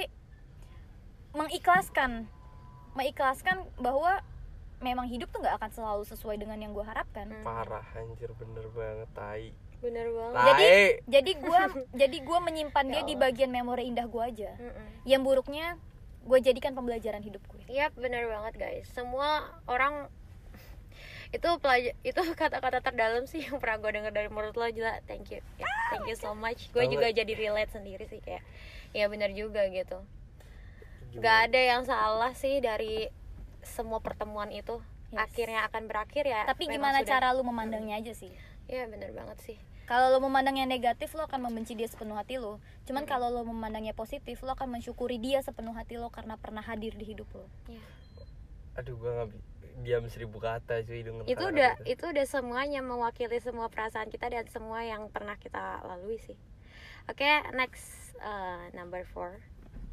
mengikhlaskan 1.33 2.27
mengikhlaskan 2.93 3.63
bahwa 3.77 4.19
memang 4.79 5.07
hidup 5.07 5.29
tuh 5.29 5.39
nggak 5.41 5.57
akan 5.57 5.71
selalu 5.71 6.03
sesuai 6.07 6.37
dengan 6.37 6.57
yang 6.57 6.73
gue 6.73 6.83
harapkan 6.83 7.27
Hmm. 7.29 7.43
parah 7.43 7.85
anjir 7.95 8.31
bener 8.33 8.67
banget 8.71 9.11
tai 9.13 9.51
Bener 9.79 10.11
banget. 10.11 10.35
Tai. 10.35 10.47
jadi 10.49 10.73
jadi 11.07 11.33
gue 11.37 11.61
jadi 11.95 12.17
gue 12.19 12.39
menyimpan 12.41 12.85
dia 12.89 12.95
Ya 12.97 13.03
di 13.05 13.15
Allah. 13.15 13.23
bagian 13.25 13.51
memori 13.53 13.85
indah 13.87 14.07
gue 14.07 14.23
aja 14.25 14.51
Mm-mm. 14.57 14.87
yang 15.05 15.23
buruknya 15.23 15.79
gue 16.29 16.39
jadikan 16.45 16.77
pembelajaran 16.77 17.25
hidup 17.25 17.41
gue. 17.49 17.65
Yap, 17.73 17.97
bener 17.97 18.29
banget 18.29 18.55
guys. 18.61 18.87
Semua 18.93 19.49
orang 19.65 20.13
itu 21.29 21.49
pelaj 21.61 21.93
itu 22.05 22.21
kata-kata 22.37 22.85
terdalam 22.85 23.25
sih 23.25 23.45
yang 23.49 23.57
pernah 23.57 23.81
gue 23.81 23.91
denger 23.97 24.13
dari 24.13 24.29
mulut 24.29 24.53
lo 24.55 24.69
gila. 24.69 25.01
Thank 25.09 25.33
you. 25.33 25.41
Ya, 25.57 25.67
thank 25.89 26.05
you 26.05 26.17
so 26.17 26.37
much. 26.37 26.69
Gue 26.77 26.85
juga 26.87 27.09
jadi 27.09 27.33
relate 27.33 27.73
sendiri 27.73 28.05
sih 28.05 28.21
kayak 28.21 28.45
ya 28.93 29.09
bener 29.09 29.33
juga 29.33 29.65
gitu? 29.73 30.05
Gak 31.17 31.49
ada 31.49 31.61
yang 31.61 31.83
salah 31.89 32.37
sih 32.37 32.61
dari 32.61 33.09
semua 33.65 34.05
pertemuan 34.05 34.53
itu. 34.53 34.85
Yes. 35.09 35.25
akhirnya 35.25 35.65
akan 35.73 35.89
berakhir 35.89 36.29
ya 36.29 36.45
tapi 36.45 36.69
gimana 36.69 37.01
sudah- 37.01 37.09
cara 37.09 37.33
lu 37.33 37.41
memandangnya 37.41 37.97
aja 37.97 38.13
sih? 38.13 38.29
Ya 38.69 38.85
bener 38.85 39.17
banget 39.17 39.41
sih 39.41 39.57
kalau 39.89 40.13
lo 40.13 40.21
memandangnya 40.21 40.69
negatif 40.69 41.17
lo 41.17 41.25
akan 41.25 41.49
membenci 41.49 41.73
dia 41.73 41.89
sepenuh 41.89 42.13
hati 42.13 42.37
lo. 42.37 42.61
Cuman 42.85 43.09
kalau 43.09 43.33
lo 43.33 43.41
memandangnya 43.41 43.97
positif 43.97 44.45
lo 44.45 44.53
akan 44.53 44.77
mensyukuri 44.77 45.17
dia 45.17 45.41
sepenuh 45.41 45.73
hati 45.73 45.97
lo 45.97 46.13
karena 46.13 46.37
pernah 46.37 46.61
hadir 46.61 46.93
di 46.93 47.09
hidup 47.09 47.25
lo. 47.33 47.49
Iya. 47.73 47.81
aduh 48.79 48.95
gue 48.95 49.11
nggak 49.11 49.29
bi- 49.35 49.43
diam 49.83 50.07
seribu 50.07 50.39
kata 50.39 50.87
cuy 50.87 51.03
dengan 51.03 51.27
itu 51.27 51.43
udah 51.43 51.83
itu. 51.83 51.99
itu 51.99 52.05
udah 52.15 52.27
semuanya 52.31 52.79
mewakili 52.79 53.43
semua 53.43 53.67
perasaan 53.67 54.07
kita 54.07 54.31
dan 54.31 54.47
semua 54.47 54.87
yang 54.87 55.11
pernah 55.11 55.35
kita 55.35 55.83
lalui 55.83 56.23
sih. 56.23 56.39
Oke 57.11 57.27
next 57.59 58.15
uh, 58.23 58.71
number 58.79 59.03
four 59.11 59.43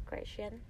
question. 0.06 0.62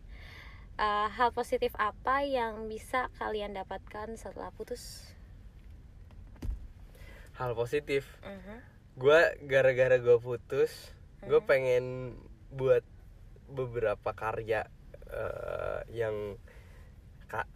Uh, 0.81 1.13
hal 1.13 1.29
positif 1.33 1.77
apa 1.77 2.25
yang 2.25 2.73
bisa 2.73 3.13
kalian 3.21 3.53
dapatkan 3.53 4.17
setelah 4.17 4.49
putus? 4.57 5.13
Hal 7.37 7.53
positif? 7.53 8.09
Mhm. 8.25 8.76
Gue 8.97 9.19
gara-gara 9.45 9.97
gue 9.97 10.17
putus 10.19 10.73
gue 11.21 11.37
Hmm. 11.37 11.47
pengen 11.47 11.85
buat 12.51 12.81
beberapa 13.47 14.11
karya 14.13 14.65
eh, 15.07 15.81
yang 15.93 16.35
ka- 17.27 17.49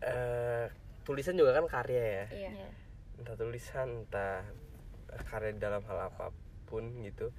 eh, 0.00 0.68
tulisan 1.02 1.34
juga 1.34 1.54
kan 1.54 1.66
karya 1.66 2.02
ya 2.02 2.24
iya 2.28 2.50
Iya. 2.52 2.68
entah 3.16 3.34
tulisan 3.34 4.04
entah 4.04 4.42
karya 5.24 5.54
dalam 5.54 5.80
hal 5.82 6.08
apa 6.08 6.34
pun 6.64 6.84
gitu 7.00 7.30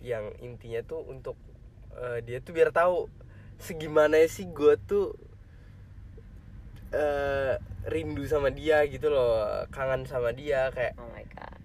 yang 0.00 0.30
intinya 0.38 0.80
tuh 0.82 1.00
untuk 1.02 1.34
eh, 1.92 2.20
dia 2.20 2.38
tuh 2.38 2.52
biar 2.52 2.70
tahu 2.70 3.08
segimana 3.58 4.20
sih 4.26 4.46
gue 4.46 4.76
tuh 4.80 5.14
eh, 6.92 7.54
rindu 7.86 8.24
sama 8.24 8.50
dia 8.50 8.82
gitu 8.84 9.08
loh 9.08 9.64
kangen 9.68 10.04
sama 10.04 10.30
dia 10.30 10.68
kayak 10.70 10.94
oh 10.96 11.06
my 11.08 11.24
god 11.26 11.58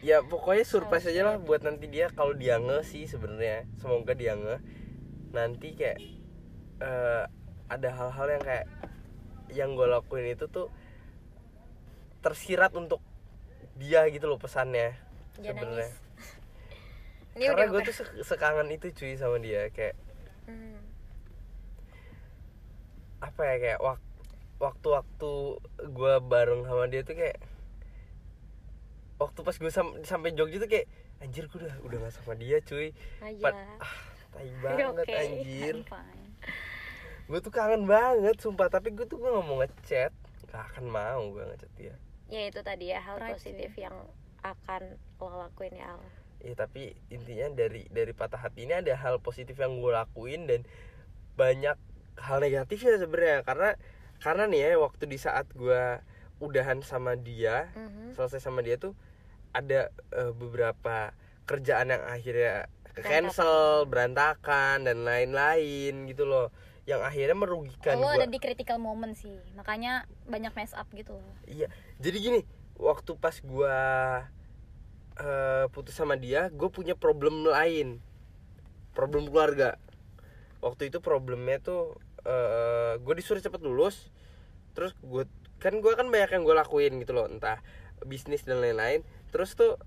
ya 0.00 0.24
pokoknya 0.24 0.64
surprise 0.64 1.04
aja 1.06 1.22
lah 1.22 1.36
buat 1.36 1.60
nanti 1.60 1.84
dia 1.86 2.08
kalau 2.08 2.32
dia 2.32 2.56
nge 2.56 2.84
sih 2.86 3.04
sebenarnya. 3.04 3.68
Semoga 3.76 4.16
dia 4.16 4.32
nge. 4.34 4.56
Nanti 5.30 5.76
kayak 5.76 5.98
eh, 6.80 7.24
ada 7.68 7.88
hal-hal 7.92 8.26
yang 8.30 8.42
kayak 8.42 8.66
yang 9.50 9.70
gue 9.74 9.86
lakuin 9.86 10.30
itu 10.30 10.46
tuh 10.46 10.70
tersirat 12.20 12.72
untuk 12.72 13.00
dia 13.76 14.04
gitu 14.08 14.28
loh 14.28 14.36
pesannya 14.36 14.96
sebenarnya. 15.36 15.88
karena 17.40 17.66
gue 17.68 17.80
tuh 17.86 17.94
se- 17.94 18.20
sekangen 18.26 18.68
itu 18.68 18.92
cuy 18.92 19.16
sama 19.16 19.38
dia 19.38 19.70
kayak 19.70 19.96
Hmm. 20.44 20.82
apa 23.22 23.42
ya 23.46 23.56
kayak 23.62 23.80
wak- 23.80 24.10
waktu-waktu 24.58 25.32
gue 25.88 26.14
bareng 26.26 26.66
sama 26.66 26.90
dia 26.90 27.06
tuh 27.06 27.14
kayak 27.14 27.38
waktu 29.20 29.40
pas 29.42 29.52
gue 29.52 29.68
sam- 29.68 30.00
sampai 30.02 30.32
Jogja 30.32 30.56
tuh 30.56 30.66
kayak 30.66 30.88
anjir 31.20 31.44
gue 31.44 31.60
udah 31.60 31.74
udah 31.84 31.96
gak 32.00 32.12
sama 32.16 32.32
dia 32.34 32.58
cuy. 32.60 32.96
Aja 33.20 33.36
Pad- 33.38 33.60
ah, 33.78 33.94
tai 34.32 34.48
banget 34.64 35.04
Oke. 35.04 35.14
anjir. 35.14 35.74
Gue 37.30 37.38
tuh 37.38 37.54
kangen 37.54 37.86
banget 37.86 38.36
sumpah. 38.36 38.66
Tapi 38.66 38.90
gue 38.90 39.06
tuh 39.06 39.14
gue 39.16 39.28
gak 39.28 39.44
mau 39.44 39.60
ngechat. 39.60 40.10
Gak 40.48 40.62
akan 40.66 40.84
mau 40.84 41.22
gue 41.30 41.44
ngechat 41.46 41.70
dia. 41.76 41.94
Ya 42.26 42.42
itu 42.44 42.58
tadi 42.60 42.90
ya 42.90 42.98
hal 42.98 43.18
Right 43.18 43.36
positif 43.36 43.70
yang 43.76 43.94
akan 44.40 44.82
lo 45.20 45.38
lakuin 45.38 45.70
ya 45.72 45.94
Al. 45.94 46.02
Ya 46.40 46.54
tapi 46.56 46.90
intinya 47.06 47.52
dari 47.52 47.86
dari 47.86 48.10
patah 48.10 48.40
hati 48.40 48.64
ini 48.64 48.72
ada 48.72 48.96
hal 48.96 49.20
positif 49.20 49.54
yang 49.54 49.78
gue 49.78 49.92
lakuin 49.92 50.48
dan 50.48 50.66
banyak 51.36 51.76
hal 52.16 52.38
negatifnya 52.40 52.96
sebenarnya. 52.96 53.44
Karena 53.44 53.70
karena 54.18 54.44
nih 54.46 54.60
ya 54.64 54.80
waktu 54.80 55.04
di 55.04 55.14
saat 55.14 55.46
gue 55.52 56.00
udahan 56.38 56.80
sama 56.80 57.14
dia 57.14 57.68
Mhm. 57.72 58.16
selesai 58.16 58.40
sama 58.40 58.58
dia 58.60 58.74
tuh 58.74 58.96
ada 59.50 59.90
eh, 60.14 60.32
beberapa 60.34 61.14
kerjaan 61.46 61.90
yang 61.90 62.04
akhirnya 62.06 62.70
cancel 63.00 63.86
berantakan 63.86 64.86
dan 64.86 65.02
lain-lain 65.02 66.06
gitu 66.10 66.26
loh 66.26 66.50
yang 66.88 67.06
akhirnya 67.06 67.36
merugikan 67.38 68.02
lo 68.02 68.10
gua. 68.10 68.18
ada 68.18 68.26
di 68.26 68.38
critical 68.42 68.82
moment 68.82 69.14
sih 69.14 69.38
makanya 69.54 70.10
banyak 70.26 70.50
mess 70.58 70.74
up 70.74 70.90
gitu 70.90 71.18
Iya, 71.46 71.70
jadi 72.02 72.16
gini, 72.18 72.40
waktu 72.78 73.14
pas 73.18 73.38
gua 73.42 73.78
eh, 75.20 75.66
putus 75.70 75.94
sama 75.94 76.16
dia, 76.16 76.48
gue 76.48 76.68
punya 76.72 76.96
problem 76.96 77.44
lain, 77.44 78.00
problem 78.96 79.28
keluarga. 79.28 79.76
Waktu 80.64 80.88
itu 80.92 81.00
problemnya 81.00 81.60
tuh, 81.60 81.96
eh 82.24 82.96
gue 83.00 83.14
disuruh 83.16 83.40
cepet 83.40 83.60
lulus, 83.64 84.08
terus 84.76 84.96
gue 85.04 85.24
kan 85.60 85.76
gue 85.76 85.92
kan 85.92 86.08
banyak 86.08 86.30
yang 86.32 86.44
gue 86.44 86.56
lakuin 86.56 86.92
gitu 87.04 87.12
loh, 87.12 87.28
entah 87.28 87.60
bisnis 88.08 88.44
dan 88.48 88.64
lain-lain. 88.64 89.04
Terus 89.30 89.56
tuh 89.56 89.78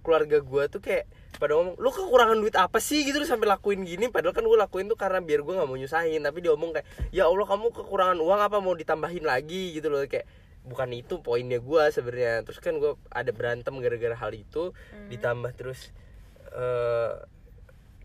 keluarga 0.00 0.40
gue 0.40 0.62
tuh 0.72 0.80
kayak 0.80 1.04
pada 1.36 1.56
ngomong 1.56 1.76
lu 1.76 1.90
kekurangan 1.92 2.36
duit 2.40 2.56
apa 2.56 2.78
sih? 2.80 3.04
Gitu 3.04 3.20
lu 3.20 3.26
sampai 3.28 3.48
lakuin 3.48 3.84
gini. 3.84 4.08
Padahal 4.08 4.32
kan 4.36 4.44
gue 4.44 4.58
lakuin 4.60 4.86
tuh 4.88 4.96
karena 4.96 5.20
biar 5.20 5.44
gue 5.44 5.54
nggak 5.56 5.68
mau 5.68 5.76
nyusahin. 5.76 6.20
Tapi 6.24 6.38
dia 6.40 6.52
ngomong 6.52 6.70
kayak 6.76 6.86
ya 7.12 7.28
allah 7.28 7.46
kamu 7.48 7.72
kekurangan 7.72 8.18
uang 8.20 8.40
apa? 8.40 8.56
Mau 8.60 8.76
ditambahin 8.76 9.24
lagi? 9.24 9.76
Gitu 9.76 9.88
loh. 9.88 10.04
Kayak 10.04 10.28
bukan 10.60 10.92
itu 10.92 11.20
poinnya 11.24 11.58
gue 11.58 11.82
sebenarnya. 11.92 12.44
Terus 12.44 12.60
kan 12.60 12.76
gue 12.76 12.96
ada 13.12 13.30
berantem 13.32 13.72
gara-gara 13.80 14.16
hal 14.16 14.32
itu. 14.36 14.76
Ditambah 15.08 15.52
terus 15.56 15.92
eh 16.50 17.12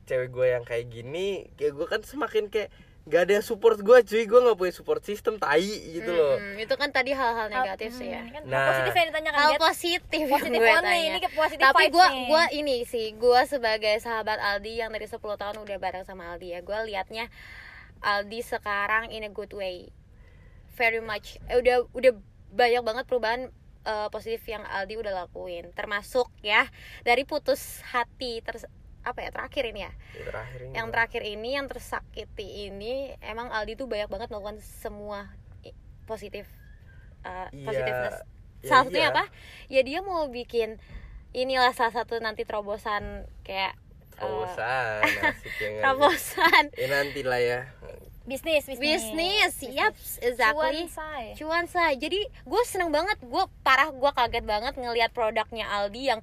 cewek 0.05 0.29
gue 0.29 0.53
yang 0.53 0.61
kayak 0.61 0.85
gini 0.93 1.49
kayak 1.57 1.73
gue 1.73 1.87
kan 1.89 1.97
semakin 2.05 2.53
kayak 2.53 2.69
gak 3.05 3.21
ada 3.23 3.33
yang 3.33 3.45
support 3.45 3.77
gue 3.77 3.97
cuy. 4.01 4.23
Gue 4.23 4.39
nggak 4.39 4.55
punya 4.55 4.73
support 4.73 5.01
system 5.01 5.37
tai 5.37 5.61
gitu 5.91 6.09
loh. 6.09 6.35
Mm-mm, 6.35 6.57
itu 6.57 6.73
kan 6.73 6.89
tadi 6.89 7.11
hal-hal 7.11 7.47
negatif 7.47 7.89
Hmm, 7.91 7.99
sih 7.99 8.09
ya. 8.09 8.19
ini 8.19 8.31
kan 8.31 8.41
Nah. 8.45 8.65
positif 8.67 8.93
yang 8.93 9.07
ditanyakan 9.07 9.39
hal 9.39 9.51
positif 9.55 10.01
yang 10.11 10.31
Positif 10.31 10.59
gue 10.59 10.73
tanya. 10.75 10.97
ini 11.05 11.19
ke 11.19 11.29
positive 11.31 11.63
tapi 11.63 11.83
gue 11.87 12.07
gue 12.25 12.43
ini 12.55 12.77
sih 12.83 13.13
gue 13.13 13.41
sebagai 13.45 13.95
sahabat 13.97 14.37
Aldi 14.37 14.73
yang 14.75 14.89
dari 14.89 15.05
10 15.05 15.21
tahun 15.21 15.55
udah 15.55 15.77
bareng 15.77 16.01
sama 16.01 16.31
Aldi 16.31 16.47
ya 16.49 16.59
gue 16.59 16.77
liatnya 16.83 17.25
Aldi 18.01 18.39
sekarang 18.41 19.09
in 19.09 19.21
a 19.21 19.29
good 19.29 19.49
way. 19.51 19.89
Very 20.73 20.99
much. 20.99 21.39
Eh, 21.45 21.55
udah 21.55 21.87
udah 21.91 22.11
banyak 22.51 22.81
banget 22.81 23.05
perubahan 23.05 23.41
eh, 23.83 24.09
positif 24.09 24.41
yang 24.45 24.61
Aldi 24.61 24.97
udah 24.97 25.13
lakuin. 25.15 25.69
Termasuk 25.71 26.25
ya 26.41 26.65
dari 27.01 27.21
putus 27.21 27.61
hati 27.85 28.41
terus 28.41 28.65
apa 29.05 29.19
ya 29.21 29.29
terakhir 29.29 29.63
ini 29.69 29.81
ya. 29.85 29.91
Yang 29.93 30.25
terakhir 30.33 30.59
ini 30.65 30.73
yang 30.73 30.87
terakhir 30.89 31.21
ini 31.21 31.49
yang 31.53 31.67
tersakiti 31.69 32.47
ini 32.67 32.93
emang 33.21 33.53
Aldi 33.53 33.77
tuh 33.77 33.85
banyak 33.85 34.09
banget 34.09 34.27
melakukan 34.33 34.57
semua 34.59 35.29
positif 36.09 36.49
uh, 37.25 37.49
Iya, 37.53 37.65
positiveness. 37.65 38.17
ya 38.17 38.33
salah 38.65 38.83
satunya 38.89 39.09
iya. 39.09 39.13
apa? 39.13 39.25
Ya 39.69 39.81
dia 39.85 39.99
mau 40.01 40.25
bikin 40.25 40.81
inilah 41.37 41.71
salah 41.77 41.93
satu 41.93 42.17
nanti 42.17 42.47
terobosan 42.47 43.29
kayak 43.45 43.77
uh, 44.17 44.21
terobosan 44.25 45.01
ya 45.05 45.67
nggak? 45.69 45.81
terobosan. 45.85 46.63
Ya 46.73 46.87
nanti 46.89 47.21
lah 47.21 47.39
ya. 47.41 47.59
Bisnis 48.25 48.65
bisnis. 48.65 48.81
Bisnis 48.81 49.53
yap 49.69 49.93
exactly. 50.17 50.57
Cuan, 50.57 50.89
say. 50.89 51.23
cuan 51.37 51.65
say 51.69 51.93
jadi 52.01 52.25
gue 52.25 52.61
seneng 52.65 52.89
banget 52.89 53.21
gue 53.21 53.43
parah 53.61 53.93
gue 53.93 54.11
kaget 54.17 54.45
banget 54.49 54.73
ngelihat 54.81 55.13
produknya 55.13 55.69
Aldi 55.69 56.01
yang 56.09 56.21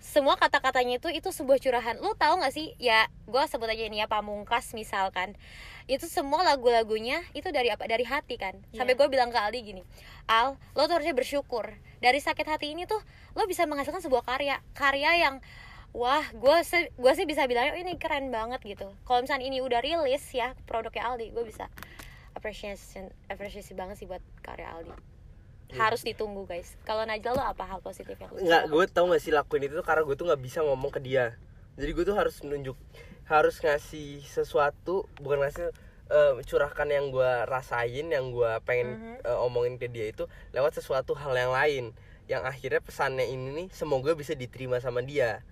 semua 0.00 0.34
kata-katanya 0.40 0.96
itu 0.96 1.12
itu 1.12 1.28
sebuah 1.28 1.60
curahan. 1.60 2.00
Lo 2.00 2.16
tahu 2.16 2.40
nggak 2.40 2.54
sih? 2.56 2.72
Ya 2.80 3.06
gue 3.28 3.42
sebut 3.46 3.68
aja 3.68 3.84
ini 3.84 4.00
ya 4.00 4.08
pamungkas 4.08 4.72
misalkan. 4.72 5.36
Itu 5.84 6.08
semua 6.08 6.40
lagu-lagunya 6.40 7.20
itu 7.36 7.52
dari 7.52 7.68
apa? 7.68 7.84
Dari 7.84 8.08
hati 8.08 8.40
kan? 8.40 8.56
Sampai 8.72 8.96
Iya. 8.96 9.00
gue 9.04 9.06
bilang 9.12 9.28
ke 9.28 9.36
Aldi 9.36 9.60
gini 9.60 9.82
Al 10.24 10.56
lo 10.72 10.88
tuh 10.88 10.98
harusnya 10.98 11.12
bersyukur. 11.12 11.76
Dari 12.00 12.16
sakit 12.16 12.48
hati 12.48 12.72
ini 12.72 12.88
tuh 12.88 12.98
lo 13.36 13.44
bisa 13.44 13.68
menghasilkan 13.68 14.00
sebuah 14.00 14.24
karya. 14.24 14.64
Karya 14.72 15.20
yang 15.20 15.34
wah 15.92 16.24
gue 16.32 16.56
sih 16.64 16.88
gue 16.96 17.12
sih 17.12 17.26
bisa 17.28 17.44
bilang 17.44 17.68
"Oh, 17.68 17.76
ini 17.76 18.00
keren 18.00 18.32
banget 18.32 18.64
gitu. 18.64 18.88
Kalau 19.04 19.20
misalnya 19.20 19.44
ini 19.46 19.60
udah 19.60 19.84
rilis 19.84 20.24
ya 20.32 20.56
produknya 20.64 21.12
Aldi 21.12 21.28
gue 21.36 21.44
bisa 21.44 21.68
appreciation 22.32 23.10
apresiasi 23.28 23.76
banget 23.76 24.00
sih 24.00 24.06
buat 24.08 24.22
karya 24.40 24.70
Aldi 24.70 25.09
harus 25.76 26.02
ditunggu 26.02 26.46
guys. 26.48 26.74
Kalau 26.82 27.06
Najla 27.06 27.36
lo 27.36 27.42
apa 27.44 27.64
hal 27.66 27.80
positif 27.84 28.16
yang 28.18 28.30
nggak 28.32 28.64
gue 28.70 28.84
tau 28.90 29.06
gak 29.10 29.22
sih 29.22 29.30
lakuin 29.30 29.66
itu 29.68 29.74
tuh 29.78 29.86
karena 29.86 30.02
gue 30.02 30.16
tuh 30.16 30.26
nggak 30.26 30.42
bisa 30.42 30.64
ngomong 30.64 30.90
ke 30.90 31.00
dia. 31.02 31.36
Jadi 31.78 31.90
gue 31.94 32.04
tuh 32.06 32.16
harus 32.16 32.42
nunjuk 32.42 32.76
harus 33.30 33.62
ngasih 33.62 34.26
sesuatu 34.26 35.06
bukan 35.22 35.46
ngasih 35.46 35.70
eh, 36.10 36.32
curahkan 36.42 36.88
yang 36.90 37.14
gue 37.14 37.30
rasain 37.46 38.06
yang 38.10 38.34
gue 38.34 38.50
pengen 38.66 39.18
eh, 39.22 39.38
omongin 39.46 39.78
ke 39.78 39.86
dia 39.86 40.10
itu 40.10 40.26
lewat 40.50 40.74
sesuatu 40.78 41.14
hal 41.14 41.34
yang 41.36 41.52
lain. 41.54 41.84
Yang 42.26 42.42
akhirnya 42.46 42.80
pesannya 42.82 43.26
ini 43.26 43.48
nih 43.54 43.68
semoga 43.70 44.14
bisa 44.14 44.34
diterima 44.34 44.78
sama 44.82 45.02
dia. 45.02 45.42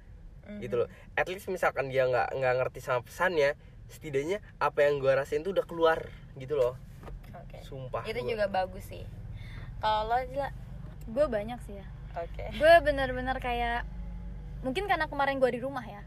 Gitu 0.48 0.80
loh. 0.80 0.88
At 1.12 1.28
least 1.28 1.50
misalkan 1.52 1.92
dia 1.92 2.08
nggak 2.08 2.34
nggak 2.34 2.54
ngerti 2.64 2.80
sama 2.80 3.04
pesannya 3.04 3.52
setidaknya 3.88 4.44
apa 4.60 4.84
yang 4.84 5.00
gue 5.00 5.12
rasain 5.12 5.40
tuh 5.40 5.52
udah 5.56 5.64
keluar 5.64 6.08
gitu 6.36 6.56
loh. 6.56 6.76
Oke. 7.48 7.58
sumpah 7.64 8.02
itu 8.04 8.20
gua. 8.20 8.30
juga 8.34 8.46
bagus 8.50 8.84
sih 8.88 9.04
kalau 9.78 10.10
lo 10.10 10.14
Najla 10.18 10.48
gue 11.08 11.26
banyak 11.28 11.58
sih 11.64 11.74
ya. 11.78 11.86
Oke. 12.18 12.44
Gue 12.58 12.72
bener-bener 12.84 13.36
kayak 13.38 13.86
mungkin 14.60 14.90
karena 14.90 15.06
kemarin 15.06 15.38
gue 15.38 15.50
di 15.54 15.60
rumah 15.62 15.84
ya. 15.86 16.02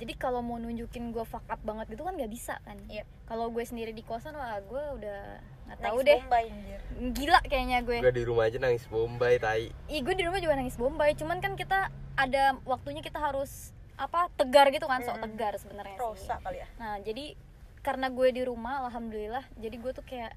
Jadi 0.00 0.16
kalau 0.16 0.40
mau 0.40 0.56
nunjukin 0.56 1.12
gue 1.12 1.24
fuck 1.28 1.44
up 1.52 1.60
banget 1.60 1.92
gitu 1.92 2.08
kan 2.08 2.16
nggak 2.16 2.32
bisa 2.32 2.56
kan. 2.64 2.80
Iya. 2.88 3.04
kalau 3.28 3.52
gue 3.52 3.60
sendiri 3.62 3.92
di 3.92 4.00
kosan 4.00 4.32
wah 4.32 4.56
gue 4.64 4.82
udah 4.96 5.20
nggak 5.68 5.78
tahu 5.84 5.98
Nangis 6.00 6.08
deh. 6.08 6.20
Bombay, 6.24 6.44
anjir. 6.48 6.80
gila 7.12 7.40
kayaknya 7.44 7.78
gue. 7.84 7.98
Gue 8.00 8.14
di 8.16 8.24
rumah 8.24 8.48
aja 8.48 8.58
nangis 8.58 8.88
bombay 8.88 9.36
tai. 9.36 9.68
Ih, 9.92 10.00
gue 10.00 10.14
di 10.16 10.24
rumah 10.24 10.40
juga 10.40 10.56
nangis 10.56 10.80
bombay. 10.80 11.12
Cuman 11.14 11.44
kan 11.44 11.52
kita 11.54 11.92
ada 12.16 12.56
waktunya 12.64 13.04
kita 13.04 13.20
harus 13.20 13.76
apa 14.00 14.32
tegar 14.32 14.72
gitu 14.72 14.88
kan 14.88 15.04
sok 15.04 15.20
tegar 15.20 15.52
sebenarnya 15.60 16.00
sih. 16.00 16.02
Rosa 16.02 16.40
kali 16.40 16.64
ya. 16.64 16.68
Nah 16.80 16.96
jadi 17.04 17.36
karena 17.84 18.08
gue 18.08 18.28
di 18.32 18.42
rumah 18.44 18.88
alhamdulillah 18.88 19.44
jadi 19.60 19.76
gue 19.76 19.92
tuh 19.92 20.04
kayak 20.04 20.32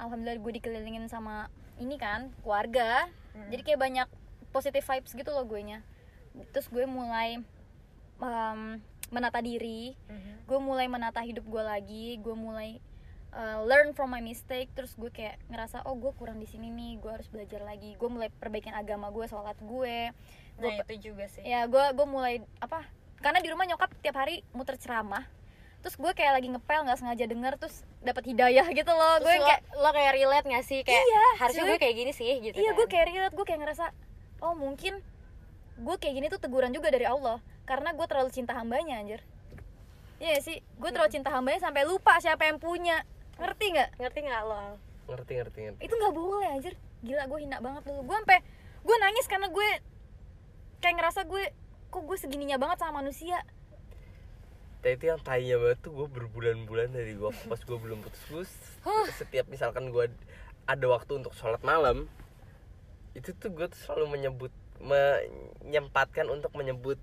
alhamdulillah 0.00 0.40
gue 0.40 0.52
dikelilingin 0.60 1.12
sama 1.12 1.52
ini 1.78 1.96
kan 1.96 2.30
keluarga. 2.40 3.06
Mm. 3.34 3.50
jadi 3.50 3.62
kayak 3.66 3.80
banyak 3.82 4.08
positive 4.54 4.86
vibes 4.86 5.10
gitu 5.10 5.30
loh 5.34 5.42
gue 5.42 5.58
nya 5.58 5.82
terus 6.54 6.66
gue 6.66 6.82
mulai 6.84 7.38
um, 8.18 8.78
menata 9.14 9.38
diri. 9.38 9.94
Mhm. 10.10 10.32
gue 10.44 10.58
mulai 10.58 10.86
menata 10.90 11.22
hidup 11.22 11.46
gue 11.46 11.62
lagi. 11.62 12.18
Gue 12.18 12.34
mulai 12.34 12.82
uh, 13.30 13.62
learn 13.62 13.94
from 13.94 14.10
my 14.10 14.18
mistake. 14.18 14.66
Terus 14.74 14.98
gue 14.98 15.08
kayak 15.08 15.38
ngerasa 15.46 15.86
oh 15.86 15.94
gue 15.94 16.10
kurang 16.18 16.42
di 16.42 16.48
sini 16.50 16.74
nih. 16.74 16.98
Gue 16.98 17.14
harus 17.14 17.30
belajar 17.30 17.62
lagi. 17.62 17.94
Gue 17.94 18.10
mulai 18.10 18.28
perbaikin 18.30 18.74
agama 18.74 19.14
gue 19.14 19.24
sholat 19.30 19.54
gue. 19.56 20.10
Nah 20.58 20.60
Gua- 20.60 20.82
itu 20.82 21.12
juga 21.12 21.24
sih. 21.30 21.46
Ya 21.46 21.64
gue 21.70 21.84
gue 21.94 22.06
mulai 22.06 22.42
apa 22.58 22.82
karena 23.22 23.40
di 23.40 23.48
rumah 23.48 23.64
nyokap 23.64 23.94
tiap 24.02 24.20
hari 24.20 24.44
muter 24.52 24.76
ceramah 24.76 25.24
terus 25.84 26.00
gue 26.00 26.12
kayak 26.16 26.40
lagi 26.40 26.48
ngepel 26.48 26.80
nggak 26.88 26.96
sengaja 26.96 27.24
denger 27.28 27.52
terus 27.60 27.84
dapat 28.00 28.24
hidayah 28.24 28.64
gitu 28.72 28.88
loh. 28.88 29.20
Terus 29.20 29.28
gue 29.28 29.36
lo, 29.36 29.44
kayak 29.44 29.60
lo 29.76 29.90
kayak 29.92 30.12
relate 30.16 30.46
gak 30.48 30.64
sih? 30.64 30.80
Kayak 30.80 31.04
Iya, 31.04 31.24
harusnya 31.44 31.62
cuy. 31.62 31.68
gue 31.68 31.78
kayak 31.84 31.96
gini 32.00 32.12
sih 32.16 32.30
gitu 32.40 32.56
iya 32.56 32.72
kan. 32.72 32.78
gue 32.80 32.86
kayak 32.88 33.06
relate 33.12 33.34
gue 33.36 33.44
kayak 33.44 33.60
ngerasa 33.68 33.84
oh 34.40 34.56
mungkin 34.56 35.04
gue 35.76 35.96
kayak 36.00 36.14
gini 36.16 36.26
tuh 36.32 36.40
teguran 36.40 36.72
juga 36.72 36.88
dari 36.88 37.04
Allah 37.04 37.36
karena 37.68 37.92
gue 37.92 38.06
terlalu 38.08 38.32
cinta 38.32 38.56
hambanya 38.56 38.96
anjir. 38.96 39.20
Iya 40.24 40.40
sih, 40.40 40.64
gue 40.64 40.90
terlalu 40.94 41.12
cinta 41.12 41.28
hambanya 41.28 41.60
sampai 41.60 41.84
lupa 41.84 42.16
siapa 42.16 42.48
yang 42.48 42.56
punya. 42.56 43.04
Ngerti 43.36 43.76
nggak? 43.76 43.88
ngerti 44.00 44.18
nggak 44.24 44.42
lo? 44.48 44.80
Ngerti 45.12 45.32
ngerti 45.36 45.58
ngerti. 45.68 45.80
Itu 45.84 45.94
nggak 46.00 46.14
boleh 46.16 46.48
anjir. 46.48 46.74
Gila 47.04 47.28
gue 47.28 47.38
hina 47.44 47.60
banget 47.60 47.82
dulu. 47.84 48.08
Gue 48.08 48.16
sampai 48.24 48.40
gue 48.80 48.96
nangis 49.04 49.26
karena 49.28 49.52
gue 49.52 49.68
Kayak 50.80 50.96
ngerasa 51.00 51.20
gue 51.28 51.44
Kok 51.88 52.04
gue 52.04 52.18
segininya 52.20 52.56
banget 52.60 52.84
sama 52.84 53.00
manusia 53.00 53.40
Tapi 54.84 55.00
itu 55.00 55.08
yang 55.08 55.20
tainya 55.24 55.56
banget 55.56 55.80
tuh 55.80 55.96
gue 55.96 56.06
berbulan-bulan 56.12 56.92
dari 56.92 57.16
gue 57.16 57.30
pas 57.48 57.56
gue 57.56 57.78
belum 57.80 58.04
putus 58.04 58.20
gue 58.28 58.44
setiap 59.16 59.48
misalkan 59.48 59.88
gue 59.88 60.12
ada 60.68 60.86
waktu 60.92 61.24
untuk 61.24 61.32
sholat 61.32 61.64
malam 61.64 62.04
itu 63.16 63.32
tuh 63.32 63.48
gue 63.48 63.64
tuh 63.64 63.80
selalu 63.80 64.20
menyebut 64.20 64.52
menyempatkan 64.84 66.28
untuk 66.28 66.52
menyebut 66.52 67.00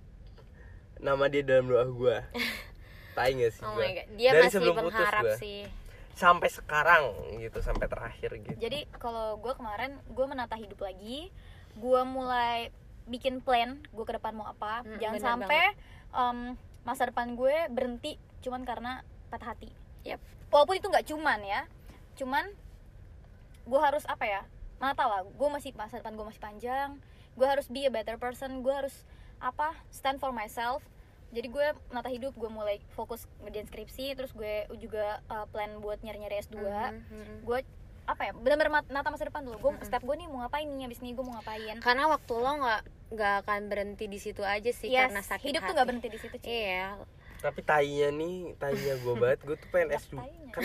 nama 1.01 1.25
dia 1.25 1.41
dalam 1.41 1.73
doa 1.73 1.89
gue 1.89 2.15
tai 3.17 3.33
gak 3.33 3.49
sih 3.49 3.65
oh 3.65 3.73
my 3.73 3.91
god 3.97 4.07
dia 4.13 4.29
dari 4.29 4.45
masih 4.45 4.53
sebelum 4.61 4.75
putus 4.77 4.93
pengharap 4.93 5.23
gue 5.25 5.37
sih. 5.41 5.61
Sampai 6.11 6.53
sekarang 6.53 7.03
gitu 7.39 7.63
sampai 7.63 7.87
terakhir 7.87 8.35
gitu. 8.43 8.59
Jadi 8.59 8.83
kalau 8.99 9.39
gue 9.39 9.55
kemarin 9.55 9.95
Gue 10.11 10.27
menata 10.27 10.59
hidup 10.59 10.83
lagi 10.83 11.31
Gue 11.79 12.03
mulai 12.03 12.69
bikin 13.07 13.39
plan 13.39 13.79
Gue 13.95 14.03
ke 14.05 14.19
depan 14.19 14.35
mau 14.35 14.51
apa. 14.51 14.83
Hmm, 14.83 14.99
Jangan 14.99 15.17
sampai 15.23 15.71
em, 16.11 16.59
Masa 16.81 17.07
depan 17.07 17.33
gue 17.33 17.55
berhenti 17.69 18.17
Cuman 18.41 18.63
karena 18.63 19.01
patah 19.29 19.53
hati 19.53 19.69
Yap. 20.01 20.17
Walaupun 20.49 20.75
itu 20.75 20.87
nggak 20.89 21.07
cuman 21.07 21.39
ya 21.41 21.61
Cuman 22.15 22.45
Gue 23.63 23.79
harus 23.79 24.03
apa 24.05 24.25
ya 24.25 24.41
Menata 24.77 25.05
lah 25.05 25.21
Gue 25.23 25.47
masih 25.47 25.71
masa 25.73 26.01
depan 26.01 26.17
gue 26.17 26.25
masih 26.25 26.41
panjang 26.41 26.97
Gue 27.33 27.47
harus 27.47 27.69
be 27.69 27.85
a 27.85 27.91
better 27.91 28.17
person 28.17 28.61
Gue 28.61 28.73
harus 28.73 29.05
apa 29.41 29.73
stand 29.89 30.21
for 30.21 30.29
myself 30.29 30.85
jadi 31.31 31.47
gue 31.47 31.67
menata 31.89 32.11
hidup 32.11 32.35
gue 32.35 32.45
mulai 32.45 32.77
fokus 32.91 33.23
ngerjain 33.41 33.65
skripsi 33.65 34.13
terus 34.13 34.35
gue 34.35 34.69
juga 34.77 35.23
uh, 35.27 35.47
plan 35.47 35.79
buat 35.79 35.97
nyari-nyari 36.03 36.43
S2 36.43 36.59
Mhm, 36.59 37.01
mhm. 37.01 37.35
gue 37.41 37.59
apa 38.11 38.21
ya 38.23 38.31
benar-benar 38.33 38.83
nata 38.85 39.07
masa 39.07 39.23
depan 39.23 39.41
dulu 39.41 39.57
gue 39.57 39.71
step 39.81 40.01
gue 40.01 40.15
nih 40.15 40.27
mau 40.27 40.41
ngapain 40.41 40.67
nih? 40.67 40.85
Abis 40.85 40.99
ini 40.99 41.11
gue 41.11 41.23
mau 41.23 41.33
ngapain? 41.33 41.75
Karena 41.79 42.03
waktu 42.05 42.33
lo 42.33 42.51
nggak 42.57 42.81
nggak 43.11 43.33
akan 43.41 43.61
berhenti 43.67 44.05
di 44.05 44.17
situ 44.17 44.41
aja 44.41 44.71
sih 44.71 44.87
Yes, 44.87 45.07
karena 45.07 45.21
sakit 45.21 45.45
hidup 45.45 45.61
tuh 45.61 45.65
hati. 45.65 45.75
nggak 45.75 45.87
berhenti 45.87 46.09
di 46.09 46.19
situ 46.19 46.35
cuy 46.37 46.51
iya. 46.51 46.95
Tapi 47.41 47.59
tainya 47.61 48.07
nih 48.11 48.35
tainya 48.55 48.93
gue 48.97 49.15
banget. 49.15 49.39
Gue 49.41 49.55
tuh 49.55 49.67
pengen 49.69 49.89
S2 49.91 50.13
tainya. 50.13 50.51
kan 50.51 50.61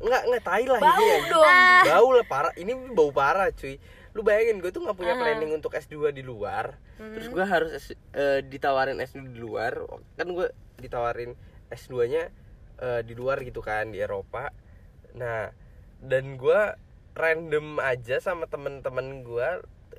nggak 0.00 0.22
nggak 0.24 0.42
tai 0.42 0.64
lah 0.64 0.80
bau 0.80 0.96
ini 0.98 1.28
dong. 1.28 1.46
Bau 1.84 2.08
lah 2.10 2.24
parah. 2.24 2.52
Ini 2.54 2.72
bau 2.90 3.10
parah 3.10 3.48
cuy. 3.50 3.76
Lu 4.10 4.22
bayangin 4.22 4.58
gue 4.58 4.70
tuh 4.70 4.80
nggak 4.80 4.96
punya 4.96 5.14
Aha. 5.14 5.20
planning 5.20 5.52
untuk 5.52 5.70
S2 5.72 6.10
di 6.10 6.22
luar. 6.22 6.74
Mhm. 6.96 7.12
terus 7.14 7.28
gue 7.28 7.44
harus 7.44 7.70
S- 7.74 7.98
eh, 8.12 8.40
ditawarin 8.42 8.98
S2 8.98 9.28
di 9.28 9.38
luar. 9.38 9.76
Kan 10.14 10.30
gue 10.30 10.48
ditawarin 10.76 11.36
S2 11.68 11.94
nya 12.06 12.24
eh, 12.78 13.00
di 13.02 13.12
luar 13.12 13.38
gitu 13.40 13.60
kan 13.60 13.88
di 13.88 14.00
Eropa. 14.00 14.50
Nah 15.12 15.52
dan 16.00 16.34
gue 16.34 16.60
random 17.12 17.76
aja 17.78 18.16
sama 18.18 18.44
temen-temen 18.44 19.20
gue 19.20 19.48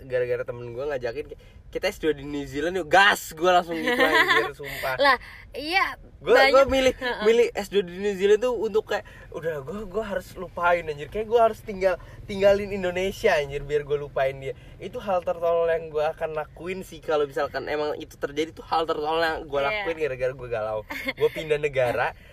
gara-gara 0.02 0.42
temen 0.42 0.74
gue 0.74 0.82
ngajakin 0.82 1.26
kita 1.72 1.88
S2 1.88 2.18
di 2.18 2.26
New 2.26 2.44
Zealand 2.44 2.76
yuk. 2.76 2.90
Gas 2.90 3.32
gue 3.32 3.48
langsung 3.48 3.78
gitu 3.78 3.96
anjir 4.04 4.52
sumpah. 4.52 4.98
Lah 4.98 5.16
iya 5.54 5.96
gue 6.20 6.36
gue 6.52 6.64
milih 6.68 6.94
milih 7.24 7.48
S2 7.54 7.76
di 7.82 7.96
New 7.98 8.16
Zealand 8.18 8.42
tuh 8.42 8.58
untuk 8.58 8.90
kayak 8.90 9.06
udah 9.32 9.62
gue 9.62 9.86
gue 9.86 10.04
harus 10.04 10.36
lupain 10.36 10.84
anjir. 10.84 11.08
Kayak 11.08 11.30
gue 11.30 11.40
harus 11.40 11.60
tinggal 11.62 11.96
tinggalin 12.26 12.74
Indonesia 12.74 13.32
anjir 13.32 13.62
biar 13.62 13.86
gue 13.86 13.96
lupain 13.96 14.36
dia. 14.36 14.52
Itu 14.78 14.98
hal 14.98 15.22
tertolol 15.22 15.70
yang 15.70 15.88
gue 15.88 16.04
akan 16.04 16.34
lakuin 16.34 16.82
sih 16.82 17.00
kalau 17.00 17.24
misalkan 17.24 17.70
emang 17.70 17.96
itu 17.96 18.18
terjadi 18.18 18.52
tuh 18.52 18.66
hal 18.66 18.84
tertolol 18.84 19.22
yang 19.22 19.46
gue 19.46 19.56
Iya. 19.56 19.68
lakuin 19.86 19.98
gara-gara 20.02 20.34
gue 20.34 20.50
galau. 20.50 20.80
Gue 21.14 21.30
pindah 21.30 21.56
negara 21.56 22.12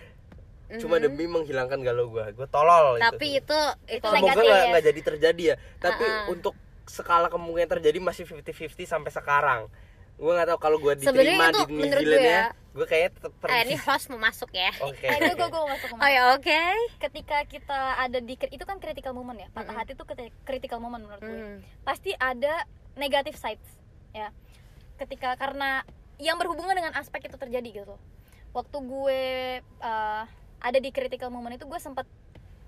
cuma 0.77 0.95
demi 0.97 1.25
menghilangkan 1.25 1.81
galau 1.81 2.07
gue 2.07 2.25
gue 2.29 2.47
tolol 2.47 3.01
tapi 3.01 3.35
itu 3.35 3.41
itu 3.41 3.57
itu 3.89 4.05
Semoga 4.05 4.21
negatif 4.29 4.45
nggak 4.45 4.59
ya. 4.59 4.69
nggak 4.69 4.83
jadi 4.85 5.01
terjadi 5.03 5.43
ya. 5.43 5.55
Tapi 5.79 6.05
Uh-uh. 6.05 6.29
untuk 6.29 6.53
skala 6.85 7.25
kemungkinan 7.27 7.69
terjadi 7.71 7.97
masih 7.97 8.23
50-50 8.23 8.77
sampai 8.83 9.09
sekarang. 9.09 9.61
Gue 10.15 10.29
nggak 10.29 10.47
tahu 10.47 10.59
kalau 10.59 10.77
gue 10.77 10.93
diterima 10.95 11.49
itu 11.49 11.63
di 11.63 11.73
New 11.75 11.87
Zealand 11.87 12.05
gue 12.05 12.21
ya. 12.21 12.41
ya. 12.45 12.47
gue 12.69 12.85
kayaknya 12.85 13.11
tetap 13.11 13.31
eh 13.41 13.61
ini 13.65 13.75
host 13.77 14.05
mau 14.07 14.19
masuk 14.19 14.49
ya. 14.51 14.69
Oke. 14.79 15.01
eh 15.03 15.17
gue 15.17 15.33
gue 15.33 15.47
gue 15.47 15.61
masuk 15.65 15.87
ke 15.89 15.95
oh 15.95 16.09
ya 16.11 16.21
oke. 16.33 16.61
Ketika 16.99 17.37
kita 17.45 17.79
ada 17.97 18.19
di 18.19 18.35
itu 18.35 18.61
kan 18.61 18.77
critical 18.77 19.11
moment 19.11 19.37
ya. 19.37 19.49
Patah 19.49 19.73
hati 19.73 19.93
tuh 19.93 20.05
keti- 20.05 20.33
critical 20.43 20.77
moment 20.77 21.01
menurut 21.01 21.17
gue 21.19 21.33
Mhm. 21.33 21.57
pasti 21.81 22.13
ada 22.13 22.61
negative 22.93 23.33
sides 23.33 23.65
ya. 24.11 24.29
Ketika 24.97 25.33
karena 25.33 25.81
yang 26.17 26.35
berhubungan 26.35 26.75
dengan 26.75 26.93
aspek 26.93 27.25
itu 27.25 27.37
terjadi 27.37 27.69
gitu. 27.75 27.95
Waktu 28.51 28.77
gue 28.77 29.21
uh, 29.79 30.23
ada 30.59 30.77
di 30.77 30.89
critical 30.89 31.27
moment 31.27 31.51
itu 31.51 31.63
gue 31.63 31.77
sempat 31.77 32.05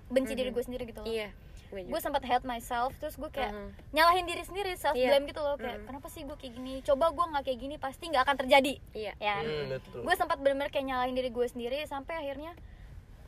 benci 0.06 0.32
diri 0.32 0.48
gue 0.48 0.60
sendiri 0.60 0.84
gitu 0.84 1.00
loh 1.00 1.08
iya 1.08 1.32
gue 1.68 1.88
gue 1.88 2.00
sempat 2.00 2.20
hate 2.20 2.44
myself 2.44 2.92
terus 2.98 3.16
gue 3.16 3.28
kayak 3.28 3.48
Mhm. 3.48 3.68
nyalahin 3.92 4.26
diri 4.26 4.42
sendiri 4.42 4.72
self 4.74 4.92
Iya. 4.92 5.08
blame 5.10 5.24
gitu 5.26 5.40
loh 5.40 5.56
kayak 5.56 5.78
kenapa 5.82 6.06
sih 6.06 6.20
gue 6.20 6.36
kayak 6.36 6.52
gini 6.52 6.72
coba 6.82 7.08
gue 7.08 7.24
nggak 7.26 7.42
kayak 7.42 7.58
gini 7.58 7.74
pasti 7.76 8.04
nggak 8.06 8.22
akan 8.22 8.36
terjadi 8.38 8.74
iya 8.92 9.12
ya 9.16 9.40
Hmm, 9.40 9.72
betul. 9.72 10.00
gue 10.02 10.14
sempat 10.14 10.36
bener-bener 10.36 10.68
kayak 10.68 10.84
nyalahin 10.84 11.14
diri 11.14 11.28
gue 11.28 11.46
sendiri 11.46 11.80
sampai 11.82 12.14
akhirnya 12.18 12.52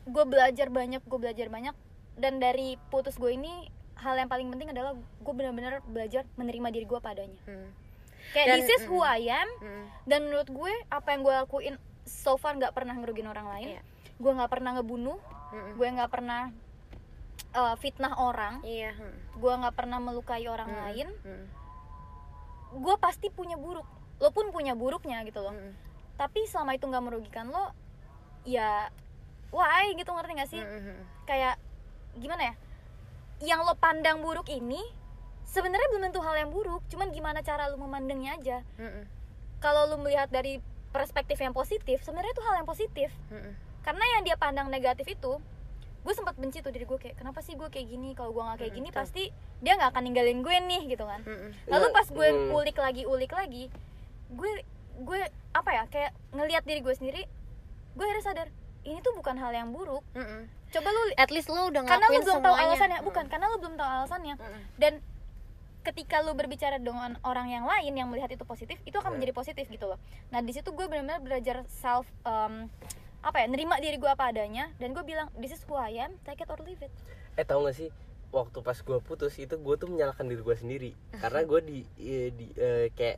gue 0.05 0.23
belajar 0.23 0.69
banyak 0.69 1.01
gue 1.01 1.19
belajar 1.19 1.47
banyak 1.47 1.73
dan 2.15 2.37
dari 2.37 2.77
putus 2.87 3.17
gue 3.17 3.33
ini 3.33 3.65
hal 3.95 4.13
yang 4.13 4.27
paling 4.27 4.45
penting 4.47 4.69
adalah 4.69 4.93
gue 4.93 5.33
benar-benar 5.33 5.81
belajar 5.83 6.21
menerima 6.35 6.69
diri 6.69 6.85
gue 6.85 6.99
padanya 6.99 7.41
Hmm. 7.43 7.73
kayak 8.31 8.45
Dan- 8.47 8.57
this 8.59 8.69
is 8.71 8.85
who 8.85 9.01
I 9.01 9.25
am 9.25 9.49
Hmm. 9.57 9.85
dan 10.05 10.21
menurut 10.23 10.45
gue 10.47 10.73
apa 10.87 11.07
yang 11.09 11.21
gue 11.21 11.33
lakuin 11.35 11.75
so 12.03 12.37
far 12.37 12.53
nggak 12.53 12.71
pernah 12.71 12.93
ngerugin 12.93 13.25
orang 13.25 13.49
lain 13.49 13.67
Iya. 13.71 13.81
Gue 14.15 14.31
nggak 14.31 14.47
pernah 14.49 14.71
ngebunuh 14.73 15.19
gue 15.73 15.87
nggak 15.89 16.11
pernah 16.11 16.51
uh, 17.53 17.75
fitnah 17.75 18.15
orang 18.17 18.59
iya 18.61 18.91
hmm. 18.91 19.39
gue 19.39 19.53
nggak 19.55 19.75
pernah 19.75 19.99
melukai 19.99 20.45
orang 20.45 20.67
Hmm. 20.67 20.79
lain 20.81 21.07
Hmm. 21.21 21.45
gue 22.75 22.95
pasti 22.97 23.27
punya 23.29 23.55
buruk 23.55 23.87
lo 24.15 24.31
pun 24.31 24.47
punya 24.49 24.73
buruknya 24.73 25.23
gitu 25.23 25.39
loh 25.39 25.51
Hmm. 25.51 25.71
tapi 26.15 26.43
selama 26.45 26.73
itu 26.73 26.85
nggak 26.85 27.03
merugikan 27.03 27.47
lo 27.47 27.71
ya 28.43 28.87
why 29.49 29.91
gitu 29.91 30.09
ngerti 30.09 30.31
gak 30.33 30.49
sih 30.49 30.59
Hmm. 30.59 31.03
kayak 31.23 31.55
gimana 32.15 32.51
ya 32.51 32.55
yang 33.41 33.61
lo 33.61 33.75
pandang 33.75 34.19
buruk 34.19 34.47
ini 34.47 34.79
sebenarnya 35.45 35.87
belum 35.89 36.03
tentu 36.05 36.19
hal 36.19 36.35
yang 36.37 36.49
buruk 36.49 36.83
cuman 36.87 37.11
gimana 37.11 37.39
cara 37.39 37.67
lo 37.67 37.75
memandangnya 37.75 38.35
aja 38.35 38.57
Hmm. 38.75 39.07
kalau 39.59 39.87
lo 39.87 39.95
melihat 39.97 40.27
dari 40.27 40.59
perspektif 40.89 41.35
yang 41.37 41.51
positif 41.51 41.99
sebenarnya 42.01 42.31
itu 42.31 42.43
hal 42.43 42.55
yang 42.57 42.67
positif 42.67 43.11
Hmm. 43.27 43.55
Karena 43.85 44.03
yang 44.11 44.21
dia 44.23 44.35
pandang 44.35 44.67
negatif 44.67 45.05
itu 45.07 45.37
gue 46.01 46.13
sempat 46.13 46.33
benci 46.35 46.59
tuh 46.59 46.69
diri 46.69 46.83
gue 46.83 46.99
kayak 46.99 47.15
kenapa 47.15 47.39
sih 47.39 47.53
gue 47.53 47.65
kayak 47.65 47.87
gini 47.87 48.13
kalau 48.13 48.29
gue 48.29 48.43
nggak 48.43 48.59
kayak 48.59 48.73
gini 48.73 48.89
pasti 48.91 49.29
dia 49.57 49.73
nggak 49.73 49.89
akan 49.89 50.03
ninggalin 50.03 50.39
gue 50.39 50.55
nih 50.59 50.81
gitu 50.87 51.01
kan 51.01 51.17
Hmm. 51.19 51.49
lalu 51.65 51.85
pas 51.91 52.05
gue 52.07 52.27
Hmm. 52.27 52.49
ulik 52.51 52.75
lagi 52.75 53.03
ulik 53.03 53.31
lagi 53.31 53.69
gue 54.27 54.51
gue 54.99 55.19
apa 55.51 55.69
ya 55.71 55.83
kayak 55.87 56.11
ngelihat 56.31 56.63
diri 56.63 56.79
gue 56.79 56.93
sendiri 56.93 57.21
gue 57.91 58.03
akhirnya 58.03 58.21
sadar 58.23 58.47
ini 58.83 59.01
tuh 59.01 59.13
bukan 59.13 59.33
hal 59.35 59.49
yang 59.51 59.69
buruk 59.69 60.05
Hmm. 60.11 60.45
coba 60.69 60.87
lu 60.87 61.01
at 61.15 61.29
least 61.29 61.47
lo 61.47 61.69
udah 61.69 61.81
karena 61.83 62.05
lu 62.07 62.19
belum 62.19 62.37
tahu 62.37 62.53
semuanya. 62.53 62.65
alasannya 62.67 62.99
bukan 63.01 63.25
karena 63.25 63.45
lu 63.47 63.57
belum 63.57 63.75
tahu 63.75 63.89
alasannya 63.91 64.35
Mm-mm. 64.35 64.61
dan 64.77 64.93
ketika 65.81 66.17
lu 66.19 66.33
berbicara 66.33 66.77
dengan 66.77 67.17
orang 67.21 67.47
yang 67.47 67.63
lain 67.63 67.93
yang 67.93 68.09
melihat 68.09 68.27
itu 68.27 68.41
positif 68.43 68.77
itu 68.83 68.93
akan 68.93 69.05
Nah. 69.07 69.13
menjadi 69.15 69.33
positif 69.33 69.65
gitu 69.65 69.85
loh 69.87 69.97
nah 70.29 70.37
di 70.37 70.49
situ 70.49 70.69
gue 70.69 70.85
benar-benar 70.85 71.17
belajar 71.19 71.65
self 71.67 72.05
um, 72.23 72.69
apa 73.25 73.41
ya 73.41 73.49
nerima 73.49 73.81
diri 73.81 73.97
gue 73.97 74.05
apa 74.05 74.29
adanya 74.29 74.69
dan 74.77 74.93
gue 74.93 75.01
bilang 75.01 75.33
this 75.35 75.49
is 75.49 75.61
who 75.65 75.73
I 75.73 75.97
am 75.97 76.13
take 76.21 76.37
it 76.37 76.47
or 76.47 76.61
leave 76.61 76.77
it. 76.79 76.93
Eh 77.33 77.41
tau 77.41 77.65
gak 77.65 77.73
sih 77.73 77.89
waktu 78.29 78.61
pas 78.61 78.77
gue 78.77 78.97
putus 79.01 79.33
itu 79.35 79.57
gue 79.57 79.75
tuh 79.75 79.89
menyalahkan 79.89 80.29
diri 80.29 80.45
gue 80.45 80.55
sendiri. 80.55 80.91
Karena 81.17 81.41
gue 81.41 81.59
di, 81.59 81.77
eh, 81.97 82.29
di 82.29 82.45
eh, 82.53 82.87
kayak 82.93 83.17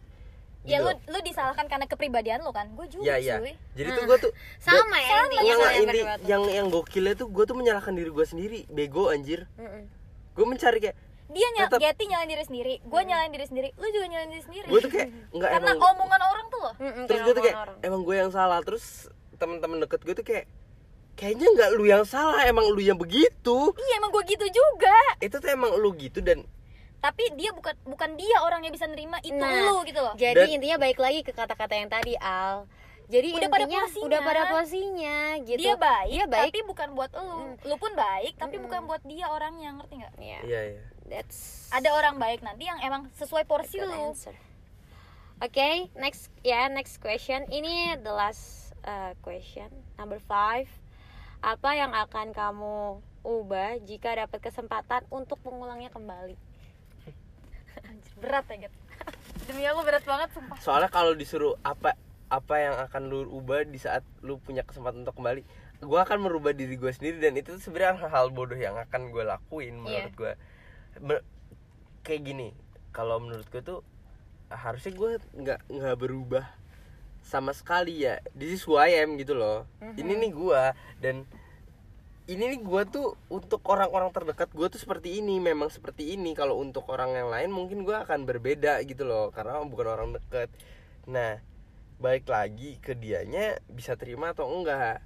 ya 0.67 0.83
lu 0.83 0.91
lu 1.07 1.19
disalahkan 1.23 1.67
karena 1.67 1.85
kepribadian 1.85 2.39
lu 2.39 2.55
kan? 2.55 2.71
Gue 2.71 2.87
juga 2.87 3.03
ya 3.03 3.19
ya. 3.19 3.35
cuy. 3.43 3.51
Jadi 3.75 3.89
tuh 3.91 4.03
gue 4.07 4.17
tuh 4.19 4.31
sama 4.63 4.95
ya 4.95 5.27
intinya 5.27 5.43
yang 5.43 5.59
kalian 5.59 5.83
ini 5.83 6.01
yang 6.23 6.43
yang 6.47 6.67
gokilnya 6.71 7.13
tuh 7.13 7.27
gue 7.27 7.43
tuh 7.43 7.55
menyalahkan 7.59 7.91
diri 7.91 8.07
gue 8.07 8.25
sendiri. 8.25 8.59
Bego 8.71 9.11
anjir. 9.11 9.43
Gue 10.31 10.45
mencari 10.47 10.79
kayak 10.79 10.97
dia 11.27 11.47
nyal 11.59 11.67
Tetep- 11.67 11.83
Getty 11.83 12.03
nyalain 12.07 12.31
diri 12.31 12.43
sendiri 12.47 12.73
gue 12.79 13.01
nyalain 13.03 13.31
diri 13.35 13.43
sendiri 13.43 13.69
lu 13.75 13.87
juga 13.91 14.05
nyalain 14.07 14.31
diri 14.31 14.43
sendiri. 14.47 14.65
Gue 14.71 14.79
tuh 14.79 14.91
kayak 14.95 15.09
karena 15.35 15.75
emang 15.75 15.79
omongan 15.83 16.21
orang 16.23 16.45
tuh 16.47 16.59
loh. 16.63 16.73
Terus 17.03 17.19
gue 17.19 17.33
tuh 17.35 17.43
kayak 17.43 17.57
orang. 17.59 17.77
emang 17.83 18.01
gue 18.07 18.15
yang 18.15 18.31
salah 18.31 18.59
terus 18.63 19.11
teman-teman 19.37 19.77
deket 19.79 20.01
gue 20.01 20.13
tuh 20.13 20.23
kayak 20.23 20.45
kayaknya 21.13 21.47
nggak 21.49 21.69
lu 21.73 21.83
yang 21.83 22.03
salah 22.03 22.43
emang 22.43 22.67
lu 22.67 22.77
yang 22.77 22.95
begitu 22.95 23.73
iya 23.75 23.97
emang 23.97 24.11
gue 24.11 24.23
gitu 24.27 24.45
juga 24.45 24.97
itu 25.19 25.33
tuh 25.33 25.47
emang 25.47 25.73
lu 25.73 25.89
gitu 25.93 26.19
dan 26.19 26.45
tapi 26.97 27.29
dia 27.33 27.49
bukan 27.51 27.77
bukan 27.83 28.13
dia 28.13 28.37
orang 28.39 28.61
yang 28.61 28.69
bisa 28.71 28.85
nerima 28.85 29.17
itu 29.19 29.33
Nah, 29.33 29.53
lu 29.63 29.81
gitu 29.83 29.97
loh 29.97 30.13
Jadi 30.13 30.33
Dan- 30.39 30.51
intinya 30.51 30.77
baik 30.79 30.97
lagi 30.97 31.21
ke 31.21 31.29
kata-kata 31.31 31.73
yang 31.73 31.87
tadi 31.87 32.17
Al. 32.17 32.65
Jadi 33.07 33.31
Udah 33.31 33.47
pada 33.47 33.63
intinya 33.63 33.81
porsinya. 33.81 34.03
udah 34.03 34.19
pada 34.19 34.41
posisinya 34.51 35.17
gitu. 35.39 35.59
dia 35.63 35.73
baik, 35.73 36.11
Dia 36.11 36.25
baik. 36.27 36.51
tapi 36.51 36.59
bukan 36.65 36.87
buat 36.91 37.11
lu 37.13 37.29
lu 37.63 37.75
pun 37.77 37.93
baik 37.93 38.33
tapi 38.35 38.57
bukan 38.57 38.83
buat 38.83 38.99
dia 39.03 39.25
orangnya 39.27 39.69
ngerti 39.73 39.93
nggak 39.95 40.13
Iya. 40.17 40.39
iya 40.43 40.61
iya 40.73 40.83
That's 41.07 41.69
ada 41.69 41.87
orang 41.93 42.17
baik 42.17 42.41
nanti 42.41 42.65
yang 42.65 42.77
emang 42.79 43.07
sesuai 43.13 43.45
porsi 43.45 43.79
lu. 43.79 44.11
Oke, 45.37 45.69
next 45.93 46.33
ya 46.41 46.65
next 46.67 46.97
question. 46.97 47.45
Ini 47.47 48.01
the 48.01 48.09
last 48.09 48.66
uh, 48.87 49.11
question 49.19 49.67
number 49.95 50.17
five. 50.23 50.65
Apa 51.37 51.75
yang 51.75 51.93
akan 51.93 52.31
kamu 52.31 52.77
ubah 53.21 53.77
jika 53.83 54.15
dapat 54.15 54.41
kesempatan 54.41 55.05
untuk 55.11 55.37
mengulangnya 55.43 55.91
kembali? 55.91 56.33
Anjir, 57.77 58.15
berat 58.17 58.45
ya 58.49 58.67
gitu 58.67 58.77
demi 59.47 59.63
Allah 59.63 59.85
berat 59.85 60.03
banget 60.03 60.33
sumpah 60.33 60.57
soalnya 60.59 60.89
kalau 60.89 61.13
disuruh 61.13 61.55
apa 61.61 61.93
apa 62.27 62.55
yang 62.57 62.75
akan 62.75 63.01
lu 63.07 63.23
ubah 63.29 63.63
di 63.63 63.77
saat 63.77 64.03
lu 64.19 64.41
punya 64.41 64.65
kesempatan 64.65 65.05
untuk 65.05 65.15
kembali 65.15 65.45
gue 65.77 65.99
akan 66.01 66.17
merubah 66.19 66.51
diri 66.51 66.75
gue 66.75 66.89
sendiri 66.89 67.21
dan 67.21 67.37
itu 67.37 67.55
tuh 67.55 67.61
sebenarnya 67.61 68.09
hal 68.09 68.33
bodoh 68.33 68.57
yang 68.57 68.75
akan 68.75 69.13
gue 69.13 69.23
lakuin 69.23 69.77
menurut 69.77 70.11
Iya. 70.11 70.17
gue 70.17 70.31
Ber- 70.99 71.25
kayak 72.01 72.21
gini 72.25 72.49
kalau 72.91 73.21
menurut 73.21 73.45
gue 73.47 73.61
tuh 73.61 73.79
harusnya 74.49 74.91
gue 74.91 75.09
nggak 75.37 75.59
nggak 75.69 75.95
berubah 76.01 76.43
sama 77.27 77.51
sekali 77.51 78.07
ya. 78.07 78.23
This 78.31 78.57
is 78.57 78.61
who 78.63 78.79
I 78.79 79.03
am 79.03 79.19
gitu 79.19 79.35
loh. 79.35 79.67
Ini 79.83 80.15
nih 80.15 80.31
gue 80.31 80.61
dan 81.03 81.27
ini 82.27 82.43
nih 82.55 82.59
gue 82.63 82.81
tuh 82.87 83.19
untuk 83.27 83.63
orang-orang 83.67 84.11
terdekat 84.15 84.51
gue 84.55 84.67
tuh 84.71 84.79
seperti 84.79 85.19
ini 85.19 85.43
memang 85.43 85.67
seperti 85.67 86.15
ini. 86.15 86.31
Kalau 86.31 86.55
untuk 86.63 86.87
orang 86.87 87.11
yang 87.11 87.27
lain 87.27 87.51
mungkin 87.51 87.83
gue 87.83 87.95
akan 87.95 88.23
berbeda 88.23 88.79
gitu 88.87 89.03
loh 89.03 89.35
karena 89.35 89.59
bukan 89.67 89.87
orang 89.91 90.09
deket. 90.15 90.47
Nah 91.11 91.43
balik 91.99 92.31
lagi 92.31 92.79
ke 92.79 92.95
dianya 92.95 93.59
bisa 93.67 93.99
terima 93.99 94.31
atau 94.31 94.47
enggak. 94.47 95.03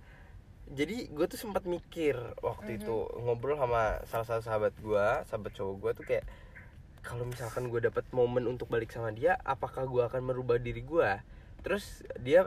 Jadi 0.71 1.09
gue 1.09 1.25
tuh 1.25 1.41
sempat 1.41 1.65
mikir 1.65 2.15
waktu 2.39 2.79
itu 2.79 3.09
ngobrol 3.17 3.57
sama 3.57 3.99
salah 4.07 4.27
satu 4.29 4.41
sahabat 4.45 4.73
gue 4.77 5.05
sahabat 5.27 5.51
cowok 5.57 5.75
gue 5.83 5.91
tuh 5.99 6.05
kayak 6.05 6.25
kalau 7.01 7.25
misalkan 7.25 7.67
gue 7.67 7.81
dapat 7.81 8.05
momen 8.13 8.45
untuk 8.45 8.69
balik 8.69 8.93
sama 8.93 9.09
dia 9.09 9.35
apakah 9.41 9.89
gue 9.89 10.05
akan 10.05 10.21
merubah 10.21 10.61
diri 10.61 10.85
gue 10.85 11.11
terus 11.61 12.01
dia 12.19 12.45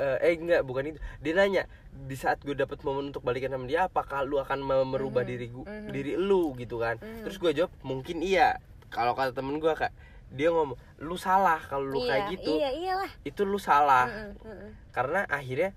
eh, 0.00 0.18
eh 0.24 0.34
enggak 0.36 0.64
bukan 0.64 0.94
itu. 0.94 1.00
Dia 1.20 1.32
nanya 1.36 1.62
di 1.90 2.16
saat 2.16 2.40
gue 2.40 2.56
dapat 2.56 2.80
momen 2.86 3.12
untuk 3.12 3.20
balikan 3.20 3.52
sama 3.52 3.68
dia 3.68 3.84
apakah 3.84 4.24
lu 4.24 4.40
akan 4.40 4.64
me- 4.64 4.88
merubah 4.88 5.20
diri 5.26 5.52
gua, 5.52 5.68
diri 5.92 6.16
lu? 6.16 6.56
Gitu 6.56 6.80
kan. 6.80 6.96
Terus 7.00 7.36
gue 7.36 7.52
jawab 7.52 7.72
mungkin 7.84 8.24
iya. 8.24 8.56
Kalau 8.88 9.12
kata 9.12 9.36
temen 9.36 9.60
gue 9.60 9.72
kak 9.76 9.92
dia 10.30 10.54
ngomong 10.54 10.78
lu 11.02 11.18
salah 11.18 11.58
kalau 11.66 11.90
lu 11.90 12.06
kayak 12.06 12.30
iya, 12.30 12.32
gitu. 12.38 12.52
Iya, 12.54 12.70
iyalah. 12.70 13.10
itu 13.26 13.42
lu 13.42 13.58
salah. 13.58 14.06
Mm-mm, 14.06 14.46
mm-mm. 14.46 14.70
karena 14.94 15.20
akhirnya 15.26 15.70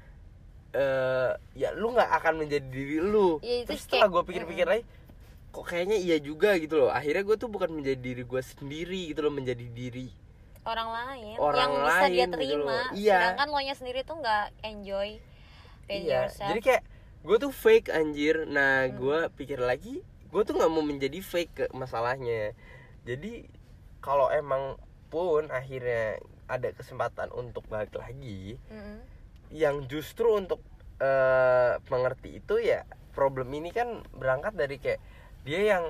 eh 0.74 1.32
ya 1.54 1.70
lu 1.78 1.94
nggak 1.94 2.10
akan 2.22 2.34
menjadi 2.46 2.66
diri 2.70 2.98
lu. 3.02 3.38
Ya, 3.42 3.62
itu 3.62 3.74
terus 3.74 3.82
setelah 3.86 4.10
kayak- 4.10 4.14
gue 4.14 4.24
pikir-pikir 4.30 4.66
lagi 4.70 4.84
kok 5.54 5.66
kayaknya 5.70 5.98
iya 6.02 6.18
juga 6.18 6.58
gitu 6.58 6.82
loh. 6.82 6.90
Akhirnya 6.90 7.22
gue 7.22 7.36
tuh 7.38 7.50
bukan 7.50 7.70
menjadi 7.70 8.00
diri 8.02 8.24
gue 8.26 8.42
sendiri 8.42 9.14
gitu 9.14 9.22
loh 9.22 9.34
menjadi 9.34 9.66
diri 9.70 10.10
Orang 10.64 10.90
lain 10.90 11.36
Orang 11.36 11.60
yang 11.60 11.72
bisa 11.82 12.06
dia 12.06 12.16
lain 12.16 12.18
gitu 12.24 12.36
terima. 12.36 12.72
loh. 12.72 12.86
Iya. 12.94 13.18
Sedangkan 13.20 13.48
lo 13.48 13.60
nya 13.60 13.76
sendiri 13.76 14.00
tuh 14.02 14.16
nggak 14.18 14.46
enjoy 14.64 15.10
being 15.84 16.08
iya 16.08 16.26
yourself. 16.26 16.50
jadi 16.50 16.60
kayak 16.62 16.84
gue 17.24 17.38
tuh 17.40 17.52
fake 17.52 17.88
anjir 17.88 18.36
nah 18.46 18.88
gue 18.88 19.28
pikir 19.36 19.60
lagi 19.60 20.00
gue 20.04 20.42
tuh 20.44 20.56
nggak 20.56 20.72
mau 20.72 20.80
menjadi 20.80 21.20
fake 21.20 21.54
ke 21.54 21.66
masalahnya 21.72 22.56
jadi 23.04 23.48
kalau 24.00 24.28
emang 24.28 24.76
pun 25.08 25.48
akhirnya 25.48 26.20
ada 26.48 26.72
kesempatan 26.72 27.32
untuk 27.32 27.64
balik 27.68 27.92
lagi 27.94 28.56
Mm-mm. 28.68 29.00
yang 29.52 29.84
justru 29.88 30.32
untuk 30.34 30.60
eh, 31.00 31.80
mengerti 31.88 32.40
itu 32.40 32.60
ya 32.60 32.84
problem 33.12 33.52
ini 33.52 33.70
kan 33.70 34.04
berangkat 34.12 34.56
dari 34.56 34.80
kayak 34.80 35.00
dia 35.44 35.62
yang 35.70 35.86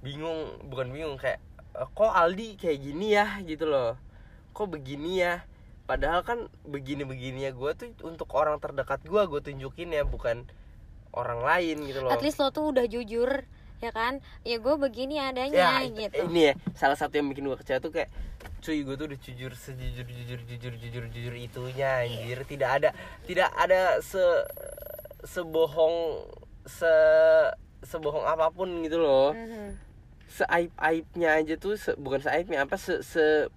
bingung 0.00 0.58
bukan 0.66 0.90
bingung 0.90 1.16
kayak 1.16 1.38
"Eh, 1.38 1.49
kok 1.72 2.10
Aldi 2.10 2.56
kayak 2.56 2.78
gini 2.78 3.06
ya 3.12 3.38
gitu 3.40 3.64
loh 3.64 3.94
kok 4.50 4.66
begini 4.66 5.20
ya 5.20 5.42
padahal 5.86 6.22
kan 6.22 6.38
begini 6.62 7.02
begininya 7.02 7.50
gue 7.50 7.70
tuh 7.74 7.88
untuk 8.04 8.30
orang 8.32 8.58
terdekat 8.58 9.02
gue 9.02 9.22
gue 9.26 9.40
tunjukin 9.40 9.90
ya 9.90 10.02
bukan 10.02 10.46
orang 11.10 11.40
lain 11.40 11.82
gitu 11.82 12.00
loh 12.00 12.10
At 12.10 12.22
least 12.22 12.38
lo 12.38 12.50
tuh 12.50 12.70
udah 12.70 12.86
jujur 12.86 13.42
ya 13.80 13.90
kan? 13.90 14.20
Ya 14.44 14.60
gue 14.60 14.74
begini 14.76 15.16
adanya 15.16 15.80
ya 15.80 15.88
gitu. 15.88 16.28
ini 16.28 16.52
ya 16.52 16.54
salah 16.76 16.94
satu 16.94 17.16
yang 17.16 17.32
bikin 17.32 17.48
gue 17.48 17.56
kecewa 17.56 17.80
tuh 17.80 17.90
kayak 17.90 18.12
cuy 18.60 18.84
gue 18.84 18.94
tuh 18.94 19.06
udah 19.08 19.18
jujur 19.18 19.52
sejujur 19.56 20.04
jujur 20.04 20.40
jujur 20.44 20.72
jujur 20.76 21.04
jujur 21.08 21.34
itunya 21.34 22.04
anjir 22.04 22.38
tidak 22.44 22.70
ada 22.76 22.90
tidak 23.24 23.48
ada 23.56 23.98
se 23.98 24.20
sebohong 25.24 26.28
se 26.64 26.92
sebohong 27.82 28.24
apa 28.24 28.52
pun 28.52 28.68
gitu 28.84 29.00
loh 29.00 29.32
Mhm. 29.32 29.89
Seaib 30.30 30.70
aibnya 30.78 31.34
aja 31.42 31.54
tuh 31.58 31.74
se, 31.74 31.98
bukan 31.98 32.22
seaibnya 32.22 32.62
apa 32.62 32.78
se 32.78 33.02
se 33.02 33.50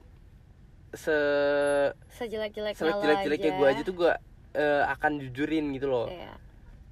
se 0.94 1.18
Sejelek-jeleknya 2.18 2.78
selek 2.78 2.96
lo 2.98 3.02
jelek 3.02 3.18
jeleknya 3.26 3.52
gue 3.58 3.68
aja 3.70 3.82
tuh 3.86 3.96
gue 3.98 4.12
eh, 4.58 4.84
akan 4.90 5.12
jujurin 5.22 5.70
gitu 5.78 5.90
loh. 5.90 6.10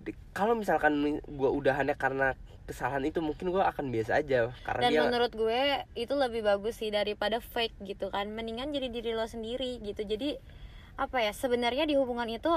Di- 0.01 0.17
kalau 0.33 0.57
misalkan 0.57 1.21
gue 1.21 1.49
udahannya 1.49 1.93
karena 1.97 2.33
kesalahan 2.65 3.03
itu 3.03 3.19
mungkin 3.19 3.51
gue 3.51 3.61
akan 3.61 3.91
biasa 3.91 4.21
aja 4.21 4.53
karena 4.63 4.81
Dan 4.87 4.91
dia 4.93 5.01
menurut 5.03 5.33
gue 5.33 5.61
itu 5.97 6.13
lebih 6.13 6.41
bagus 6.45 6.79
sih 6.81 6.89
daripada 6.89 7.41
fake 7.41 7.77
gitu 7.85 8.09
kan. 8.09 8.29
Mendingan 8.29 8.73
jadi 8.73 8.89
diri 8.89 9.11
lo 9.13 9.25
sendiri 9.25 9.81
gitu. 9.81 10.01
Jadi 10.05 10.37
apa 10.97 11.21
ya? 11.21 11.33
Sebenarnya 11.33 11.85
di 11.85 11.97
hubungan 11.97 12.29
itu 12.29 12.53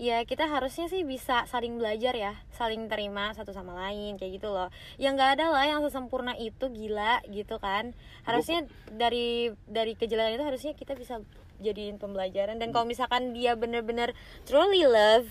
ya 0.00 0.24
kita 0.24 0.48
harusnya 0.48 0.88
sih 0.88 1.04
bisa 1.04 1.44
saling 1.46 1.76
belajar 1.76 2.12
ya, 2.12 2.32
saling 2.50 2.88
terima 2.88 3.32
satu 3.32 3.52
sama 3.52 3.72
lain 3.76 4.16
kayak 4.16 4.40
gitu 4.40 4.48
loh. 4.50 4.68
Ya 4.96 5.12
nggak 5.12 5.38
ada 5.38 5.52
lah 5.52 5.64
yang 5.64 5.80
sesempurna 5.82 6.34
itu 6.36 6.68
gila 6.68 7.20
gitu 7.28 7.56
kan. 7.58 7.92
Harusnya 8.24 8.64
dari 8.88 9.52
dari 9.66 9.92
kejelasan 9.94 10.36
itu 10.36 10.44
harusnya 10.44 10.72
kita 10.74 10.96
bisa 10.96 11.20
jadiin 11.62 12.02
pembelajaran 12.02 12.58
dan 12.58 12.74
kalau 12.74 12.82
misalkan 12.84 13.30
dia 13.32 13.54
bener-bener 13.54 14.10
truly 14.42 14.82
love 14.82 15.30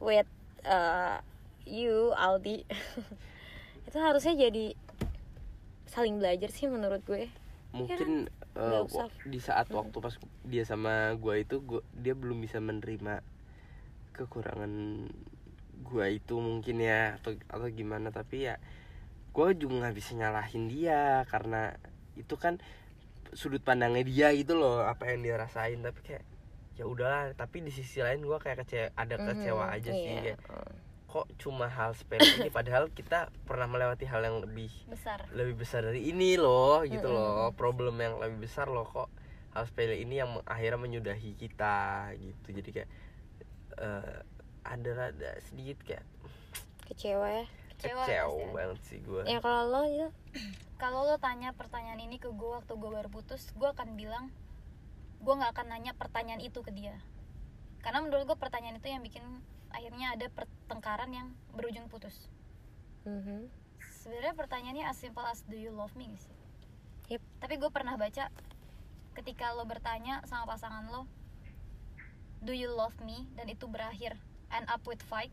with 0.00 0.24
uh, 0.64 1.20
you 1.68 2.16
Aldi 2.16 2.64
itu 3.88 3.98
harusnya 4.00 4.32
jadi 4.32 4.72
saling 5.84 6.16
belajar 6.16 6.48
sih 6.48 6.64
menurut 6.64 7.04
gue 7.04 7.28
mungkin 7.76 8.32
Nggak 8.54 8.82
usah. 8.88 9.10
wa- 9.10 9.26
di 9.26 9.36
saat 9.36 9.66
waktu 9.68 9.96
pas 9.98 10.14
dia 10.46 10.62
sama 10.62 11.10
gua 11.18 11.36
itu 11.36 11.58
gua, 11.58 11.82
dia 11.92 12.14
belum 12.14 12.38
bisa 12.38 12.62
menerima 12.62 13.18
kekurangan 14.14 14.72
gua 15.82 16.06
itu 16.08 16.38
mungkin 16.38 16.78
ya 16.78 17.18
atau 17.18 17.34
atau 17.44 17.66
gimana 17.68 18.08
tapi 18.08 18.46
ya 18.46 18.56
gua 19.30 19.50
juga 19.52 19.84
nggak 19.84 19.96
bisa 19.96 20.14
nyalahin 20.14 20.66
dia 20.66 21.26
karena 21.26 21.74
itu 22.14 22.34
kan 22.34 22.62
sudut 23.34 23.60
pandangnya 23.60 24.02
dia 24.02 24.28
gitu 24.32 24.54
loh 24.54 24.86
apa 24.86 25.10
yang 25.10 25.20
dia 25.20 25.34
rasain 25.34 25.82
tapi 25.82 26.00
kayak 26.00 26.22
ya 26.74 26.86
udahlah 26.86 27.34
tapi 27.34 27.60
di 27.60 27.70
sisi 27.70 27.98
lain 27.98 28.22
gua 28.22 28.38
kayak 28.38 28.62
kecewa 28.62 28.88
ada 28.94 29.14
kecewa 29.20 29.64
Mhm, 29.64 29.74
aja 29.74 29.90
sih 29.92 30.06
iya. 30.08 30.22
kayak 30.34 30.40
kok 31.06 31.26
cuma 31.38 31.66
hal 31.68 31.94
sepele 31.94 32.18
ini 32.38 32.50
padahal 32.50 32.90
kita 32.90 33.30
pernah 33.44 33.66
melewati 33.66 34.02
hal 34.04 34.18
yang 34.20 34.38
lebih 34.40 34.70
besar. 34.88 35.22
lebih 35.30 35.54
besar 35.56 35.82
dari 35.82 36.06
ini 36.06 36.34
loh 36.34 36.82
gitu 36.82 37.06
loh 37.06 37.50
problem 37.52 37.98
yang 37.98 38.18
lebih 38.18 38.46
besar 38.46 38.66
loh 38.66 38.82
kok 38.82 39.10
hal 39.50 39.62
sepele 39.64 39.94
ini 39.94 40.18
yang 40.18 40.42
akhirnya 40.42 40.74
menyudahi 40.76 41.38
kita 41.38 42.10
gitu. 42.18 42.48
Jadi 42.52 42.70
kayak 42.72 42.90
eh, 43.78 44.18
ada 44.64 44.90
rada 44.96 45.30
sedikit 45.50 45.78
kayak 45.84 46.04
kecewa 46.88 47.26
ya? 47.42 47.46
Kecewa 47.80 48.02
kecewa 48.06 48.44
banget 48.54 48.80
sih 48.86 48.98
gue 49.02 49.22
ya 49.26 49.38
kalau 49.42 49.62
lo 49.68 49.82
itu 49.88 50.08
kalau 50.80 51.06
lo 51.06 51.16
tanya 51.18 51.52
pertanyaan 51.54 52.00
ini 52.00 52.16
ke 52.22 52.28
gue 52.32 52.50
waktu 52.50 52.72
gue 52.72 52.90
baru 52.90 53.08
putus 53.08 53.50
gue 53.56 53.68
akan 53.68 53.96
bilang 53.98 54.32
gue 55.24 55.32
nggak 55.32 55.56
akan 55.56 55.66
nanya 55.72 55.96
pertanyaan 55.96 56.44
itu 56.44 56.60
ke 56.60 56.68
dia. 56.68 57.00
Karena 57.80 58.04
menurut 58.04 58.28
gue 58.28 58.36
pertanyaan 58.36 58.76
itu 58.76 58.92
yang 58.92 59.00
bikin 59.00 59.24
akhirnya 59.72 60.12
ada 60.12 60.28
pertengkaran 60.28 61.10
yang 61.10 61.32
berujung 61.56 61.88
putus. 61.88 62.28
Mhm. 63.08 63.48
sebenarnya 64.04 64.36
pertanyaannya 64.36 64.84
as 64.84 64.96
simple 65.00 65.24
as 65.24 65.44
do 65.48 65.56
you 65.56 65.72
love 65.72 65.92
me? 65.96 66.12
sih. 66.20 66.36
Yep. 67.08 67.20
tapi 67.40 67.54
gue 67.60 67.68
pernah 67.68 67.96
baca 68.00 68.32
ketika 69.16 69.52
lo 69.56 69.64
bertanya 69.68 70.24
sama 70.24 70.48
pasangan 70.48 70.88
lo 70.88 71.04
do 72.44 72.52
you 72.52 72.68
love 72.70 72.94
me? 73.00 73.24
Dan 73.34 73.48
itu 73.48 73.64
berakhir. 73.64 74.14
End 74.52 74.68
up 74.68 74.84
with 74.84 75.00
fight. 75.08 75.32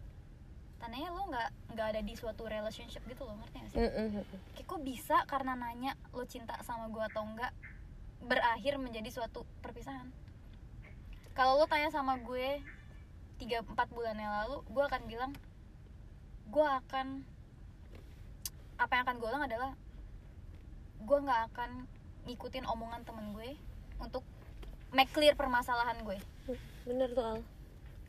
Tandanya 0.81 1.13
lo 1.13 1.29
nggak 1.29 1.49
nggak 1.77 1.87
ada 1.93 2.01
di 2.01 2.17
suatu 2.17 2.49
relationship 2.49 3.05
gitu 3.05 3.21
lo 3.27 3.37
ngerti 3.37 3.57
gak 3.61 3.69
sih? 3.69 3.79
Kayak 4.57 4.65
kok 4.65 4.81
bisa 4.81 5.17
karena 5.29 5.53
nanya 5.53 5.93
lo 6.09 6.25
cinta 6.25 6.57
sama 6.65 6.89
gue 6.89 7.03
atau 7.05 7.21
enggak 7.21 7.53
berakhir 8.25 8.81
menjadi 8.81 9.13
suatu 9.13 9.45
perpisahan? 9.61 10.09
Kalau 11.37 11.61
lo 11.61 11.69
tanya 11.69 11.93
sama 11.93 12.17
gue 12.17 12.65
3-4 13.37 13.77
bulan 13.93 14.17
yang 14.17 14.33
lalu 14.41 14.65
gue 14.73 14.83
akan 14.85 15.01
bilang 15.05 15.31
gue 16.49 16.65
akan 16.65 17.21
apa 18.81 18.91
yang 18.97 19.03
akan 19.05 19.17
gue 19.21 19.29
ulang 19.29 19.45
adalah 19.45 19.71
gue 21.01 21.17
nggak 21.21 21.41
akan 21.53 21.85
ngikutin 22.25 22.65
omongan 22.69 23.01
temen 23.05 23.33
gue 23.33 23.53
untuk 24.01 24.25
make 24.93 25.09
clear 25.13 25.33
permasalahan 25.33 26.01
gue 26.05 26.17
bener 26.85 27.09
tuh 27.13 27.25
Al. 27.25 27.39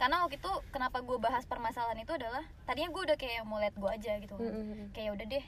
Karena 0.01 0.25
waktu 0.25 0.41
itu 0.41 0.53
kenapa 0.75 0.99
gue 1.05 1.19
bahas 1.21 1.45
permasalahan 1.47 2.01
itu 2.01 2.13
adalah 2.17 2.43
tadinya 2.67 2.91
gue 2.91 3.03
udah 3.13 3.17
kayak 3.21 3.43
mau 3.47 3.63
liat 3.63 3.77
gue 3.77 3.91
aja 3.91 4.13
gitu 4.19 4.35
kan. 4.35 4.51
Mhm. 4.51 4.91
kayak 4.97 5.11
udah 5.15 5.27
deh 5.29 5.45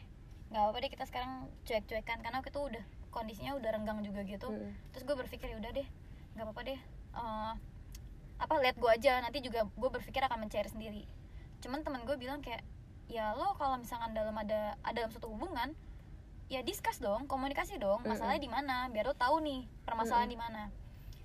nggak 0.53 0.61
apa-apa 0.61 0.79
deh 0.85 0.91
kita 0.93 1.05
sekarang 1.09 1.33
cuek-cuekan. 1.67 2.19
Karena 2.23 2.39
waktu 2.39 2.53
itu 2.53 2.63
udah 2.63 2.85
kondisinya 3.11 3.53
udah 3.59 3.71
renggang 3.75 3.99
juga 4.05 4.21
gitu. 4.23 4.49
Mhm. 4.51 4.71
terus 4.95 5.03
gue 5.07 5.17
berpikir 5.17 5.47
ya 5.51 5.57
udah 5.59 5.73
deh 5.75 5.87
nggak 6.35 6.45
apa-apa 6.47 6.63
deh 6.67 6.81
Eh, 7.15 7.53
apa 8.43 8.55
lihat 8.59 8.77
gue 8.77 8.91
aja. 8.91 9.23
Nanti 9.23 9.39
juga 9.39 9.65
gue 9.71 9.91
berpikir 9.91 10.19
akan 10.27 10.47
mencair 10.47 10.67
sendiri. 10.67 11.07
Cuman 11.63 11.87
temen 11.87 12.03
gue 12.03 12.17
bilang 12.19 12.43
kayak 12.43 12.67
ya 13.07 13.37
lo 13.37 13.55
kalau 13.55 13.79
misalkan 13.79 14.17
dalam 14.17 14.35
ada 14.35 14.75
ada 14.83 15.05
dalam 15.05 15.13
suatu 15.13 15.29
hubungan 15.31 15.77
ya 16.51 16.65
discuss 16.67 16.99
dong 16.99 17.31
komunikasi 17.31 17.79
dong. 17.79 18.03
Masalahnya 18.03 18.43
di 18.43 18.51
mana? 18.51 18.91
Biar 18.91 19.07
lo 19.07 19.15
tahu 19.15 19.41
nih 19.41 19.65
permasalahan 19.87 20.29
di 20.29 20.39
mana. 20.39 20.69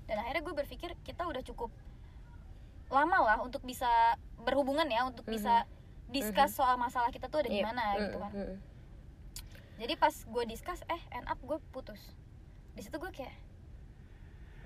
Dan 0.06 0.22
akhirnya 0.22 0.42
gue 0.46 0.56
berpikir 0.62 0.94
kita 1.06 1.26
udah 1.26 1.42
cukup 1.42 1.70
lama 2.90 3.18
lah 3.20 3.38
untuk 3.40 3.62
bisa 3.62 3.88
berhubungan 4.40 4.86
ya 4.86 5.04
untuk 5.04 5.24
bisa 5.24 5.66
discuss 6.08 6.52
soal 6.52 6.74
masalah 6.76 7.08
kita 7.08 7.26
tuh 7.26 7.40
ada 7.40 7.48
di 7.48 7.58
Yep. 7.58 7.66
mana 7.66 7.84
gitu 8.00 8.18
kan 8.18 8.32
Mhm. 8.32 8.56
jadi 9.78 9.94
pas 9.96 10.14
gue 10.14 10.44
discuss 10.46 10.82
eh 10.86 11.02
end 11.12 11.26
up 11.26 11.38
gue 11.40 11.58
putus 11.70 12.02
di 12.72 12.82
situ 12.82 12.96
gue 12.96 13.12
kayak 13.12 13.34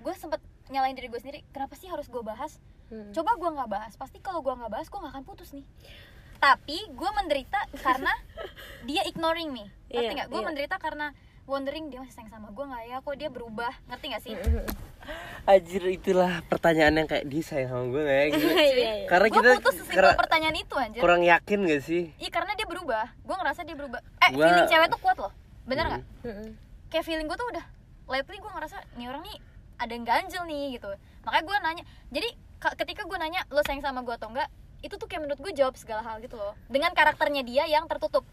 gue 0.00 0.14
sempet 0.14 0.40
nyalain 0.66 0.92
diri 0.92 1.06
gue 1.06 1.18
sendiri 1.18 1.44
kenapa 1.50 1.74
sih 1.74 1.86
harus 1.86 2.06
gue 2.06 2.20
bahas 2.20 2.56
Mhm. 2.86 3.12
coba 3.12 3.30
gue 3.34 3.50
nggak 3.50 3.70
bahas 3.70 3.92
pasti 3.94 4.18
kalau 4.18 4.40
gue 4.40 4.52
nggak 4.52 4.70
bahas 4.70 4.86
gue 4.86 4.96
nggak 4.96 5.12
akan 5.12 5.24
putus 5.24 5.52
nih 5.52 5.64
tapi 6.36 6.76
gue 6.90 7.10
menderita 7.14 7.56
karena 7.78 8.12
dia 8.88 9.04
ignoring 9.04 9.48
me 9.48 9.64
ngerti 9.86 10.04
Iya, 10.06 10.12
nggak 10.14 10.28
gue 10.28 10.40
iya. 10.40 10.46
menderita 10.46 10.76
karena 10.76 11.12
wondering 11.44 11.88
dia 11.88 12.00
masih 12.00 12.14
sayang 12.14 12.30
sama 12.30 12.48
gue 12.48 12.64
nggak 12.64 12.84
ya? 12.86 12.96
Kok 12.98 13.14
dia 13.14 13.28
berubah? 13.28 13.72
Ngerti 13.86 14.04
nggak 14.08 14.22
sih. 14.22 14.32
Anjir 15.44 15.84
itulah 15.86 16.40
pertanyaan 16.46 16.96
yang 16.96 17.04
kayak 17.04 17.28
dia 17.28 17.42
sayang 17.42 17.68
sama 17.68 17.84
gue 17.86 18.02
gak 18.02 18.16
ya? 18.16 18.24
Gitu. 18.26 18.46
Iya, 18.54 18.64
iya. 18.64 18.92
Karena 19.04 19.26
gue 19.26 19.36
kita 19.36 19.50
putus 19.58 19.74
sesimpel 19.76 19.96
kera- 20.00 20.16
pertanyaan 20.16 20.56
itu 20.56 20.74
anjir. 20.74 21.00
kurang 21.00 21.20
yakin 21.20 21.58
gak 21.62 21.82
sih? 21.82 22.02
iya 22.16 22.30
karena 22.30 22.52
dia 22.52 22.64
berubah. 22.64 23.12
Gue 23.20 23.36
ngerasa 23.36 23.60
dia 23.62 23.76
berubah. 23.76 24.00
Eh 24.18 24.30
Gua- 24.32 24.48
feeling 24.48 24.66
cewek 24.66 24.88
tuh 24.88 25.00
kuat 25.00 25.16
loh. 25.18 25.32
Bener 25.64 25.84
nggak? 25.86 26.02
Kayak 26.88 27.04
feeling 27.04 27.26
gue 27.26 27.36
tuh 27.36 27.48
udah 27.50 27.64
lately 28.06 28.36
gue 28.36 28.50
ngerasa 28.50 28.76
nih 28.94 29.06
orang 29.06 29.22
nih 29.22 29.36
ada 29.74 29.92
yang 29.92 30.04
ganjel 30.04 30.42
nih 30.44 30.64
gitu. 30.74 30.88
Makanya 31.22 31.44
gue 31.44 31.56
nanya 31.60 31.84
jadi 32.08 32.28
ka- 32.58 32.76
ketika 32.78 33.04
gue 33.04 33.18
nanya 33.18 33.44
lo 33.48 33.60
sayang 33.60 33.80
sama 33.80 34.00
gue 34.00 34.14
atau 34.14 34.28
enggak 34.28 34.48
itu 34.80 34.94
tuh 34.94 35.04
kayak 35.04 35.20
menurut 35.22 35.40
gue 35.42 35.52
jawab 35.52 35.76
segala 35.76 36.00
hal 36.00 36.16
gitu 36.18 36.36
loh. 36.36 36.56
Dengan 36.66 36.92
karakternya 36.92 37.40
dia 37.40 37.64
yang 37.64 37.84
tertutup. 37.84 38.24